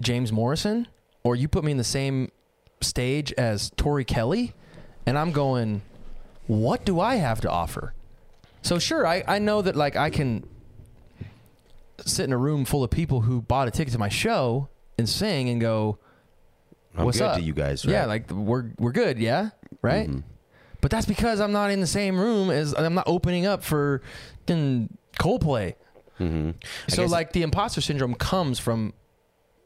James 0.00 0.32
Morrison, 0.32 0.86
or 1.22 1.34
you 1.34 1.48
put 1.48 1.64
me 1.64 1.70
in 1.72 1.78
the 1.78 1.84
same 1.84 2.30
stage 2.82 3.32
as 3.34 3.70
Tori 3.76 4.04
Kelly, 4.04 4.52
and 5.06 5.18
I'm 5.18 5.32
going, 5.32 5.80
what 6.46 6.84
do 6.84 7.00
I 7.00 7.14
have 7.16 7.40
to 7.42 7.50
offer? 7.50 7.94
So 8.60 8.78
sure, 8.78 9.06
I 9.06 9.24
I 9.26 9.38
know 9.38 9.62
that 9.62 9.76
like 9.76 9.96
I 9.96 10.10
can 10.10 10.44
sit 12.04 12.24
in 12.24 12.32
a 12.32 12.38
room 12.38 12.64
full 12.66 12.84
of 12.84 12.90
people 12.90 13.22
who 13.22 13.40
bought 13.40 13.68
a 13.68 13.70
ticket 13.70 13.92
to 13.92 13.98
my 13.98 14.10
show 14.10 14.68
and 14.98 15.08
sing 15.08 15.48
and 15.48 15.58
go, 15.60 15.98
I'm 16.96 17.06
what's 17.06 17.18
good 17.18 17.24
up? 17.28 17.36
to 17.38 17.42
you 17.42 17.54
guys, 17.54 17.86
right? 17.86 17.92
yeah, 17.92 18.04
like 18.04 18.30
we're 18.30 18.72
we're 18.78 18.92
good, 18.92 19.18
yeah, 19.18 19.50
right. 19.80 20.08
Mhm. 20.10 20.22
But 20.82 20.90
that's 20.90 21.06
because 21.06 21.40
I'm 21.40 21.52
not 21.52 21.70
in 21.70 21.80
the 21.80 21.86
same 21.86 22.20
room 22.20 22.50
as 22.50 22.74
I'm 22.74 22.92
not 22.92 23.04
opening 23.06 23.46
up 23.46 23.64
for 23.64 24.02
Coldplay. 24.46 25.76
Mhm. 26.20 26.54
So 26.88 27.04
like 27.06 27.32
the 27.32 27.42
imposter 27.42 27.80
syndrome 27.80 28.14
comes 28.14 28.58
from 28.58 28.92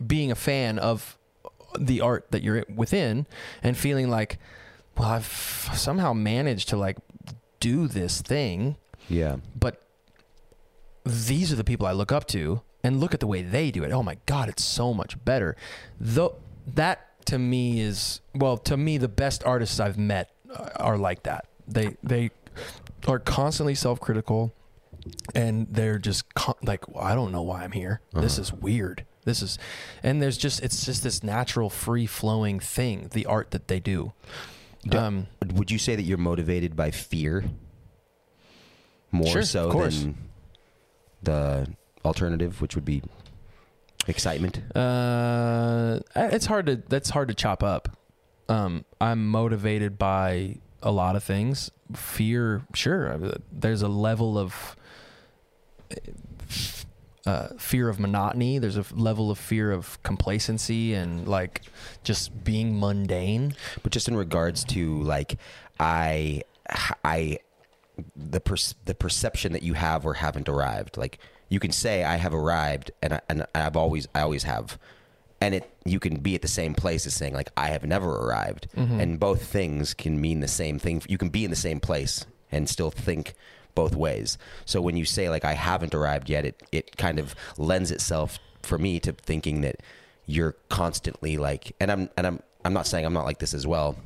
being 0.05 0.31
a 0.31 0.35
fan 0.35 0.79
of 0.79 1.19
the 1.79 2.01
art 2.01 2.27
that 2.31 2.43
you're 2.43 2.65
within 2.75 3.27
and 3.63 3.77
feeling 3.77 4.09
like, 4.09 4.39
well, 4.97 5.09
I've 5.09 5.27
somehow 5.75 6.13
managed 6.13 6.69
to 6.71 6.77
like 6.77 6.97
do 7.61 7.89
this 7.89 8.23
thing, 8.23 8.77
yeah, 9.09 9.37
but 9.59 9.83
these 11.05 11.53
are 11.53 11.57
the 11.57 11.65
people 11.65 11.87
I 11.87 11.93
look 11.93 12.13
up 12.13 12.27
to 12.29 12.63
and 12.83 13.01
look 13.01 13.13
at 13.15 13.21
the 13.21 13.27
way 13.27 13.43
they 13.43 13.71
do 13.71 13.83
it. 13.85 13.93
Oh 13.93 14.03
my 14.03 14.17
god, 14.27 14.49
it's 14.49 14.65
so 14.65 14.95
much 14.95 15.23
better. 15.25 15.57
Though 16.01 16.37
that 16.67 17.05
to 17.27 17.39
me 17.39 17.81
is 17.81 18.21
well, 18.35 18.57
to 18.59 18.77
me 18.77 18.97
the 18.99 19.09
best 19.09 19.45
artists 19.45 19.79
I've 19.81 19.99
met 19.99 20.31
are 20.77 20.97
like 20.97 21.25
that. 21.25 21.47
They 21.67 21.97
they 22.03 22.31
are 23.07 23.19
constantly 23.19 23.75
self-critical 23.75 24.53
and 25.35 25.67
they're 25.71 25.99
just 25.99 26.33
con- 26.35 26.55
like 26.63 26.89
well, 26.89 27.05
I 27.05 27.15
don't 27.15 27.33
know 27.33 27.43
why 27.43 27.63
I'm 27.65 27.73
here. 27.73 28.01
This 28.13 28.39
is 28.39 28.53
weird. 28.53 29.05
This 29.25 29.43
is 29.43 29.59
and 30.03 30.21
there's 30.23 30.39
just 30.39 30.63
it's 30.63 30.85
just 30.85 31.03
this 31.03 31.23
natural 31.23 31.71
free 31.71 32.07
flowing 32.07 32.61
thing, 32.61 33.09
the 33.13 33.27
art 33.27 33.51
that 33.53 33.69
they 33.69 33.81
do. 33.81 34.13
Um 34.93 35.27
Would 35.55 35.71
you 35.71 35.79
say 35.79 35.97
that 35.97 36.03
you're 36.03 36.19
motivated 36.19 36.77
by 36.77 36.91
fear 36.91 37.45
more 39.11 39.27
Sure, 39.27 39.43
so 39.43 39.71
course. 39.73 40.01
than 40.03 40.17
the 41.23 41.67
alternative, 42.05 42.61
which 42.61 42.75
would 42.75 42.85
be 42.85 43.03
excitement? 44.07 44.61
Uh, 44.77 46.01
it's 46.15 46.47
hard 46.47 46.67
to 46.67 46.77
that's 46.89 47.11
hard 47.11 47.29
to 47.29 47.35
chop 47.35 47.63
up. 47.63 47.89
Um, 48.49 48.85
I'm 49.01 49.27
motivated 49.29 49.99
by 49.99 50.57
a 50.83 50.91
lot 50.91 51.17
of 51.17 51.25
things. 51.25 51.71
Fear, 51.95 52.63
sure. 52.75 53.35
There's 53.51 53.83
a 53.83 53.89
level 53.89 54.39
of 54.39 54.77
uh, 57.27 57.49
fear 57.59 57.89
of 57.89 57.99
monotony. 57.99 58.59
There's 58.59 58.77
a 58.77 58.85
level 58.95 59.31
of 59.31 59.39
fear 59.39 59.73
of 59.73 60.03
complacency 60.03 60.95
and 60.95 61.27
like 61.29 61.63
just 62.05 62.45
being 62.45 62.79
mundane. 62.79 63.55
But 63.83 63.93
just 63.93 64.09
in 64.09 64.17
regards 64.17 64.65
to 64.65 65.03
like, 65.03 65.39
I, 65.79 66.43
I, 67.05 67.39
the 68.17 68.41
per- 68.41 68.57
the 68.85 68.95
perception 68.95 69.53
that 69.53 69.63
you 69.63 69.75
have 69.75 70.07
or 70.07 70.15
haven't 70.15 70.49
arrived. 70.49 70.97
Like 70.97 71.19
you 71.49 71.61
can 71.61 71.73
say 71.73 72.05
I 72.05 72.17
have 72.17 72.35
arrived, 72.35 72.91
and 73.03 73.15
I, 73.15 73.21
and 73.29 73.47
I've 73.55 73.77
always 73.77 74.07
I 74.15 74.21
always 74.21 74.45
have, 74.45 74.79
and 75.41 75.55
it 75.55 75.71
you 75.85 76.01
can 76.01 76.17
be 76.17 76.35
at 76.35 76.43
the 76.43 76.49
same 76.49 76.75
place 76.75 77.07
as 77.07 77.15
saying 77.15 77.35
like 77.35 77.51
I 77.57 77.69
have 77.69 77.85
never 77.85 78.11
arrived, 78.11 78.69
mm-hmm. 78.77 79.01
and 79.01 79.21
both 79.21 79.45
things 79.45 79.95
can 79.95 80.21
mean 80.21 80.41
the 80.41 80.49
same 80.49 80.79
thing. 80.79 81.03
You 81.09 81.19
can 81.19 81.29
be 81.29 81.45
in 81.45 81.51
the 81.51 81.57
same 81.57 81.81
place 81.81 82.27
and 82.51 82.69
still 82.69 82.91
think 82.91 83.35
both 83.75 83.95
ways. 83.95 84.39
So 84.65 84.81
when 84.81 84.97
you 84.97 85.05
say 85.05 85.29
like 85.29 85.45
I 85.45 85.55
haven't 85.55 85.95
arrived 85.95 86.29
yet, 86.29 86.45
it 86.45 86.63
it 86.73 86.97
kind 86.97 87.19
of 87.19 87.35
lends 87.57 87.91
itself 87.91 88.39
for 88.63 88.79
me 88.79 88.99
to 89.01 89.13
thinking 89.13 89.61
that 89.63 89.77
you're 90.27 90.57
constantly 90.69 91.37
like, 91.37 91.75
and 91.81 91.91
I'm 91.91 92.11
and 92.17 92.27
I'm 92.27 92.43
I'm 92.65 92.73
not 92.73 92.87
saying 92.87 93.07
I'm 93.07 93.15
not 93.15 93.25
like 93.25 93.39
this 93.39 93.55
as 93.55 93.67
well, 93.67 93.97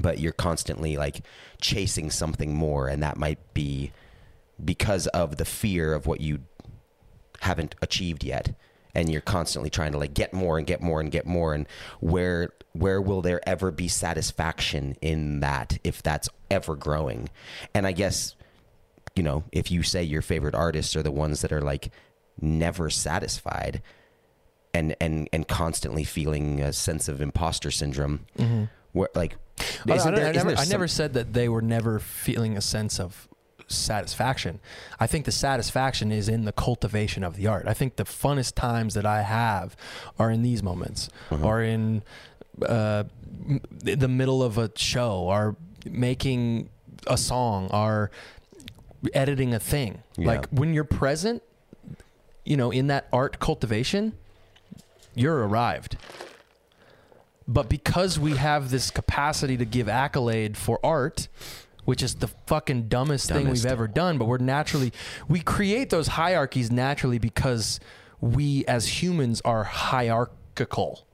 but 0.00 0.18
you're 0.18 0.32
constantly 0.32 0.96
like 0.96 1.22
chasing 1.60 2.10
something 2.10 2.54
more, 2.54 2.88
and 2.88 3.02
that 3.02 3.16
might 3.16 3.54
be 3.54 3.92
because 4.62 5.06
of 5.08 5.36
the 5.36 5.44
fear 5.44 5.94
of 5.94 6.06
what 6.06 6.20
you 6.20 6.40
haven't 7.40 7.74
achieved 7.80 8.24
yet 8.24 8.54
and 8.94 9.10
you're 9.10 9.20
constantly 9.20 9.70
trying 9.70 9.92
to 9.92 9.98
like 9.98 10.14
get 10.14 10.32
more 10.32 10.58
and 10.58 10.66
get 10.66 10.80
more 10.80 11.00
and 11.00 11.10
get 11.10 11.26
more 11.26 11.54
and 11.54 11.66
where 12.00 12.50
where 12.72 13.00
will 13.00 13.20
there 13.20 13.40
ever 13.48 13.70
be 13.70 13.88
satisfaction 13.88 14.96
in 15.00 15.40
that 15.40 15.78
if 15.82 16.02
that's 16.02 16.28
ever 16.50 16.76
growing? 16.76 17.28
And 17.74 17.86
i 17.86 17.92
guess 17.92 18.34
you 19.14 19.22
know 19.22 19.44
if 19.52 19.70
you 19.70 19.82
say 19.82 20.02
your 20.02 20.22
favorite 20.22 20.54
artists 20.54 20.94
are 20.96 21.02
the 21.02 21.10
ones 21.10 21.40
that 21.42 21.52
are 21.52 21.62
like 21.62 21.90
never 22.40 22.90
satisfied 22.90 23.82
and 24.72 24.94
and 25.00 25.28
and 25.32 25.48
constantly 25.48 26.04
feeling 26.04 26.60
a 26.60 26.72
sense 26.72 27.08
of 27.08 27.20
imposter 27.20 27.70
syndrome 27.70 28.26
mm-hmm. 28.38 28.64
where 28.92 29.08
like 29.14 29.36
oh, 29.88 29.92
I, 29.92 30.10
there- 30.10 30.28
I 30.28 30.32
never, 30.32 30.50
there 30.50 30.58
I 30.58 30.64
never 30.66 30.88
said 30.88 31.14
that 31.14 31.32
they 31.32 31.48
were 31.48 31.62
never 31.62 31.98
feeling 31.98 32.56
a 32.56 32.60
sense 32.60 33.00
of 33.00 33.28
satisfaction. 33.70 34.60
I 34.98 35.06
think 35.06 35.24
the 35.24 35.32
satisfaction 35.32 36.10
is 36.12 36.28
in 36.28 36.44
the 36.44 36.52
cultivation 36.52 37.24
of 37.24 37.36
the 37.36 37.46
art. 37.46 37.66
I 37.66 37.74
think 37.74 37.96
the 37.96 38.04
funnest 38.04 38.54
times 38.54 38.94
that 38.94 39.06
I 39.06 39.22
have 39.22 39.76
are 40.18 40.30
in 40.30 40.42
these 40.42 40.62
moments, 40.62 41.08
Uh-huh. 41.30 41.46
are 41.46 41.62
in 41.62 42.02
uh, 42.66 43.04
the 43.82 44.08
middle 44.08 44.42
of 44.42 44.58
a 44.58 44.70
show, 44.76 45.28
are 45.28 45.56
making 45.84 46.68
a 47.06 47.16
song, 47.16 47.68
are 47.70 48.10
editing 49.14 49.54
a 49.54 49.60
thing. 49.60 50.02
Yeah. 50.16 50.26
Like 50.26 50.46
when 50.48 50.74
you're 50.74 50.84
present, 50.84 51.42
you 52.44 52.56
know, 52.56 52.70
in 52.70 52.88
that 52.88 53.08
art 53.12 53.38
cultivation, 53.38 54.12
you're 55.14 55.46
arrived. 55.46 55.96
But 57.48 57.68
because 57.68 58.18
we 58.18 58.36
have 58.36 58.70
this 58.70 58.90
capacity 58.90 59.56
to 59.56 59.64
give 59.64 59.88
accolade 59.88 60.56
for 60.56 60.78
art, 60.84 61.28
which 61.84 62.02
is 62.02 62.16
the 62.16 62.28
fucking 62.46 62.88
dumbest, 62.88 63.28
thing 63.28 63.48
we've 63.48 63.66
ever 63.66 63.88
done, 63.88 64.18
but 64.18 64.26
we're 64.26 64.38
naturally 64.38 64.92
we 65.28 65.40
create 65.40 65.90
those 65.90 66.08
hierarchies 66.08 66.70
naturally 66.70 67.18
because 67.18 67.80
we 68.20 68.64
as 68.66 69.02
humans 69.02 69.40
are 69.44 69.64
hierarchical. 69.64 71.06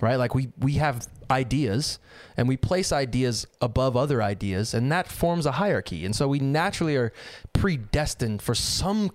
Right? 0.00 0.16
Like 0.16 0.34
we 0.34 0.48
we 0.58 0.74
have 0.74 1.06
ideas 1.30 1.98
and 2.36 2.48
we 2.48 2.56
place 2.56 2.92
ideas 2.92 3.46
above 3.60 3.96
other 3.96 4.22
ideas 4.22 4.74
and 4.74 4.90
that 4.92 5.06
forms 5.08 5.46
a 5.46 5.52
hierarchy. 5.52 6.04
And 6.04 6.14
so 6.14 6.28
we 6.28 6.40
naturally 6.40 6.96
are 6.96 7.12
predestined 7.52 8.42
for 8.42 8.54
some 8.54 9.10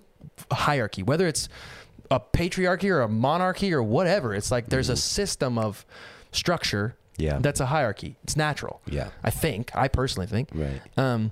hierarchy, 0.50 1.02
whether 1.02 1.26
it's 1.26 1.48
a 2.10 2.18
patriarchy 2.18 2.90
or 2.90 3.02
a 3.02 3.08
monarchy 3.08 3.72
or 3.72 3.82
whatever. 3.82 4.34
It's 4.34 4.50
like 4.50 4.66
there's 4.66 4.88
a 4.88 4.92
mm-hmm. 4.92 4.98
system 4.98 5.58
of 5.58 5.86
structure 6.32 6.96
Yeah. 7.20 7.38
that's 7.40 7.60
a 7.60 7.66
hierarchy. 7.66 8.16
It's 8.24 8.36
natural. 8.36 8.80
Yeah. 8.86 9.10
I 9.22 9.30
think. 9.30 9.70
I 9.74 9.88
personally 9.88 10.26
think. 10.26 10.48
right 10.54 10.80
Um, 10.96 11.30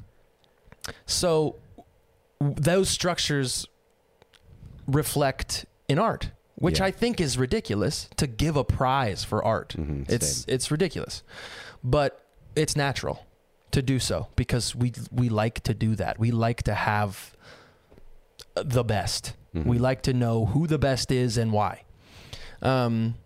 so 1.07 1.57
those 2.41 2.89
structures 2.89 3.67
reflect 4.87 5.67
in 5.89 5.99
art, 5.99 6.31
which 6.57 6.79
Yeah. 6.81 6.87
I 6.87 6.91
think 6.91 7.21
is 7.21 7.39
ridiculous 7.39 8.09
to 8.17 8.27
give 8.27 8.57
a 8.57 8.65
prize 8.65 9.25
for 9.25 9.45
art. 9.45 9.75
Mhm, 9.77 10.09
it's 10.11 10.29
same. 10.29 10.55
it's 10.55 10.71
ridiculous, 10.71 11.23
but 11.83 12.21
it's 12.57 12.77
natural 12.77 13.27
to 13.71 13.83
do 13.83 13.99
so 13.99 14.29
because 14.37 14.75
we 14.75 14.93
we 15.13 15.29
like 15.29 15.61
to 15.65 15.75
do 15.75 15.95
that. 15.97 16.19
We 16.19 16.31
like 16.31 16.63
to 16.65 16.75
have 16.75 17.35
the 18.55 18.83
best. 18.85 19.35
We 19.55 19.79
like 19.79 20.03
to 20.03 20.13
know 20.13 20.47
who 20.47 20.69
the 20.69 20.79
best 20.79 21.11
is 21.11 21.37
and 21.37 21.51
why. 21.53 21.83
Um, 22.63 23.17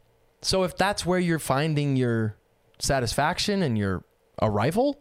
so 0.40 0.62
if 0.62 0.74
that's 0.78 1.04
where 1.04 1.18
you're 1.18 1.38
finding 1.38 1.94
your 1.96 2.36
satisfaction 2.83 3.62
and 3.62 3.78
your 3.78 4.05
arrival, 4.41 5.01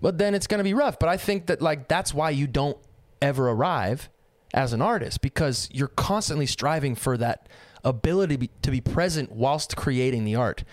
but 0.00 0.18
then 0.18 0.34
it's 0.34 0.46
going 0.46 0.58
to 0.58 0.64
be 0.64 0.74
rough. 0.74 0.98
But 0.98 1.08
I 1.08 1.16
think 1.16 1.46
that 1.46 1.62
like 1.62 1.88
that's 1.88 2.12
why 2.12 2.30
you 2.30 2.46
don't 2.46 2.76
ever 3.20 3.48
arrive 3.48 4.10
as 4.52 4.72
an 4.72 4.82
artist 4.82 5.22
because 5.22 5.68
you're 5.72 5.88
constantly 5.88 6.46
striving 6.46 6.94
for 6.94 7.16
that 7.16 7.48
ability 7.84 8.34
to 8.34 8.38
be, 8.38 8.50
to 8.62 8.70
be 8.70 8.80
present 8.80 9.32
whilst 9.32 9.76
creating 9.76 10.24
the 10.24 10.34
art, 10.34 10.64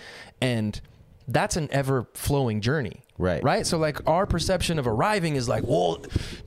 and 0.41 0.81
that's 1.27 1.55
an 1.55 1.69
ever 1.71 2.07
flowing 2.13 2.59
journey. 2.59 3.03
Right. 3.17 3.43
Right. 3.43 3.67
So 3.67 3.77
like 3.77 4.07
our 4.07 4.25
perception 4.25 4.79
of 4.79 4.87
arriving 4.87 5.35
is 5.35 5.47
like, 5.47 5.63
well, 5.65 6.03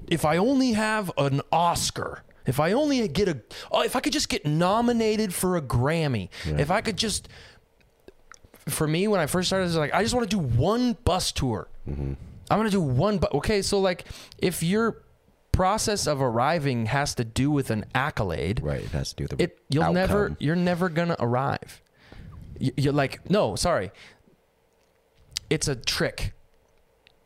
if 0.09 0.25
I 0.25 0.39
only 0.39 0.73
have 0.73 1.11
an 1.17 1.41
Oscar. 1.53 2.23
If 2.45 2.59
I 2.59 2.73
only 2.73 3.07
get 3.07 3.29
a, 3.29 3.41
oh, 3.71 3.83
if 3.85 3.95
I 3.95 4.01
could 4.01 4.13
just 4.13 4.29
get 4.29 4.45
nominated 4.45 5.33
for 5.33 5.57
a 5.57 5.63
Grammy, 5.63 6.29
if 6.59 6.73
I 6.73 6.81
could 6.81 6.97
just, 6.97 7.29
for 8.69 8.87
me, 8.87 9.09
when 9.09 9.21
I 9.21 9.27
first 9.27 9.49
started, 9.49 9.73
like, 9.75 9.93
I 9.95 10.03
just 10.03 10.15
want 10.15 10.29
to 10.29 10.37
do 10.37 10.41
one 10.43 10.95
bus 11.05 11.33
tour. 11.33 11.69
I'm 11.87 12.17
gonna 12.49 12.71
do 12.71 12.81
one. 12.81 13.19
But 13.19 13.33
okay, 13.35 13.63
so 13.63 13.81
like, 13.81 14.05
if 14.39 14.63
your 14.63 15.03
process 15.53 16.07
of 16.07 16.21
arriving 16.23 16.87
has 16.87 17.15
to 17.17 17.25
do 17.25 17.51
with 17.51 17.71
an 17.71 17.85
accolade, 17.95 18.61
Right. 18.63 18.81
It 18.83 18.91
has 18.91 19.11
to 19.11 19.17
do 19.17 19.25
with 19.25 19.39
the 19.39 19.43
it 19.45 19.59
You'll 19.69 19.93
never. 19.93 20.37
You're 20.39 20.57
never 20.57 20.89
gonna 20.89 21.17
arrive. 21.19 21.81
You- 22.59 22.73
You're 22.77 22.93
like, 22.93 23.29
no, 23.31 23.57
sorry, 23.57 23.91
it's 25.51 25.69
a 25.69 25.75
trick 25.77 26.33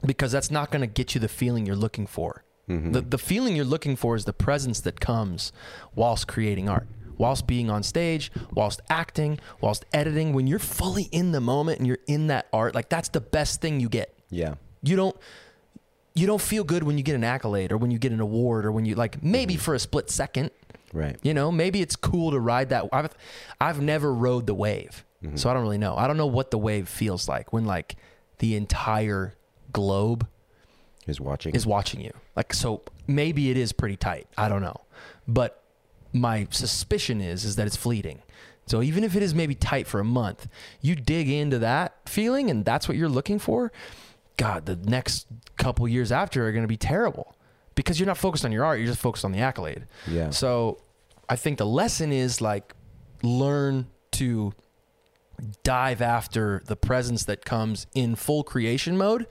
because 0.05 0.33
that's 0.33 0.51
not 0.51 0.71
gonna 0.71 0.87
get 0.87 1.15
you 1.15 1.21
the 1.21 1.29
feeling 1.29 1.67
you're 1.67 1.77
looking 1.77 2.07
for. 2.07 2.45
Mm-hmm. 2.69 2.93
The 2.93 3.01
the 3.03 3.19
feeling 3.19 3.55
you're 3.57 3.65
looking 3.65 3.95
for 3.97 4.17
is 4.17 4.25
the 4.25 4.33
presence 4.33 4.81
that 4.81 5.01
comes 5.01 5.53
whilst 5.95 6.27
creating 6.27 6.69
art, 6.69 6.87
whilst 7.19 7.47
being 7.47 7.71
on 7.71 7.83
stage, 7.83 8.31
whilst 8.53 8.81
acting, 8.91 9.39
whilst 9.61 9.85
editing. 9.93 10.33
When 10.33 10.47
you're 10.47 10.59
fully 10.59 11.05
in 11.13 11.33
the 11.33 11.41
moment 11.41 11.79
and 11.79 11.87
you're 11.87 11.99
in 12.07 12.29
that 12.29 12.47
art, 12.53 12.75
like 12.75 12.89
that's 12.89 13.09
the 13.09 13.21
best 13.21 13.61
thing 13.61 13.81
you 13.81 13.89
get. 13.89 14.17
Yeah. 14.31 14.55
You 14.83 14.97
don't 14.97 15.17
you 16.17 16.27
don't 16.27 16.41
feel 16.41 16.65
good 16.65 16.83
when 16.83 16.97
you 16.97 17.05
get 17.05 17.15
an 17.15 17.25
accolade 17.25 17.71
or 17.71 17.77
when 17.77 17.91
you 17.91 17.99
get 17.99 18.11
an 18.11 18.21
award 18.21 18.65
or 18.65 18.73
when 18.73 18.87
you 18.87 18.95
like 18.95 19.23
maybe 19.23 19.55
mm-hmm. 19.55 19.61
for 19.61 19.75
a 19.75 19.79
split 19.79 20.11
second. 20.11 20.51
Right. 20.93 21.17
You 21.23 21.35
know, 21.35 21.53
maybe 21.53 21.83
it's 21.83 21.95
cool 21.95 22.31
to 22.31 22.41
ride 22.41 22.71
that. 22.71 22.89
I've 22.93 23.11
I've 23.61 23.81
never 23.83 24.13
rode 24.13 24.47
the 24.47 24.55
wave, 24.55 25.05
mm-hmm. 25.23 25.37
so 25.37 25.51
I 25.51 25.53
don't 25.53 25.63
really 25.63 25.79
know. 25.79 25.95
I 25.95 26.07
don't 26.07 26.17
know 26.17 26.27
what 26.27 26.51
the 26.51 26.59
wave 26.59 26.89
feels 26.89 27.29
like 27.29 27.53
when 27.53 27.67
like 27.67 27.97
the 28.39 28.57
entire 28.57 29.35
globe 29.73 30.27
Is 31.07 31.21
watching. 31.21 31.55
is 31.55 31.67
watching 31.67 32.01
you. 32.01 32.13
Like 32.35 32.55
so 32.55 32.83
maybe 33.07 33.51
it 33.51 33.59
is 33.59 33.73
pretty 33.73 33.97
tight. 33.97 34.27
I 34.39 34.49
don't 34.49 34.63
know. 34.63 34.81
But 35.29 35.63
my 36.21 36.47
suspicion 36.51 37.21
is 37.21 37.45
is 37.45 37.57
that 37.57 37.67
it's 37.67 37.77
fleeting. 37.77 38.23
So 38.67 38.83
even 38.83 39.05
if 39.05 39.15
it 39.15 39.23
is 39.23 39.35
maybe 39.35 39.55
tight 39.55 39.87
for 39.87 40.01
a 40.01 40.05
month, 40.05 40.49
you 40.81 40.97
dig 40.97 41.29
into 41.29 41.59
that 41.61 41.97
feeling 42.07 42.51
and 42.51 42.65
that's 42.65 42.89
what 42.89 42.97
you're 42.97 43.09
looking 43.09 43.39
for, 43.39 43.71
god, 44.37 44.67
the 44.67 44.77
next 44.77 45.27
couple 45.57 45.87
years 45.87 46.11
after 46.11 46.47
are 46.47 46.53
going 46.53 46.65
to 46.65 46.69
be 46.69 46.77
terrible 46.77 47.37
because 47.75 48.01
you're 48.01 48.07
not 48.07 48.19
focused 48.19 48.45
on 48.45 48.53
your 48.53 48.65
art, 48.65 48.79
you're 48.79 48.89
just 48.89 49.01
focused 49.01 49.25
on 49.25 49.33
the 49.33 49.39
accolade. 49.39 49.87
Yeah. 50.09 50.31
So 50.31 50.79
I 51.29 51.37
think 51.37 51.59
the 51.59 51.67
lesson 51.67 52.13
is 52.13 52.41
like 52.41 52.75
learn 53.23 53.87
to 54.13 54.53
dive 55.63 56.01
after 56.01 56.63
the 56.67 56.77
presence 56.77 57.25
that 57.25 57.45
comes 57.45 57.87
in 57.95 58.15
full 58.17 58.43
creation 58.43 58.97
mode 58.97 59.27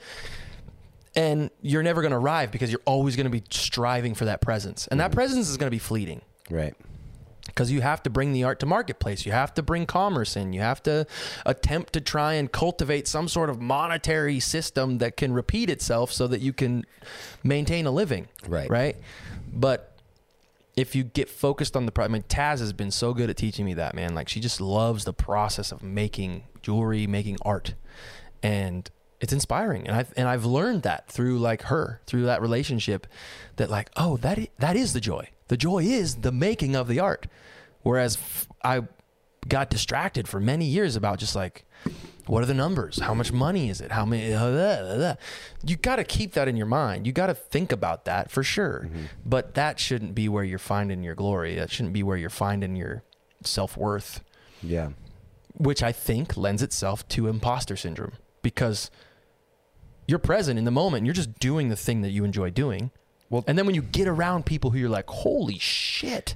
and 1.16 1.50
you're 1.62 1.84
never 1.84 2.02
going 2.02 2.12
to 2.12 2.18
arrive 2.18 2.52
because 2.52 2.72
you're 2.72 2.82
always 2.86 3.16
going 3.16 3.26
to 3.26 3.32
be 3.32 3.44
striving 3.50 4.14
for 4.14 4.26
that 4.26 4.42
presence 4.42 4.88
and 4.88 5.00
that 5.00 5.12
presence 5.12 5.50
is 5.50 5.58
going 5.58 5.68
to 5.68 5.72
be 5.72 5.80
fleeting 5.80 6.22
right. 6.50 6.76
because 7.48 7.72
you 7.72 7.82
have 7.82 8.04
to 8.04 8.10
bring 8.10 8.34
the 8.34 8.44
art 8.44 8.60
to 8.60 8.66
marketplace. 8.66 9.26
You 9.26 9.32
have 9.32 9.54
to 9.56 9.64
bring 9.64 9.86
commerce 9.86 10.36
in. 10.36 10.54
You 10.54 10.62
have 10.62 10.82
to 10.84 11.06
attempt 11.46 11.94
to 11.94 12.02
try 12.02 12.34
and 12.34 12.52
cultivate 12.52 13.08
some 13.08 13.28
sort 13.28 13.50
of 13.50 13.62
monetary 13.62 14.40
system 14.40 14.98
that 15.00 15.18
can 15.18 15.34
repeat 15.34 15.70
itself 15.70 16.12
so 16.12 16.28
that 16.28 16.42
you 16.42 16.54
can 16.54 16.86
maintain 17.44 17.86
a 17.86 17.92
living. 17.92 18.28
Right. 18.48 18.70
right? 18.70 18.96
But 19.52 19.96
if 20.76 20.96
you 20.96 21.04
get 21.04 21.30
focused 21.30 21.76
on 21.76 21.86
the 21.86 21.92
pro- 21.92 22.06
I 22.06 22.08
mean 22.10 22.24
Taz 22.24 22.60
has 22.60 22.74
been 22.74 22.92
so 22.92 23.14
good 23.14 23.30
at 23.30 23.38
teaching 23.38 23.66
me 23.66 23.74
that 23.76 23.96
man. 23.96 24.14
Like 24.14 24.28
she 24.30 24.40
just 24.40 24.60
loves 24.60 25.06
the 25.06 25.14
process 25.14 25.72
of 25.72 25.82
making 25.82 26.44
jewelry 26.62 27.08
making 27.08 27.38
art. 27.44 27.76
And 28.44 28.90
it's 29.22 29.32
inspiring. 29.32 29.88
And 29.88 29.96
I've 29.96 30.14
and 30.18 30.28
I've 30.28 30.46
learned 30.46 30.84
that 30.84 31.08
through 31.08 31.40
like 31.40 31.64
her 31.64 32.02
through 32.06 32.26
that 32.26 32.42
relationship 32.42 33.08
that 33.56 33.70
like 33.70 33.90
oh 33.96 34.18
that 34.18 34.50
that 34.60 34.76
is 34.76 34.94
the 34.94 35.00
joy 35.00 35.30
the 35.48 35.58
joy 35.58 35.84
is 35.84 36.16
the 36.18 36.32
making 36.32 36.76
of 36.76 36.88
the 36.88 37.00
art. 37.00 37.28
Whereas 37.84 38.16
f- 38.18 38.48
I 38.64 38.82
got 39.48 39.70
distracted 39.70 40.28
for 40.28 40.40
many 40.40 40.66
years 40.66 40.96
about 40.96 41.20
just 41.20 41.36
like 41.36 41.66
what 42.26 42.42
are 42.42 42.48
the 42.48 42.56
numbers? 42.56 43.00
How 43.00 43.14
much 43.14 43.32
money 43.32 43.70
is 43.70 43.80
it? 43.82 43.92
How 43.92 44.04
many 44.04 44.34
uh, 44.34 44.40
blah, 44.50 44.82
blah, 44.82 44.96
blah. 44.98 45.16
you 45.64 45.76
got 45.76 45.98
to 45.98 46.04
keep 46.04 46.34
that 46.34 46.48
in 46.48 46.58
your 46.58 46.66
mind. 46.66 47.06
You 47.06 47.14
got 47.14 47.28
to 47.28 47.36
think 47.36 47.72
about 47.72 48.06
that 48.06 48.32
for 48.32 48.42
sure. 48.42 48.90
But 49.24 49.54
that 49.54 49.80
shouldn't 49.80 50.16
be 50.16 50.28
where 50.28 50.44
you're 50.44 50.58
finding 50.58 51.04
your 51.04 51.14
glory. 51.14 51.54
That 51.54 51.70
shouldn't 51.70 51.94
be 51.94 52.02
where 52.02 52.18
you're 52.18 52.32
finding 52.32 52.76
your 52.76 53.04
self-worth. 53.44 54.22
Yeah. 54.64 54.90
which 55.54 55.84
I 55.84 55.92
think 55.92 56.36
lends 56.36 56.64
itself 56.64 57.08
to 57.10 57.28
imposter 57.28 57.76
syndrome. 57.76 58.14
Because 58.42 58.90
you're 60.08 60.18
present 60.18 60.58
in 60.58 60.66
the 60.66 60.72
moment. 60.72 61.00
and 61.02 61.06
You're 61.08 61.14
just 61.14 61.38
doing 61.38 61.70
the 61.70 61.76
thing 61.76 62.02
that 62.02 62.10
you 62.10 62.24
enjoy 62.24 62.50
doing. 62.50 62.90
Well- 63.30 63.44
and 63.48 63.58
then 63.58 63.66
when 63.66 63.76
you 63.76 63.82
get 63.82 64.08
around 64.08 64.46
people 64.46 64.72
who 64.72 64.78
you're 64.78 64.90
like, 64.90 65.10
holy 65.10 65.58
shit, 65.60 66.36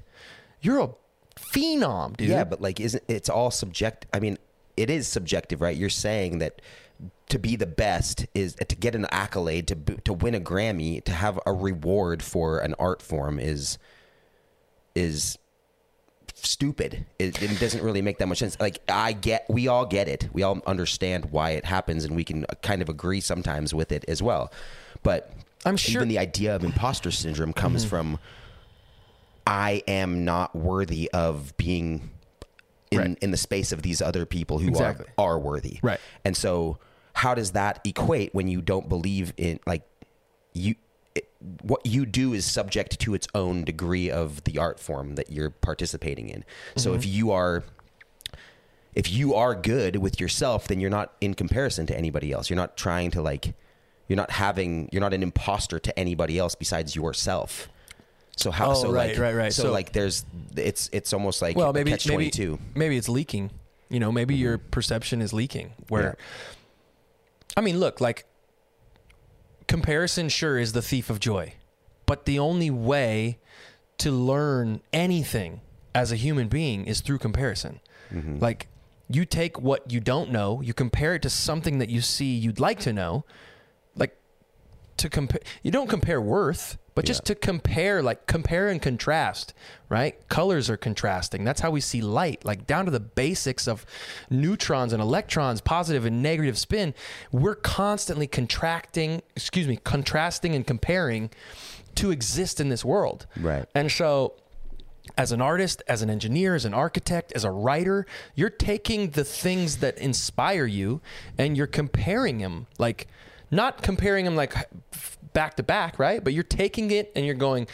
you're 0.62 0.80
a 0.80 0.90
phenom, 1.38 2.18
dude. 2.18 2.30
Yeah, 2.30 2.44
but 2.44 2.62
like, 2.62 2.80
isn't 2.80 3.04
it's 3.08 3.30
all 3.30 3.52
subject? 3.52 4.06
I 4.14 4.20
mean, 4.20 4.38
it 4.76 4.90
is 4.90 5.08
subjective, 5.08 5.62
right? 5.62 5.76
You're 5.76 5.90
saying 5.90 6.40
that 6.40 6.62
to 7.30 7.40
be 7.40 7.56
the 7.56 7.66
best 7.66 8.26
is 8.34 8.56
to 8.56 8.76
get 8.76 8.96
an 8.96 9.06
accolade, 9.12 9.68
to 9.68 9.76
to 9.76 10.14
win 10.14 10.36
a 10.36 10.40
Grammy, 10.40 11.04
to 11.04 11.12
have 11.12 11.40
a 11.46 11.54
reward 11.54 12.22
for 12.24 12.60
an 12.60 12.76
art 12.80 13.02
form 13.02 13.40
is 13.40 13.78
is 14.96 15.38
stupid. 16.34 17.06
It, 17.18 17.42
it 17.42 17.60
doesn't 17.60 17.84
really 17.84 18.02
make 18.02 18.18
that 18.20 18.28
much 18.28 18.40
sense. 18.40 18.60
Like 18.60 18.80
I 18.88 19.14
get, 19.14 19.46
we 19.50 19.68
all 19.68 19.86
get 19.86 20.08
it. 20.08 20.30
We 20.34 20.44
all 20.44 20.62
understand 20.66 21.26
why 21.32 21.52
it 21.52 21.66
happens, 21.66 22.04
and 22.06 22.16
we 22.16 22.24
can 22.24 22.46
uh, 22.46 22.56
kind 22.62 22.82
of 22.82 22.90
agree 22.90 23.22
sometimes 23.22 23.74
with 23.74 23.92
it 23.92 24.06
as 24.08 24.22
well. 24.24 24.52
But 25.04 25.32
I'm 25.66 25.78
sure- 25.78 26.00
even 26.02 26.08
the 26.08 26.20
idea 26.20 26.56
of 26.56 26.64
imposter 26.64 27.12
syndrome 27.12 27.54
comes 27.54 27.82
Mm-hmm. 27.84 27.90
from 27.90 28.20
I 29.48 29.84
am 29.88 30.26
not 30.26 30.56
worthy 30.56 31.10
of 31.12 31.56
being 31.58 32.12
in 32.92 32.98
Right. 33.00 33.18
in 33.22 33.32
the 33.32 33.38
space 33.38 33.72
of 33.72 33.82
these 33.82 34.02
other 34.02 34.26
people 34.26 34.60
who 34.60 34.68
Exactly. 34.70 35.06
are 35.18 35.32
are 35.34 35.40
worthy. 35.40 35.80
Right. 35.82 36.00
And 36.26 36.36
so 36.36 36.78
how 37.14 37.36
does 37.36 37.52
that 37.52 37.82
equate 37.84 38.34
when 38.34 38.48
you 38.48 38.62
don't 38.62 38.88
believe 38.90 39.34
in 39.38 39.60
like 39.68 39.84
you 40.54 40.76
it, 41.16 41.28
what 41.62 41.86
you 41.86 42.06
do 42.06 42.34
is 42.34 42.46
subject 42.46 43.00
to 43.00 43.14
its 43.14 43.28
own 43.34 43.64
degree 43.64 44.10
of 44.12 44.44
the 44.44 44.58
art 44.60 44.80
form 44.80 45.16
that 45.16 45.32
you're 45.32 45.50
participating 45.50 46.30
in. 46.30 46.44
So 46.76 46.94
if 46.94 47.06
you 47.06 47.32
are 47.32 47.64
if 48.96 49.12
you 49.12 49.34
are 49.36 49.54
good 49.56 49.98
with 49.98 50.20
yourself, 50.20 50.68
then 50.68 50.80
you're 50.80 50.90
not 50.90 51.14
in 51.22 51.34
comparison 51.36 51.86
to 51.88 51.98
anybody 51.98 52.32
else. 52.32 52.50
You're 52.50 52.58
not 52.58 52.76
trying 52.78 53.12
to 53.12 53.22
like 53.22 53.54
you're 54.10 54.18
not 54.18 54.32
having 54.32 54.90
you're 54.92 55.00
not 55.00 55.14
an 55.14 55.24
imposter 55.24 55.80
to 55.80 55.98
anybody 55.98 56.38
else 56.38 56.56
besides 56.56 56.96
yourself. 56.96 57.70
So 58.36 58.52
how 58.52 58.72
Oh, 58.72 58.74
so 58.74 58.92
right, 58.92 59.12
like 59.12 59.20
right, 59.20 59.36
right. 59.36 59.54
So, 59.54 59.64
So- 59.64 59.72
like 59.72 59.94
there's 59.94 60.26
it's 60.58 60.90
it's 60.92 61.14
almost 61.14 61.42
like 61.42 61.56
well, 61.56 61.72
maybe 61.72 61.92
catch 61.92 62.08
maybe 62.08 62.30
22. 62.30 62.60
maybe 62.76 62.98
it's 62.98 63.08
leaking. 63.08 63.52
You 63.90 64.00
know, 64.00 64.12
maybe 64.12 64.36
your 64.36 64.58
mm-hmm. 64.58 64.70
perception 64.70 65.22
is 65.22 65.34
leaking. 65.34 65.74
Where, 65.88 66.16
I 67.58 67.62
mean, 67.62 67.80
look, 67.80 68.00
like 68.02 68.26
comparison 69.68 70.30
sure 70.30 70.60
is 70.60 70.74
the 70.74 70.82
thief 70.82 71.10
of 71.10 71.20
joy, 71.20 71.54
but 72.06 72.26
the 72.26 72.38
only 72.38 72.70
way 72.70 73.40
to 74.00 74.12
learn 74.12 74.82
anything 74.94 75.62
as 75.96 76.12
a 76.12 76.16
human 76.16 76.48
being 76.48 76.86
is 76.86 77.02
through 77.02 77.18
comparison. 77.18 77.80
Mm-hmm. 78.14 78.40
Like 78.40 78.68
you 79.10 79.26
take 79.26 79.60
what 79.60 79.92
you 79.92 80.00
don't 80.00 80.32
know, 80.32 80.62
you 80.62 80.74
compare 80.74 81.16
it 81.16 81.22
to 81.24 81.30
something 81.30 81.80
that 81.80 81.90
you 81.90 82.02
see 82.02 82.36
you'd 82.36 82.60
like 82.60 82.80
to 82.82 82.94
know, 82.94 83.26
to 85.00 85.10
compare 85.10 85.42
you 85.64 85.72
don't 85.72 85.90
compare 85.90 86.22
worth 86.22 86.78
but 86.96 87.06
just 87.06 87.22
Yeah. 87.24 87.34
to 87.34 87.36
compare 87.36 88.04
like 88.04 88.26
compare 88.28 88.68
and 88.68 88.82
contrast 88.82 89.54
right 89.88 90.16
colors 90.30 90.70
are 90.70 90.78
contrasting 90.78 91.44
that's 91.44 91.62
how 91.62 91.72
we 91.72 91.82
see 91.82 92.02
light 92.02 92.44
like 92.46 92.68
down 92.68 92.86
to 92.86 92.92
the 92.92 93.00
basics 93.00 93.68
of 93.68 93.86
neutrons 94.30 94.92
and 94.94 95.02
electrons 95.02 95.62
positive 95.62 96.06
and 96.06 96.22
negative 96.22 96.58
spin 96.58 96.94
we're 97.32 97.56
constantly 97.56 98.28
contracting 98.28 99.22
excuse 99.36 99.68
me 99.68 99.78
contrasting 99.78 100.54
and 100.56 100.68
comparing 100.68 101.30
to 101.96 102.12
exist 102.12 102.60
in 102.60 102.70
this 102.70 102.84
world 102.86 103.26
Right. 103.40 103.66
and 103.74 103.92
so 103.92 104.34
as 105.18 105.32
an 105.32 105.42
artist, 105.42 105.82
as 105.88 106.04
an 106.04 106.10
engineer, 106.12 106.54
as 106.54 106.66
an 106.66 106.74
architect, 106.74 107.32
as 107.36 107.44
a 107.44 107.50
writer, 107.50 108.06
you're 108.36 108.52
taking 108.52 109.10
the 109.10 109.24
things 109.24 109.78
that 109.78 109.98
inspire 109.98 110.68
you 110.68 111.02
and 111.36 111.58
you're 111.58 111.66
comparing 111.66 112.38
them 112.38 112.68
like 112.78 113.08
not 113.52 113.82
comparing 113.82 114.26
them 114.26 114.36
like 114.36 114.54
back 115.34 115.56
to 115.58 115.64
back, 115.64 116.00
right? 116.00 116.24
But 116.24 116.34
you're 116.34 116.44
taking 116.44 116.92
it 116.92 117.12
and 117.16 117.26
you're 117.26 117.36
going, 117.36 117.68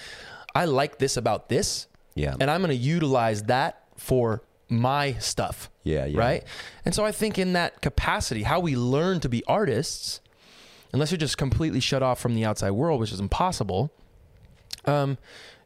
I 0.53 0.65
like 0.65 0.99
this 0.99 1.17
about 1.17 1.49
this. 1.49 1.87
Yeah. 2.15 2.35
And 2.39 2.49
I'm 2.49 2.61
going 2.61 2.69
to 2.69 2.75
utilize 2.75 3.43
that 3.43 3.83
for 3.97 4.41
my 4.69 5.13
stuff. 5.13 5.69
Yeah, 5.83 6.05
yeah. 6.05 6.19
Right? 6.19 6.43
And 6.85 6.95
so 6.95 7.05
I 7.05 7.11
think 7.11 7.37
in 7.37 7.53
that 7.53 7.81
capacity, 7.81 8.43
how 8.43 8.59
we 8.59 8.75
learn 8.75 9.19
to 9.19 9.29
be 9.29 9.43
artists, 9.47 10.21
unless 10.93 11.11
you're 11.11 11.17
just 11.17 11.37
completely 11.37 11.79
shut 11.79 12.01
off 12.01 12.19
from 12.19 12.35
the 12.35 12.45
outside 12.45 12.71
world, 12.71 12.99
which 12.99 13.11
is 13.11 13.19
impossible, 13.19 13.91
um, 14.85 15.17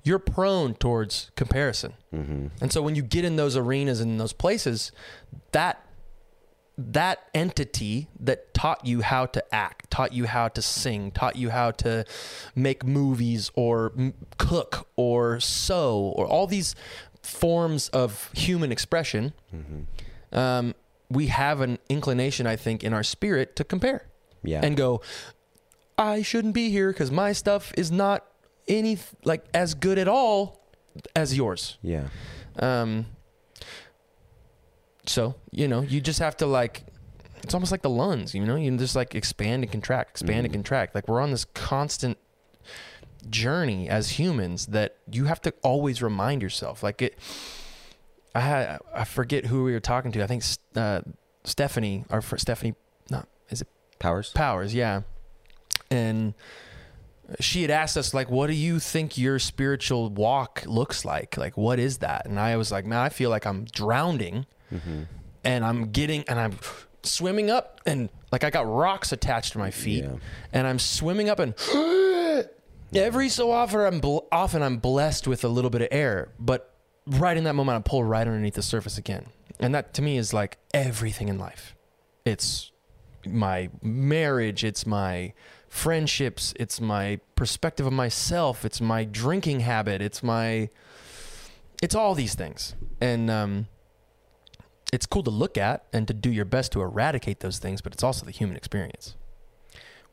you're 0.03 0.19
prone 0.19 0.73
towards 0.73 1.29
comparison. 1.35 1.93
And 2.61 2.71
so 2.71 2.81
when 2.81 2.95
you 2.95 3.03
get 3.03 3.25
in 3.25 3.35
those 3.35 3.55
arenas 3.55 3.99
and 3.99 4.19
those 4.19 4.33
places, 4.33 4.91
that 5.51 5.85
that 6.81 7.19
entity 7.33 8.07
that 8.19 8.53
taught 8.53 8.85
you 8.85 9.01
how 9.01 9.25
to 9.25 9.43
act, 9.53 9.91
taught 9.91 10.13
you 10.13 10.25
how 10.25 10.47
to 10.47 10.61
sing, 10.61 11.11
taught 11.11 11.35
you 11.35 11.49
how 11.49 11.71
to 11.71 12.05
make 12.55 12.85
movies 12.85 13.51
or 13.55 13.91
m- 13.97 14.13
cook 14.37 14.87
or 14.95 15.39
sew 15.41 16.13
or 16.15 16.25
all 16.25 16.47
these 16.47 16.75
forms 17.21 17.89
of 17.89 18.29
human 18.33 18.71
expression, 18.71 19.33
um, 20.31 20.73
we 21.09 21.27
have 21.27 21.59
an 21.61 21.79
inclination, 21.89 22.47
I 22.47 22.55
think, 22.55 22.83
in 22.83 22.93
our 22.93 23.03
spirit 23.03 23.55
to 23.57 23.63
compare 23.63 24.07
Yeah. 24.43 24.61
and 24.63 24.77
go, 24.77 25.01
I 25.97 26.21
shouldn't 26.21 26.53
be 26.53 26.69
here 26.69 26.91
because 26.93 27.11
my 27.11 27.33
stuff 27.33 27.73
is 27.75 27.91
not 27.91 28.25
any 28.67 28.97
like 29.25 29.45
as 29.53 29.73
good 29.73 29.97
at 29.97 30.07
all 30.07 30.61
as 31.15 31.35
yours. 31.35 31.77
yeah. 31.81 32.07
Um, 32.57 33.05
so 35.09 35.35
you 35.51 35.67
know, 35.67 35.81
you 35.81 35.99
just 36.01 36.19
have 36.19 36.37
to 36.37 36.45
like, 36.45 36.83
it's 37.43 37.53
almost 37.53 37.71
like 37.71 37.81
the 37.81 37.89
lungs. 37.89 38.33
You 38.35 38.45
know, 38.45 38.55
you 38.55 38.75
just 38.77 38.95
like 38.95 39.15
expand 39.15 39.63
and 39.63 39.71
contract, 39.71 40.11
expand 40.11 40.45
and 40.45 40.53
contract. 40.53 40.95
Like 40.95 41.07
we're 41.07 41.21
on 41.21 41.31
this 41.31 41.45
constant 41.45 42.17
journey 43.29 43.89
as 43.89 44.11
humans 44.11 44.67
that 44.67 44.97
you 45.11 45.25
have 45.25 45.41
to 45.41 45.53
always 45.63 46.01
remind 46.01 46.41
yourself. 46.41 46.83
Like 46.83 47.01
it, 47.01 47.17
I 48.35 48.41
had 48.41 48.79
I 48.93 49.03
forget 49.03 49.47
who 49.47 49.63
we 49.63 49.73
were 49.73 49.79
talking 49.79 50.11
to. 50.13 50.23
I 50.23 50.27
think 50.27 50.43
uh, 50.75 51.01
Stephanie, 51.43 52.05
fr- 52.21 52.37
Stephanie, 52.37 52.75
not 53.09 53.27
is 53.49 53.61
it 53.61 53.67
Powers. 53.99 54.29
powers 54.29 54.73
yeah 54.73 55.01
and 55.91 56.33
she 57.41 57.63
had 57.63 57.69
asked 57.69 57.97
us 57.97 58.13
like 58.13 58.29
what 58.29 58.47
do 58.47 58.53
you 58.53 58.79
think 58.79 59.17
your 59.17 59.39
spiritual 59.39 60.09
walk 60.09 60.63
looks 60.65 61.03
like 61.03 61.35
like 61.35 61.57
what 61.57 61.79
is 61.79 61.97
that 61.97 62.25
and 62.25 62.39
i 62.39 62.55
was 62.55 62.71
like 62.71 62.85
man 62.85 62.99
i 62.99 63.09
feel 63.09 63.29
like 63.29 63.45
i'm 63.45 63.65
drowning 63.65 64.45
and 65.43 65.65
i'm 65.65 65.91
getting 65.91 66.23
and 66.27 66.39
i'm 66.39 66.57
swimming 67.03 67.49
up 67.49 67.79
and 67.85 68.09
like 68.31 68.43
i 68.43 68.49
got 68.49 68.67
rocks 68.67 69.11
attached 69.11 69.53
to 69.53 69.57
my 69.57 69.71
feet 69.71 70.03
Yeah. 70.03 70.17
and 70.53 70.67
i'm 70.67 70.79
swimming 70.79 71.29
up 71.29 71.39
and 71.39 71.53
every 72.93 73.29
so 73.29 73.51
often 73.51 73.79
i'm 73.81 73.99
bl- 73.99 74.19
often 74.31 74.61
i'm 74.61 74.77
blessed 74.77 75.27
with 75.27 75.43
a 75.43 75.47
little 75.47 75.69
bit 75.69 75.81
of 75.81 75.87
air 75.91 76.29
but 76.39 76.73
right 77.07 77.37
in 77.37 77.43
that 77.45 77.53
moment 77.53 77.77
i 77.77 77.81
pull 77.89 78.03
right 78.03 78.27
underneath 78.27 78.55
the 78.55 78.61
surface 78.61 78.97
again 78.97 79.25
and 79.59 79.73
that 79.73 79.93
to 79.93 80.01
me 80.01 80.17
is 80.17 80.33
like 80.33 80.57
everything 80.73 81.27
in 81.29 81.37
life 81.37 81.75
it's 82.25 82.71
my 83.25 83.69
marriage, 83.81 84.63
it's 84.63 84.85
my 84.85 85.33
friendships, 85.67 86.53
it's 86.57 86.79
my 86.79 87.19
perspective 87.35 87.85
of 87.85 87.91
myself, 87.91 88.63
it's 88.63 88.79
my 88.79 89.03
drinking 89.03 89.59
habit, 89.59 90.01
it's 90.01 90.23
my 90.23 90.69
it's 91.83 91.93
all 91.95 92.15
these 92.15 92.33
things. 92.35 92.75
And 93.01 93.29
um 93.29 93.67
it's 94.91 95.05
cool 95.05 95.23
to 95.23 95.29
look 95.29 95.57
at 95.57 95.83
and 95.93 96.07
to 96.07 96.13
do 96.13 96.31
your 96.31 96.45
best 96.45 96.71
to 96.73 96.81
eradicate 96.81 97.39
those 97.41 97.59
things, 97.59 97.81
but 97.81 97.93
it's 97.93 98.03
also 98.03 98.25
the 98.25 98.31
human 98.31 98.55
experience. 98.57 99.15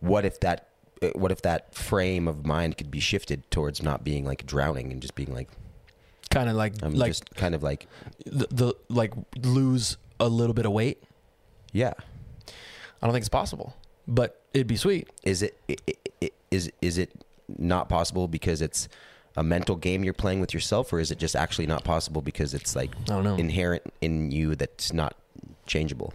What 0.01 0.25
if 0.25 0.41
that? 0.41 0.69
uh, 1.03 1.09
What 1.15 1.33
if 1.33 1.43
that 1.43 1.75
frame 1.75 2.29
of 2.29 2.45
mind 2.47 2.77
could 2.77 2.91
be 2.91 3.01
shifted 3.01 3.51
towards 3.51 3.83
not 3.83 4.05
being 4.05 4.25
like 4.25 4.45
drowning 4.47 4.93
and 4.93 5.01
just 5.01 5.15
being 5.15 5.33
like 5.33 5.49
Kind 6.31 6.51
of 6.51 6.57
like 6.57 6.75
I'm 6.83 6.95
like 6.95 7.11
just 7.11 7.35
kind 7.37 7.55
of 7.55 7.63
like 7.63 7.87
the, 8.27 8.47
the 8.51 8.75
like 8.89 9.13
lose 9.43 9.97
a 10.21 10.29
little 10.29 10.55
bit 10.55 10.67
of 10.67 10.73
weight. 10.73 11.03
yeah. 11.73 11.93
I 13.01 13.07
don't 13.07 13.13
think 13.13 13.23
it's 13.23 13.29
possible, 13.29 13.77
but 14.09 14.41
it'd 14.55 14.67
be 14.67 14.77
sweet. 14.77 15.09
Is 15.23 15.43
it 15.43 15.59
i- 15.71 15.77
i- 15.89 15.95
i- 16.25 16.31
is 16.51 16.71
is 16.81 16.97
it 16.99 17.25
not 17.59 17.89
possible 17.91 18.27
because 18.27 18.61
it's 18.63 18.89
a 19.37 19.43
mental 19.43 19.77
game 19.77 20.03
you're 20.03 20.15
playing 20.15 20.41
with 20.41 20.55
yourself, 20.55 20.93
or 20.93 21.01
is 21.01 21.11
it 21.11 21.19
just 21.19 21.37
actually 21.37 21.67
not 21.67 21.85
possible 21.85 22.23
because 22.23 22.55
it's 22.55 22.75
like 22.75 22.95
I 23.03 23.05
don't 23.05 23.25
know. 23.25 23.37
inherent 23.37 23.83
in 24.01 24.31
you 24.31 24.55
that's 24.55 24.93
not 24.93 25.15
changeable? 25.67 26.15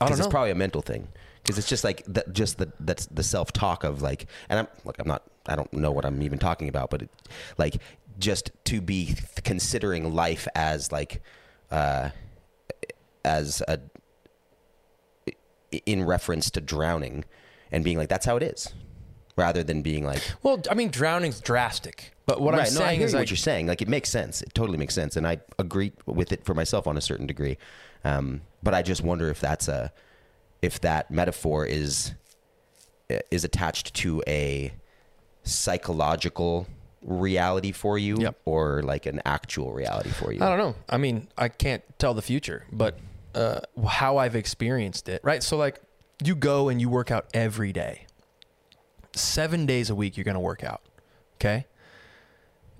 I 0.00 0.08
don't 0.08 0.18
know. 0.18 0.24
it's 0.24 0.30
probably 0.30 0.50
a 0.50 0.54
mental 0.54 0.82
thing. 0.82 1.08
Because 1.42 1.58
it's 1.58 1.68
just 1.68 1.84
like 1.84 2.04
that, 2.06 2.32
just 2.32 2.58
the 2.58 2.70
that's 2.80 3.06
the 3.06 3.22
self 3.22 3.52
talk 3.52 3.82
of 3.82 4.02
like, 4.02 4.26
and 4.50 4.58
I'm 4.60 4.68
like 4.84 4.96
I'm 4.98 5.08
not 5.08 5.22
I 5.46 5.56
don't 5.56 5.72
know 5.72 5.90
what 5.90 6.04
I'm 6.04 6.22
even 6.22 6.38
talking 6.38 6.68
about, 6.68 6.90
but 6.90 7.02
it, 7.02 7.10
like 7.56 7.80
just 8.18 8.50
to 8.64 8.82
be 8.82 9.16
considering 9.44 10.14
life 10.14 10.46
as 10.54 10.92
like 10.92 11.22
uh 11.70 12.10
as 13.24 13.62
a 13.66 13.80
in 15.86 16.04
reference 16.04 16.50
to 16.50 16.60
drowning 16.60 17.24
and 17.72 17.84
being 17.84 17.96
like 17.96 18.08
that's 18.08 18.26
how 18.26 18.36
it 18.36 18.42
is 18.42 18.74
rather 19.40 19.62
than 19.64 19.82
being 19.82 20.04
like 20.04 20.22
well, 20.42 20.60
I 20.70 20.74
mean, 20.74 20.90
drowning's 20.90 21.40
drastic, 21.40 22.12
but 22.26 22.40
what 22.40 22.54
I'm 22.54 22.60
right, 22.60 22.72
no, 22.72 22.80
I 22.80 22.84
saying 22.88 22.98
hear 22.98 23.06
is 23.08 23.14
what 23.14 23.20
like 23.20 23.30
you're 23.30 23.36
saying. 23.50 23.66
Like 23.66 23.82
it 23.82 23.88
makes 23.88 24.10
sense. 24.10 24.42
It 24.42 24.52
totally 24.54 24.78
makes 24.78 24.94
sense, 24.94 25.16
and 25.16 25.26
I 25.26 25.38
agree 25.58 25.92
with 26.06 26.30
it 26.32 26.44
for 26.44 26.54
myself 26.54 26.86
on 26.86 26.96
a 26.96 27.00
certain 27.00 27.26
degree. 27.26 27.56
Um, 28.04 28.42
but 28.62 28.74
I 28.74 28.82
just 28.82 29.02
wonder 29.02 29.28
if 29.30 29.40
that's 29.40 29.66
a 29.68 29.92
if 30.62 30.80
that 30.80 31.10
metaphor 31.10 31.64
is 31.66 32.12
is 33.30 33.42
attached 33.44 33.94
to 33.94 34.22
a 34.28 34.72
psychological 35.42 36.66
reality 37.02 37.72
for 37.72 37.98
you, 37.98 38.16
Yep. 38.20 38.36
or 38.44 38.82
like 38.82 39.06
an 39.06 39.20
actual 39.24 39.72
reality 39.72 40.10
for 40.10 40.32
you. 40.32 40.42
I 40.42 40.48
don't 40.48 40.58
know. 40.58 40.74
I 40.88 40.98
mean, 40.98 41.28
I 41.36 41.48
can't 41.48 41.82
tell 41.98 42.14
the 42.14 42.22
future, 42.22 42.66
but 42.70 42.98
uh, 43.34 43.60
how 43.88 44.18
I've 44.18 44.36
experienced 44.36 45.08
it, 45.08 45.20
right? 45.24 45.42
So, 45.42 45.56
like, 45.56 45.80
you 46.22 46.34
go 46.34 46.68
and 46.68 46.80
you 46.80 46.88
work 46.88 47.10
out 47.10 47.26
every 47.32 47.72
day. 47.72 48.06
Seven 49.14 49.66
days 49.66 49.90
a 49.90 49.94
week, 49.94 50.16
you're 50.16 50.24
going 50.24 50.34
to 50.34 50.40
work 50.40 50.62
out. 50.64 50.82
Okay. 51.36 51.66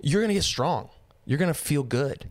You're 0.01 0.21
going 0.21 0.29
to 0.29 0.33
get 0.35 0.43
strong. 0.43 0.89
You're 1.25 1.37
going 1.37 1.53
to 1.53 1.59
feel 1.59 1.83
good. 1.83 2.29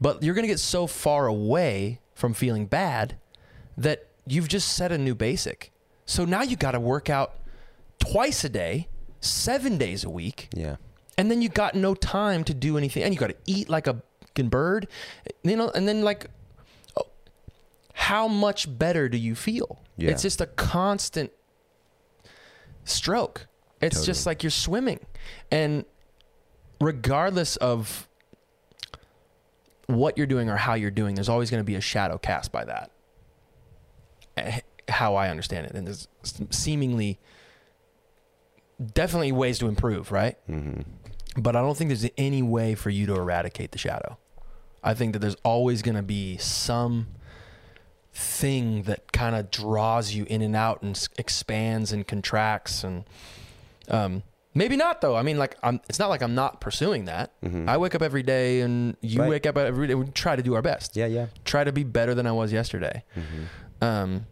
But 0.00 0.22
you're 0.22 0.34
going 0.34 0.44
to 0.44 0.48
get 0.48 0.60
so 0.60 0.86
far 0.86 1.26
away 1.26 2.00
from 2.14 2.34
feeling 2.34 2.66
bad 2.66 3.16
that 3.76 4.06
you've 4.26 4.48
just 4.48 4.72
set 4.74 4.92
a 4.92 4.98
new 4.98 5.14
basic. 5.14 5.72
So 6.06 6.24
now 6.24 6.42
you 6.42 6.56
got 6.56 6.72
to 6.72 6.80
work 6.80 7.08
out 7.10 7.34
twice 7.98 8.44
a 8.44 8.48
day, 8.48 8.88
seven 9.20 9.78
days 9.78 10.02
a 10.02 10.10
week 10.10 10.48
Yeah, 10.54 10.76
and 11.16 11.30
then 11.30 11.40
you 11.42 11.48
got 11.48 11.74
no 11.76 11.94
time 11.94 12.42
to 12.44 12.54
do 12.54 12.76
anything 12.76 13.04
and 13.04 13.14
you 13.14 13.20
got 13.20 13.28
to 13.28 13.36
eat 13.46 13.68
like 13.68 13.86
a 13.86 14.02
bird 14.34 14.88
you 15.44 15.54
know 15.56 15.70
and 15.70 15.86
then 15.86 16.02
like 16.02 16.26
oh, 16.96 17.06
how 17.92 18.26
much 18.26 18.66
better 18.78 19.08
do 19.08 19.16
you 19.16 19.36
feel 19.36 19.80
Yeah. 19.96 20.10
it's 20.10 20.22
just 20.22 20.40
a 20.40 20.46
constant 20.46 21.30
stroke. 22.84 23.46
It's 23.80 24.06
just 24.06 24.26
like 24.26 24.42
you're 24.42 24.50
swimming. 24.50 25.00
And 25.50 25.84
regardless 26.80 27.56
of 27.56 28.08
what 29.86 30.16
you're 30.16 30.26
doing 30.26 30.48
or 30.48 30.56
how 30.56 30.74
you're 30.74 30.90
doing 30.90 31.14
there's 31.14 31.28
always 31.28 31.50
going 31.50 31.60
to 31.60 31.64
be 31.64 31.74
a 31.74 31.80
shadow 31.80 32.18
cast 32.18 32.50
by 32.52 32.64
that. 32.64 32.90
Eh, 34.36 34.60
how 34.88 35.14
i 35.14 35.28
understand 35.28 35.66
it. 35.66 35.74
And 35.74 35.86
there's 35.86 36.08
seemingly 36.50 37.18
definitely 38.94 39.32
ways 39.32 39.58
to 39.58 39.68
improve 39.68 40.10
right? 40.12 40.36
But 41.36 41.56
I 41.56 41.60
don't 41.60 41.76
think 41.76 41.88
there's 41.88 42.08
any 42.18 42.42
way 42.42 42.74
for 42.74 42.90
you 42.90 43.06
to 43.06 43.14
eradicate 43.14 43.72
the 43.72 43.78
shadow. 43.78 44.18
I 44.84 44.94
think 44.94 45.12
that 45.12 45.20
there's 45.20 45.36
always 45.44 45.82
going 45.82 45.94
to 45.94 46.02
be 46.02 46.36
some 46.38 47.06
thing 48.14 48.82
that 48.82 49.10
kind 49.12 49.34
of 49.34 49.50
draws 49.50 50.12
you 50.12 50.24
in 50.28 50.42
and 50.42 50.54
out 50.54 50.82
and 50.82 50.94
s- 50.96 51.08
expands 51.18 51.92
and 51.92 52.06
contracts 52.06 52.84
and 52.84 53.04
um, 53.88 54.22
maybe 54.54 54.76
not 54.76 55.00
though. 55.00 55.16
I 55.16 55.22
mean, 55.22 55.38
like 55.38 55.56
I'm. 55.62 55.80
It's 55.88 55.98
not 55.98 56.08
like 56.10 56.22
I'm 56.22 56.34
not 56.34 56.60
pursuing 56.60 57.06
that. 57.06 57.32
I 57.66 57.76
wake 57.78 57.94
up 57.94 58.02
every 58.02 58.22
day 58.22 58.60
and 58.60 58.96
you 59.00 59.20
Right. 59.20 59.30
wake 59.30 59.46
up 59.46 59.56
every 59.56 59.86
day. 59.86 59.94
We 59.94 60.06
try 60.06 60.36
to 60.36 60.42
do 60.42 60.54
our 60.54 60.62
best. 60.62 60.96
yeah, 60.96 61.06
yeah. 61.06 61.26
Try 61.44 61.64
to 61.64 61.72
be 61.72 61.84
better 61.84 62.14
than 62.14 62.26
I 62.26 62.32
was 62.32 62.52
yesterday. 62.52 63.02
Um, 63.80 64.26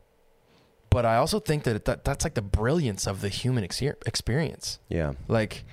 but 0.90 1.06
I 1.06 1.16
also 1.16 1.40
think 1.40 1.62
that, 1.64 1.84
that 1.86 2.04
that's 2.04 2.24
like 2.24 2.34
the 2.34 2.42
brilliance 2.42 3.06
of 3.06 3.20
the 3.20 3.28
human 3.28 3.64
exer- 3.64 3.96
experience 4.06 4.78
Yeah, 4.88 5.12
like 5.28 5.64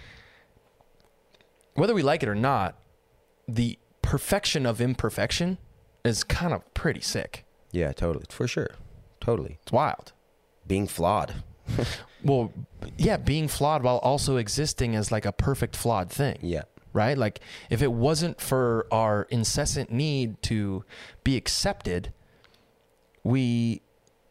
whether 1.73 1.93
we 1.93 2.01
like 2.03 2.23
it 2.23 2.29
or 2.29 2.35
not 2.35 2.75
the 3.47 3.77
perfection 4.01 4.65
of 4.65 4.79
imperfection 4.81 5.57
is 6.03 6.23
kind 6.23 6.53
of 6.53 6.73
pretty 6.73 7.01
sick 7.01 7.45
yeah, 7.71 7.91
totally, 7.91 8.25
for 8.29 8.47
sure, 8.47 8.71
totally. 9.19 9.57
it's 9.61 9.71
wild 9.71 10.13
Being 10.65 10.87
flawed, 10.87 11.35
well, 12.23 12.51
yeah, 12.97 13.17
being 13.17 13.47
flawed 13.47 13.83
while 13.83 13.97
also 13.97 14.37
existing 14.37 14.95
as 14.95 15.11
like 15.11 15.25
a 15.25 15.31
perfect 15.31 15.75
flawed 15.75 16.09
thing. 16.09 16.37
Yeah. 16.41 16.63
right? 16.93 17.17
Like 17.17 17.39
if 17.69 17.81
it 17.81 17.91
wasn't 17.91 18.39
for 18.41 18.87
our 18.91 19.27
incessant 19.29 19.91
need 19.91 20.41
to 20.43 20.83
be 21.23 21.35
accepted, 21.37 22.13
we 23.23 23.81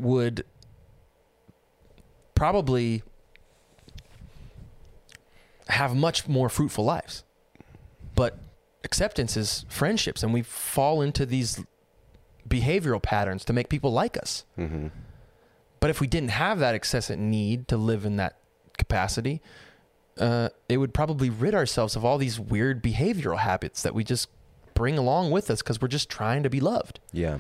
would 0.00 0.44
probably 2.34 3.02
have 5.68 5.94
much 5.94 6.28
more 6.28 6.48
fruitful 6.48 6.84
lives. 6.84 7.24
But 8.14 8.38
acceptance 8.84 9.36
is 9.36 9.66
friendships, 9.68 10.22
and 10.22 10.32
we 10.32 10.42
fall 10.42 11.02
into 11.02 11.26
these 11.26 11.62
behavioral 12.48 13.02
patterns 13.02 13.44
to 13.44 13.52
make 13.52 13.68
people 13.68 13.92
like 13.92 14.16
us. 14.16 14.44
Mm-hmm. 14.58 14.88
But 15.80 15.90
if 15.90 16.00
we 16.00 16.06
didn't 16.06 16.30
have 16.30 16.58
that 16.58 16.74
excessive 16.74 17.18
need 17.18 17.68
to 17.68 17.76
live 17.76 18.04
in 18.04 18.16
that 18.16 18.38
capacity, 18.78 19.42
uh, 20.18 20.48
it 20.68 20.78
would 20.78 20.94
probably 20.94 21.30
rid 21.30 21.54
ourselves 21.54 21.96
of 21.96 22.04
all 22.04 22.18
these 22.18 22.40
weird 22.40 22.82
behavioral 22.82 23.38
habits 23.38 23.82
that 23.82 23.94
we 23.94 24.02
just 24.02 24.28
bring 24.74 24.98
along 24.98 25.30
with 25.30 25.50
us 25.50 25.62
because 25.62 25.80
we're 25.80 25.88
just 25.88 26.08
trying 26.08 26.42
to 26.42 26.50
be 26.50 26.60
loved. 26.60 27.00
Yeah. 27.12 27.38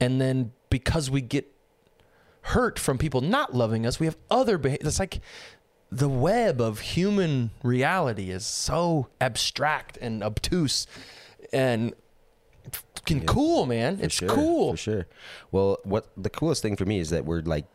And 0.00 0.20
then 0.20 0.52
because 0.70 1.10
we 1.10 1.20
get 1.20 1.50
hurt 2.42 2.78
from 2.78 2.98
people 2.98 3.20
not 3.20 3.54
loving 3.54 3.86
us, 3.86 3.98
we 3.98 4.06
have 4.06 4.16
other 4.30 4.58
behavior. 4.58 4.86
It's 4.86 4.98
like 4.98 5.20
the 5.90 6.08
web 6.08 6.60
of 6.60 6.80
human 6.80 7.50
reality 7.62 8.30
is 8.30 8.44
so 8.44 9.08
abstract 9.20 9.96
and 10.00 10.22
obtuse 10.22 10.86
and 11.52 11.94
fucking 12.72 13.18
Yeah. 13.18 13.24
cool, 13.26 13.66
man. 13.66 13.98
For 13.98 14.04
it's 14.04 14.14
sure, 14.14 14.28
cool. 14.28 14.70
for 14.72 14.76
sure. 14.76 15.06
Well, 15.52 15.78
what 15.84 16.08
the 16.16 16.30
coolest 16.30 16.62
thing 16.62 16.76
for 16.76 16.84
me 16.84 16.98
is 16.98 17.10
that 17.10 17.24
we're 17.24 17.40
like 17.42 17.66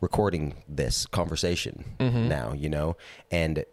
recording 0.00 0.62
this 0.68 1.06
conversation 1.06 1.84
Mm-hmm. 1.98 2.28
now, 2.28 2.52
you 2.52 2.68
know, 2.68 2.96
and 3.30 3.64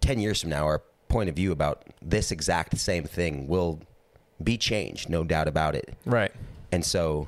ten 0.00 0.18
years 0.20 0.40
from 0.40 0.50
now, 0.50 0.64
our 0.64 0.82
point 1.08 1.28
of 1.28 1.36
view 1.36 1.52
about 1.52 1.84
this 2.02 2.30
exact 2.30 2.78
same 2.78 3.04
thing 3.04 3.46
will 3.48 3.80
be 4.42 4.56
changed, 4.58 5.08
no 5.08 5.24
doubt 5.24 5.48
about 5.48 5.74
it. 5.74 5.94
Right. 6.04 6.32
And 6.70 6.84
so 6.84 7.26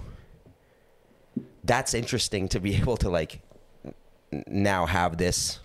that's 1.65 1.95
interesting 1.95 2.49
to 2.49 2.61
be 2.61 2.77
able 2.81 2.97
to 2.99 3.09
like 3.11 3.41
now 4.47 4.87
have 4.87 5.19
this 5.19 5.61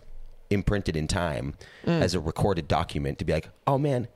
imprinted 0.49 0.95
in 0.95 1.07
time 1.07 1.53
Mm. 1.86 2.01
as 2.01 2.15
a 2.15 2.19
recorded 2.19 2.67
document 2.67 3.19
to 3.19 3.25
be 3.25 3.33
like, 3.33 3.49
oh 3.67 3.77
man, 3.77 4.07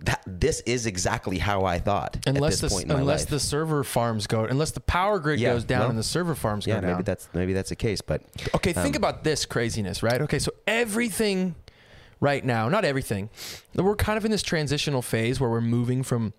that 0.00 0.22
this 0.26 0.60
is 0.66 0.86
exactly 0.86 1.38
how 1.38 1.64
I 1.64 1.78
thought 1.78 2.18
Unless 2.26 2.60
the 2.60 2.68
point 2.68 2.82
in 2.84 2.88
my 2.92 3.00
unless 3.00 3.22
life. 3.22 3.30
the 3.30 3.40
server 3.40 3.84
farms 3.84 4.26
go, 4.26 4.44
unless 4.44 4.72
the 4.72 4.80
power 4.80 5.18
grid 5.18 5.40
Yeah, 5.40 5.52
goes 5.54 5.64
down 5.64 5.80
well, 5.80 5.90
and 5.90 5.98
the 5.98 6.02
server 6.02 6.34
farms 6.34 6.66
yeah, 6.66 6.76
go 6.76 6.80
down. 6.82 6.90
maybe 6.92 7.02
that's 7.04 7.28
maybe 7.32 7.52
that's 7.52 7.70
the 7.70 7.76
case, 7.76 8.00
but 8.00 8.22
Okay, 8.54 8.72
think 8.72 8.96
Um, 8.96 9.00
about 9.00 9.24
this 9.24 9.46
craziness, 9.46 10.02
right? 10.02 10.20
Okay, 10.22 10.38
so 10.38 10.52
everything 10.66 11.54
right 12.20 12.44
now, 12.44 12.68
not 12.68 12.84
everything, 12.84 13.30
we're 13.74 13.96
kind 13.96 14.16
of 14.18 14.24
in 14.24 14.30
this 14.30 14.42
transitional 14.42 15.00
phase 15.02 15.40
where 15.40 15.48
we're 15.50 15.60
moving 15.60 16.02
from 16.02 16.32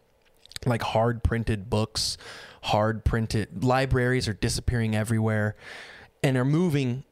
like 0.66 0.82
hard 0.82 1.24
printed 1.24 1.70
books, 1.70 2.18
hard 2.64 3.04
printed 3.06 3.64
libraries 3.64 4.28
are 4.28 4.34
disappearing 4.34 4.96
everywhere 4.96 5.56
and 6.24 6.38
are 6.38 6.46
moving 6.46 7.04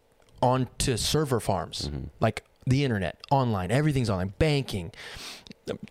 onto 0.41 0.97
server 0.97 1.39
farms, 1.39 1.89
like 2.19 2.43
the 2.65 2.83
internet, 2.83 3.19
online, 3.31 3.69
everything's 3.71 4.09
online, 4.09 4.33
banking, 4.39 4.91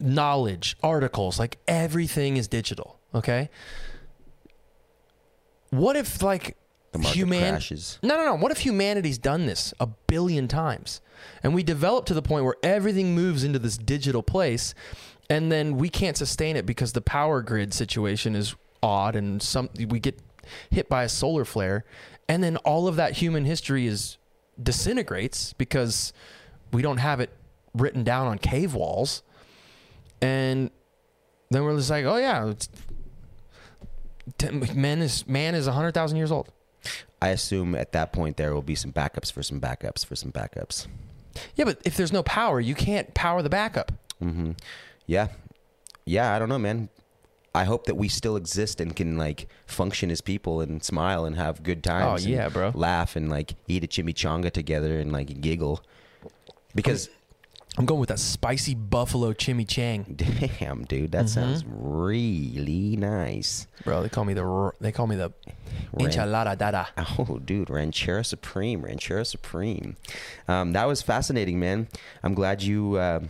knowledge, 0.01 0.77
articles, 0.83 1.39
like 1.39 1.59
everything 1.67 2.37
is 2.37 2.49
digital, 2.49 2.99
okay? 3.15 3.51
What 5.71 5.97
if 5.97 6.23
like 6.23 6.57
the 6.93 6.99
human 7.01 7.41
crashes. 7.41 7.99
no, 8.03 8.17
no, 8.17 8.25
no. 8.25 8.35
What 8.35 8.53
if 8.53 8.59
humanity's 8.59 9.19
done 9.19 9.47
this 9.47 9.73
a 9.81 9.87
billion 9.87 10.47
times 10.47 11.01
and 11.43 11.55
we 11.55 11.63
develop 11.63 12.05
to 12.07 12.15
the 12.15 12.23
point 12.23 12.45
where 12.45 12.57
everything 12.63 13.15
moves 13.15 13.45
into 13.45 13.59
this 13.59 13.79
digital 13.79 14.23
place 14.23 14.75
and 15.31 15.51
then 15.51 15.79
we 15.79 15.89
can't 15.89 16.17
sustain 16.17 16.57
it 16.57 16.67
because 16.67 16.93
the 16.93 17.01
power 17.01 17.41
grid 17.41 17.73
situation 17.73 18.35
is 18.37 18.55
odd 18.83 19.17
and 19.17 19.43
some 19.43 19.71
we 19.89 19.99
get 19.99 20.19
hit 20.71 20.89
by 20.89 21.05
a 21.05 21.09
solar 21.09 21.45
flare 21.47 21.85
and 22.29 22.45
then 22.45 22.59
all 22.59 22.87
of 22.87 22.97
that 22.97 23.15
human 23.15 23.47
history 23.47 23.87
is 23.87 24.19
disintegrates 24.63 25.55
because 25.55 26.13
we 26.73 26.83
don't 26.83 26.99
have 26.99 27.21
it 27.21 27.31
written 27.73 28.05
down 28.05 28.27
on 28.27 28.39
cave 28.39 28.75
walls 28.75 29.23
and 30.23 30.71
then 31.51 31.65
we're 31.65 31.77
just 31.77 31.91
like, 31.91 32.07
"Oh 32.07 32.17
yeah, 32.17 32.53
man 34.75 35.03
is 35.03 35.27
man 35.27 35.55
is 35.55 35.67
100,000 35.67 36.17
years 36.17 36.33
old." 36.33 36.51
I 37.21 37.29
assume 37.29 37.75
at 37.75 37.93
that 37.93 38.13
point 38.13 38.37
there 38.37 38.55
will 38.55 38.63
be 38.63 38.75
some 38.75 38.93
backups 38.93 39.31
for 39.31 39.43
some 39.43 39.61
backups 39.61 40.07
for 40.07 40.17
some 40.17 40.33
backups. 40.33 40.87
Yeah, 41.55 41.67
but 41.67 41.81
if 41.85 41.97
there's 41.97 42.13
no 42.13 42.23
power, 42.23 42.61
you 42.61 42.75
can't 42.75 43.13
power 43.15 43.43
the 43.43 43.51
backup. 43.51 43.93
Mm-hmm. 44.23 44.53
Yeah, 45.07 45.29
yeah. 46.05 46.35
I 46.35 46.39
don't 46.39 46.49
know, 46.49 46.59
man. 46.59 46.89
I 47.55 47.65
hope 47.65 47.85
that 47.85 47.97
we 47.97 48.09
still 48.09 48.37
exist 48.37 48.81
and 48.81 48.97
can 48.97 49.19
like 49.19 49.47
function 49.67 50.11
as 50.11 50.23
people 50.23 50.63
and 50.63 50.83
smile 50.83 51.27
and 51.27 51.37
have 51.37 51.63
good 51.63 51.85
times. 51.85 52.25
Oh, 52.25 52.29
yeah, 52.29 52.49
bro. 52.49 52.73
Laugh 52.75 53.15
and 53.15 53.29
like 53.29 53.55
eat 53.69 53.85
a 53.85 53.87
chimichanga 53.87 54.51
together 54.51 54.99
and 54.99 55.13
like 55.13 55.41
giggle. 55.41 55.85
Because 56.75 57.11
I'm 57.79 57.87
going 57.87 58.01
with 58.01 58.11
that 58.11 58.19
spicy 58.19 58.75
buffalo 58.75 59.33
chimichang, 59.33 60.15
damn, 60.59 60.85
dude, 60.85 61.13
that 61.13 61.25
Mm-hmm. 61.25 61.27
sounds 61.29 61.65
really 61.67 62.97
nice. 62.97 63.67
bro. 63.85 64.03
They 64.03 64.11
call 64.11 64.27
me 64.27 64.35
the 64.35 64.73
they 64.81 64.93
call 64.93 65.07
me 65.07 65.17
the 65.17 65.33
Ran- 65.95 66.11
enchilada 66.11 66.59
dada. 66.59 66.89
Oh, 67.19 67.39
dude, 67.39 67.69
Ranchera 67.69 68.27
Supreme, 68.27 68.83
Ranchera 68.83 69.27
Supreme. 69.27 69.97
Um, 70.49 70.73
that 70.75 70.87
was 70.87 71.01
fascinating, 71.01 71.59
man. 71.59 71.89
I'm 72.23 72.35
glad 72.35 72.63
you. 72.63 72.97
Uh, 72.97 73.21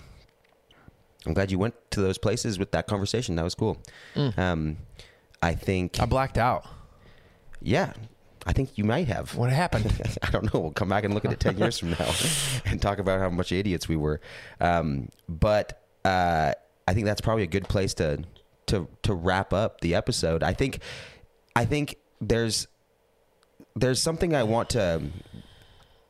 I'm 1.24 1.34
glad 1.34 1.52
you 1.52 1.58
went 1.60 1.74
to 1.92 2.00
those 2.00 2.18
places 2.18 2.58
with 2.58 2.72
that 2.72 2.88
conversation. 2.88 3.36
That 3.36 3.44
was 3.44 3.54
cool. 3.54 3.78
Um, 4.36 4.78
I 5.40 5.54
think, 5.54 6.00
I 6.00 6.04
blacked 6.06 6.36
out. 6.36 6.66
yeah, 7.60 7.92
I 8.46 8.52
think 8.52 8.76
you 8.76 8.84
might 8.84 9.08
have. 9.08 9.34
What 9.36 9.50
happened? 9.50 9.92
I 10.22 10.30
don't 10.30 10.52
know. 10.52 10.60
We'll 10.60 10.70
come 10.72 10.88
back 10.88 11.04
and 11.04 11.14
look 11.14 11.24
at 11.24 11.32
it 11.32 11.40
10 11.40 11.58
years 11.58 11.78
from 11.78 11.90
now 11.90 12.10
and 12.64 12.82
talk 12.82 12.98
about 12.98 13.20
how 13.20 13.30
much 13.30 13.52
idiots 13.52 13.88
we 13.88 13.96
were. 13.96 14.20
Um, 14.60 15.08
but 15.28 15.82
uh, 16.04 16.52
I 16.88 16.94
think 16.94 17.06
that's 17.06 17.20
probably 17.20 17.44
a 17.44 17.48
good 17.48 17.68
place 17.68 17.94
to 17.94 18.24
to 18.66 18.88
to 19.02 19.14
wrap 19.14 19.52
up 19.52 19.80
the 19.80 19.94
episode. 19.94 20.42
I 20.42 20.52
think 20.52 20.80
I 21.54 21.64
think 21.64 21.96
there's 22.20 22.66
there's 23.74 24.00
something 24.00 24.34
I 24.34 24.42
want 24.42 24.70
to 24.70 25.02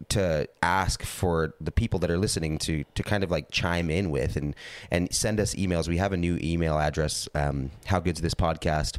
to 0.09 0.49
ask 0.62 1.03
for 1.03 1.55
the 1.61 1.72
people 1.72 1.99
that 2.01 2.11
are 2.11 2.18
listening 2.18 2.59
to 2.59 2.85
to 2.95 3.03
kind 3.03 3.24
of 3.24 3.30
like 3.30 3.51
chime 3.51 3.91
in 3.91 4.11
with 4.11 4.37
and 4.37 4.55
and 4.91 5.12
send 5.12 5.41
us 5.41 5.55
emails. 5.55 5.89
We 5.89 5.99
have 5.99 6.12
a 6.12 6.16
new 6.16 6.39
email 6.43 6.78
address, 6.78 7.28
um, 7.35 7.70
how 7.87 8.01
good's 8.01 8.20
this 8.20 8.35
podcast 8.35 8.99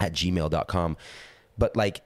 at 0.00 0.12
gmail.com. 0.12 0.96
But 1.56 1.76
like 1.76 2.02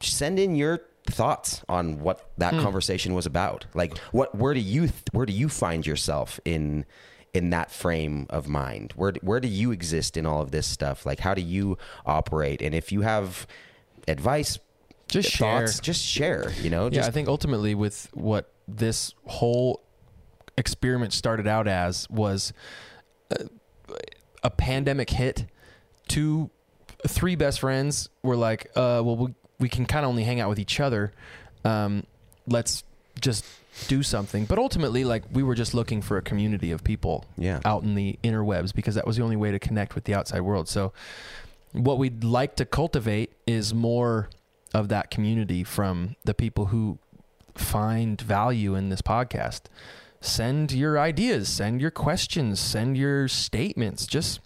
send 0.00 0.38
in 0.38 0.56
your 0.56 0.80
thoughts 1.06 1.62
on 1.68 2.00
what 2.00 2.30
that 2.38 2.52
conversation 2.54 3.14
was 3.14 3.26
about. 3.26 3.66
Like 3.74 3.96
what 4.12 4.34
where 4.34 4.54
do 4.54 4.60
you 4.60 4.90
where 5.12 5.26
do 5.26 5.32
you 5.32 5.48
find 5.48 5.86
yourself 5.86 6.38
in 6.44 6.84
in 7.34 7.50
that 7.50 7.70
frame 7.70 8.26
of 8.30 8.48
mind? 8.48 8.92
Where 8.96 9.12
where 9.22 9.40
do 9.40 9.48
you 9.48 9.70
exist 9.72 10.16
in 10.16 10.26
all 10.26 10.40
of 10.42 10.50
this 10.50 10.66
stuff? 10.66 11.04
Like 11.06 11.20
how 11.20 11.34
do 11.34 11.42
you 11.42 11.78
operate? 12.06 12.60
And 12.62 12.74
if 12.74 12.92
you 12.92 13.00
have 13.02 13.46
advice, 14.08 14.58
Just 15.08 15.30
share. 15.30 15.66
just 15.66 16.02
share, 16.04 16.52
you 16.60 16.70
know? 16.70 16.84
Yeah, 16.84 16.90
Just 17.00 17.08
I 17.08 17.12
think 17.12 17.28
ultimately 17.28 17.74
with 17.74 18.08
what 18.12 18.52
this 18.68 19.14
whole 19.26 19.82
experiment 20.56 21.12
started 21.12 21.46
out 21.46 21.66
as 21.66 22.08
was 22.10 22.52
a, 23.30 23.48
a 24.42 24.50
pandemic 24.50 25.10
hit. 25.10 25.46
Two, 26.08 26.50
three 27.06 27.34
best 27.36 27.60
friends 27.60 28.08
were 28.22 28.36
like, 28.36 28.66
uh, 28.76 29.00
well, 29.04 29.16
we, 29.16 29.34
we 29.60 29.68
can 29.68 29.86
kind 29.86 30.04
of 30.04 30.08
only 30.08 30.24
hang 30.24 30.40
out 30.40 30.48
with 30.48 30.58
each 30.58 30.80
other. 30.80 31.12
Um, 31.64 32.04
let's 32.48 32.82
just 33.20 33.44
do 33.86 34.02
something. 34.02 34.46
But 34.46 34.58
ultimately, 34.58 35.04
like 35.04 35.22
we 35.32 35.42
were 35.42 35.54
just 35.54 35.74
looking 35.74 36.02
for 36.02 36.16
a 36.16 36.22
community 36.22 36.72
of 36.72 36.82
people 36.82 37.24
Yeah. 37.38 37.60
out 37.64 37.82
in 37.84 37.94
the 37.94 38.18
interwebs 38.24 38.74
because 38.74 38.94
that 38.96 39.06
was 39.06 39.16
the 39.16 39.22
only 39.22 39.36
way 39.36 39.50
to 39.52 39.58
connect 39.58 39.94
with 39.94 40.04
the 40.04 40.14
outside 40.14 40.40
world. 40.40 40.68
So 40.68 40.92
what 41.72 41.98
we'd 41.98 42.24
like 42.24 42.56
to 42.56 42.64
cultivate 42.64 43.32
is 43.46 43.72
more 43.72 44.28
of 44.74 44.88
that 44.88 45.10
community 45.10 45.62
from 45.64 46.16
the 46.24 46.34
people 46.34 46.66
who 46.66 46.98
find 47.54 48.20
value 48.20 48.74
in 48.74 48.88
this 48.88 49.02
podcast. 49.02 49.62
Send 50.20 50.72
your 50.72 50.98
ideas, 50.98 51.48
send 51.48 51.80
your 51.80 51.90
questions, 51.90 52.60
send 52.60 52.96
your 52.96 53.28
statements. 53.28 54.06
Just 54.06 54.40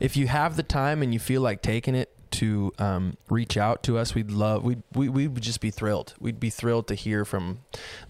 if 0.00 0.16
you 0.16 0.26
have 0.28 0.56
the 0.56 0.62
time 0.62 1.02
and 1.02 1.12
you 1.12 1.18
feel 1.20 1.40
like 1.42 1.62
taking 1.62 1.94
it 1.94 2.13
to 2.34 2.72
um, 2.78 3.16
reach 3.28 3.56
out 3.56 3.82
to 3.84 3.98
us, 3.98 4.14
we'd 4.14 4.30
love 4.30 4.64
we'd, 4.64 4.82
we 4.92 5.08
we 5.08 5.28
would 5.28 5.42
just 5.42 5.60
be 5.60 5.70
thrilled. 5.70 6.14
We'd 6.20 6.40
be 6.40 6.50
thrilled 6.50 6.88
to 6.88 6.94
hear 6.94 7.24
from 7.24 7.60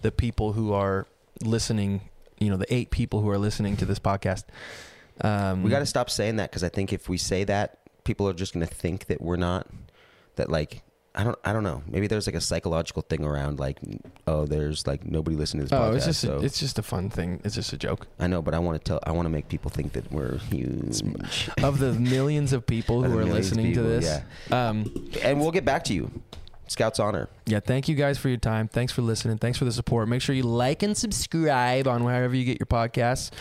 the 0.01 0.11
people 0.11 0.53
who 0.53 0.73
are 0.73 1.07
listening. 1.41 2.09
You 2.39 2.49
know, 2.49 2.57
the 2.57 2.73
eight 2.73 2.91
people 2.91 3.21
who 3.21 3.29
are 3.29 3.37
listening 3.37 3.77
to 3.77 3.85
this 3.85 3.99
podcast. 3.99 4.43
Um, 5.21 5.63
we 5.63 5.69
got 5.69 5.79
to 5.79 5.85
stop 5.85 6.09
saying 6.09 6.35
that 6.37 6.51
because 6.51 6.63
I 6.63 6.69
think 6.69 6.91
if 6.91 7.07
we 7.07 7.17
say 7.17 7.45
that, 7.45 7.79
people 8.03 8.27
are 8.27 8.33
just 8.33 8.53
going 8.53 8.65
to 8.67 8.73
think 8.73 9.05
that 9.05 9.21
we're 9.21 9.37
not 9.37 9.67
that 10.35 10.49
like 10.49 10.81
I 11.17 11.23
don't 11.23 11.37
I 11.45 11.53
don't 11.53 11.63
know. 11.63 11.81
Maybe 11.87 12.07
there's 12.07 12.27
like 12.27 12.35
a 12.35 12.41
psychological 12.41 13.01
thing 13.01 13.23
around 13.23 13.57
like 13.59 13.79
oh 14.27 14.45
there's 14.45 14.85
like 14.85 15.05
nobody 15.05 15.37
listening 15.37 15.65
to 15.65 15.69
this 15.69 15.73
Oh, 15.79 15.81
podcast. 15.91 15.95
it's 15.95 16.05
just 16.05 16.21
so 16.21 16.37
a, 16.37 16.41
it's 16.41 16.59
just 16.59 16.77
a 16.77 16.83
fun 16.83 17.09
thing. 17.09 17.39
It's 17.45 17.55
just 17.55 17.71
a 17.73 17.77
joke. 17.77 18.07
I 18.19 18.27
know, 18.27 18.41
but 18.41 18.53
I 18.53 18.59
want 18.59 18.83
to 18.83 18.87
tell 18.87 18.99
I 19.03 19.11
want 19.11 19.25
to 19.25 19.29
make 19.29 19.47
people 19.47 19.71
think 19.71 19.93
that 19.93 20.11
we're 20.11 20.37
huge. 20.37 21.01
Of 21.63 21.79
the 21.79 21.93
millions 21.93 22.51
of 22.53 22.65
people 22.67 23.01
who 23.03 23.17
are 23.17 23.23
listening 23.25 23.73
to 23.75 23.81
people, 23.81 23.83
this, 23.89 24.21
um, 24.51 25.09
and 25.23 25.39
we'll 25.39 25.51
get 25.51 25.63
back 25.65 25.83
to 25.85 25.93
you. 25.93 26.11
Scout's 26.67 26.99
honor. 26.99 27.29
yeah, 27.45 27.59
thank 27.59 27.87
you 27.87 27.95
guys 27.95 28.17
for 28.17 28.27
your 28.27 28.37
time. 28.37 28.67
Thanks 28.67 28.91
for 28.91 29.01
listening. 29.01 29.37
Thanks 29.37 29.57
for 29.57 29.65
the 29.65 29.71
support. 29.71 30.07
Make 30.07 30.21
sure 30.21 30.33
you 30.35 30.43
like 30.43 30.81
and 30.83 30.97
subscribe 30.97 31.87
on 31.87 32.03
wherever 32.03 32.35
you 32.35 32.43
get 32.43 32.59
your 32.59 32.65
podcasts. 32.65 33.31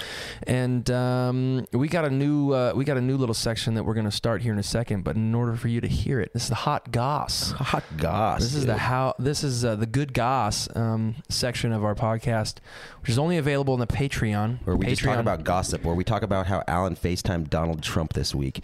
And 0.47 0.91
um, 0.91 1.67
we 1.73 1.89
got 1.89 2.05
a 2.05 2.11
new 2.11 2.53
uh, 2.53 2.73
we 2.75 2.85
got 2.85 2.97
a 2.97 3.01
new 3.01 3.17
little 3.17 3.35
section 3.35 3.75
that 3.75 3.85
we're 3.85 3.95
going 3.95 4.05
to 4.05 4.13
start 4.13 4.43
here 4.43 4.53
in 4.53 4.59
a 4.59 4.63
second. 4.63 5.05
But 5.05 5.17
in 5.17 5.35
order 5.35 5.57
for 5.57 5.69
you 5.69 5.81
to 5.81 5.89
hear 5.89 6.21
it, 6.21 6.33
this 6.33 6.45
is 6.45 6.49
the 6.51 6.55
hot 6.55 6.93
goss. 6.93 7.53
Hot 7.53 7.85
goss. 7.97 8.43
This 8.43 8.55
is 8.55 8.67
the 8.67 8.77
how. 8.77 9.15
This 9.19 9.43
is 9.43 9.65
uh, 9.65 9.77
the 9.77 9.87
good 9.87 10.13
goss 10.13 10.69
um, 10.77 11.17
section 11.29 11.73
of 11.73 11.85
our 11.85 11.95
podcast, 11.95 12.57
which 13.01 13.11
is 13.11 13.19
only 13.19 13.39
available 13.39 13.75
on 13.75 13.81
the 13.81 13.87
Patreon. 13.87 14.59
where 14.65 14.77
we 14.77 14.87
Patreon. 14.87 14.91
just 14.91 15.03
talk 15.03 15.19
about 15.19 15.45
gossip, 15.45 15.83
where 15.83 15.95
we 15.95 16.05
talk 16.05 16.23
about 16.23 16.47
how 16.47 16.63
Alan 16.69 16.95
FaceTimed 16.97 17.49
Donald 17.51 17.83
Trump 17.83 18.13
this 18.13 18.35
week. 18.35 18.63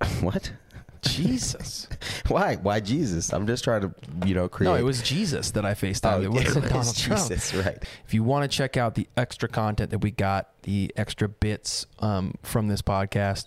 what? 0.20 0.52
Jesus. 1.08 1.88
Why? 2.28 2.56
Why 2.56 2.80
Jesus? 2.80 3.32
I'm 3.32 3.46
just 3.46 3.64
trying 3.64 3.82
to, 3.82 3.94
you 4.26 4.34
know, 4.34 4.48
create. 4.48 4.70
No, 4.70 4.76
it 4.76 4.82
was 4.82 5.02
Jesus 5.02 5.50
that 5.52 5.64
I 5.64 5.74
FaceTimed. 5.74 6.12
Oh, 6.12 6.22
it 6.22 6.30
wasn't 6.30 6.62
was 6.64 6.70
Donald 6.72 6.96
Trump. 6.96 7.28
Jesus, 7.28 7.54
right? 7.54 7.82
If 8.06 8.14
you 8.14 8.22
want 8.22 8.50
to 8.50 8.56
check 8.56 8.76
out 8.76 8.94
the 8.94 9.08
extra 9.16 9.48
content 9.48 9.90
that 9.90 9.98
we 9.98 10.10
got, 10.10 10.50
the 10.62 10.92
extra 10.96 11.28
bits 11.28 11.86
um, 12.00 12.34
from 12.42 12.68
this 12.68 12.82
podcast, 12.82 13.46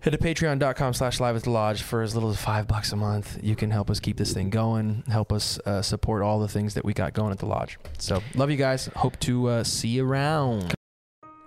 head 0.00 0.10
to 0.10 0.18
patreon.com 0.18 0.94
slash 0.94 1.20
live 1.20 1.36
at 1.36 1.42
the 1.44 1.50
lodge 1.50 1.82
for 1.82 2.02
as 2.02 2.14
little 2.14 2.30
as 2.30 2.40
five 2.40 2.66
bucks 2.68 2.92
a 2.92 2.96
month. 2.96 3.38
You 3.42 3.56
can 3.56 3.70
help 3.70 3.90
us 3.90 4.00
keep 4.00 4.16
this 4.16 4.32
thing 4.32 4.50
going, 4.50 5.04
help 5.08 5.32
us 5.32 5.58
uh, 5.66 5.82
support 5.82 6.22
all 6.22 6.38
the 6.40 6.48
things 6.48 6.74
that 6.74 6.84
we 6.84 6.94
got 6.94 7.12
going 7.14 7.32
at 7.32 7.38
the 7.38 7.46
lodge. 7.46 7.78
So, 7.98 8.22
love 8.34 8.50
you 8.50 8.56
guys. 8.56 8.86
Hope 8.96 9.18
to 9.20 9.48
uh, 9.48 9.64
see 9.64 9.88
you 9.88 10.06
around. 10.06 10.74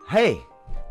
Hey, 0.10 0.42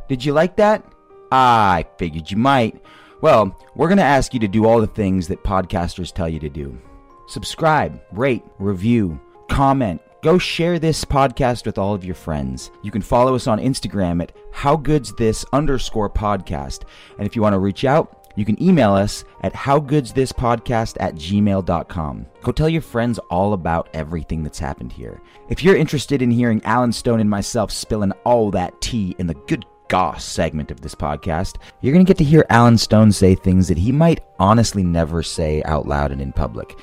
did 0.09 0.24
you 0.24 0.33
like 0.33 0.57
that? 0.57 0.85
I 1.31 1.85
figured 1.99 2.31
you 2.31 2.37
might. 2.37 2.81
Well, 3.21 3.57
we're 3.75 3.89
going 3.89 3.99
to 3.99 4.05
ask 4.05 4.33
you 4.33 4.39
to 4.41 4.49
do 4.49 4.64
all 4.64 4.81
the 4.81 4.87
things 4.87 5.27
that 5.27 5.43
podcasters 5.43 6.12
tell 6.12 6.29
you 6.29 6.39
to 6.41 6.49
do 6.49 6.79
subscribe, 7.27 8.01
rate, 8.12 8.45
review, 8.59 9.21
comment. 9.49 10.01
Go 10.23 10.39
share 10.39 10.79
this 10.79 11.05
podcast 11.05 11.66
with 11.66 11.79
all 11.79 11.95
of 11.95 12.05
your 12.05 12.14
friends. 12.14 12.71
You 12.83 12.91
can 12.91 13.03
follow 13.03 13.35
us 13.35 13.47
on 13.47 13.59
Instagram 13.59 14.23
at 14.23 14.33
howgoodsthis 14.53 15.45
underscore 15.53 16.11
podcast. 16.11 16.85
And 17.19 17.27
if 17.27 17.37
you 17.37 17.43
want 17.43 17.55
to 17.55 17.59
reach 17.59 17.85
out, 17.85 18.33
you 18.35 18.45
can 18.45 18.61
email 18.62 18.93
us 18.93 19.25
at 19.43 19.53
howgoodsthispodcast 19.53 20.97
at 21.01 21.16
gmail.com. 21.16 22.27
Go 22.43 22.53
tell 22.53 22.69
your 22.69 22.83
friends 22.83 23.19
all 23.31 23.53
about 23.53 23.89
everything 23.95 24.43
that's 24.45 24.59
happened 24.61 24.93
here. 24.93 25.21
If 25.49 25.62
you're 25.64 25.77
interested 25.77 26.23
in 26.23 26.31
hearing 26.31 26.62
Alan 26.64 26.93
Stone 26.93 27.21
and 27.21 27.29
myself 27.29 27.73
spilling 27.73 28.12
all 28.25 28.51
that 28.53 28.81
tea 28.81 29.16
in 29.19 29.27
the 29.27 29.35
good 29.35 29.64
goss 29.89 30.24
segment 30.24 30.70
of 30.70 30.80
this 30.80 30.95
podcast, 30.95 31.57
you're 31.80 31.93
going 31.93 32.05
to 32.05 32.09
get 32.09 32.18
to 32.18 32.24
hear 32.24 32.47
Alan 32.51 32.78
Stone 32.78 33.12
say 33.12 33.34
things 33.34 33.68
that 33.68 33.78
he 33.78 33.93
might 33.93 34.20
honestly 34.39 34.82
never 34.82 35.22
say 35.22 35.62
out 35.64 35.86
loud 35.86 36.12
and 36.12 36.20
in 36.20 36.32
public. 36.32 36.78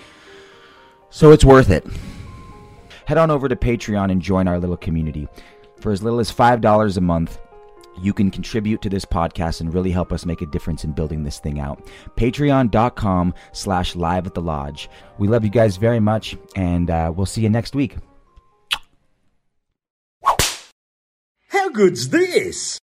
So 1.10 1.32
it's 1.32 1.46
worth 1.46 1.70
it. 1.70 1.86
Head 3.06 3.18
on 3.18 3.32
over 3.32 3.48
to 3.48 3.56
Patreon 3.56 4.12
and 4.12 4.22
join 4.22 4.48
our 4.48 4.60
little 4.60 4.78
community. 4.78 5.28
For 5.80 5.92
as 5.92 6.02
little 6.02 6.20
as 6.20 6.32
$5 6.32 6.98
a 6.98 7.02
month, 7.02 7.40
you 8.02 8.14
can 8.14 8.30
contribute 8.30 8.82
to 8.82 8.90
this 8.90 9.06
podcast 9.06 9.62
and 9.62 9.74
really 9.74 9.92
help 9.92 10.12
us 10.12 10.26
make 10.26 10.42
a 10.42 10.46
difference 10.48 10.84
in 10.84 10.92
building 10.92 11.24
this 11.24 11.40
thing 11.40 11.60
out. 11.60 11.86
Patreon.com 12.18 13.34
slash 13.54 13.96
live 13.96 14.28
at 14.28 14.34
the 14.34 14.42
lodge. 14.42 14.90
We 15.18 15.28
love 15.28 15.44
you 15.44 15.50
guys 15.50 15.78
very 15.78 16.00
much, 16.00 16.36
and 16.56 16.90
uh, 16.90 17.14
we'll 17.16 17.26
see 17.26 17.42
you 17.42 17.50
next 17.50 17.76
week. 17.76 17.96
How 21.50 21.70
good's 21.70 22.10
this? 22.10 22.80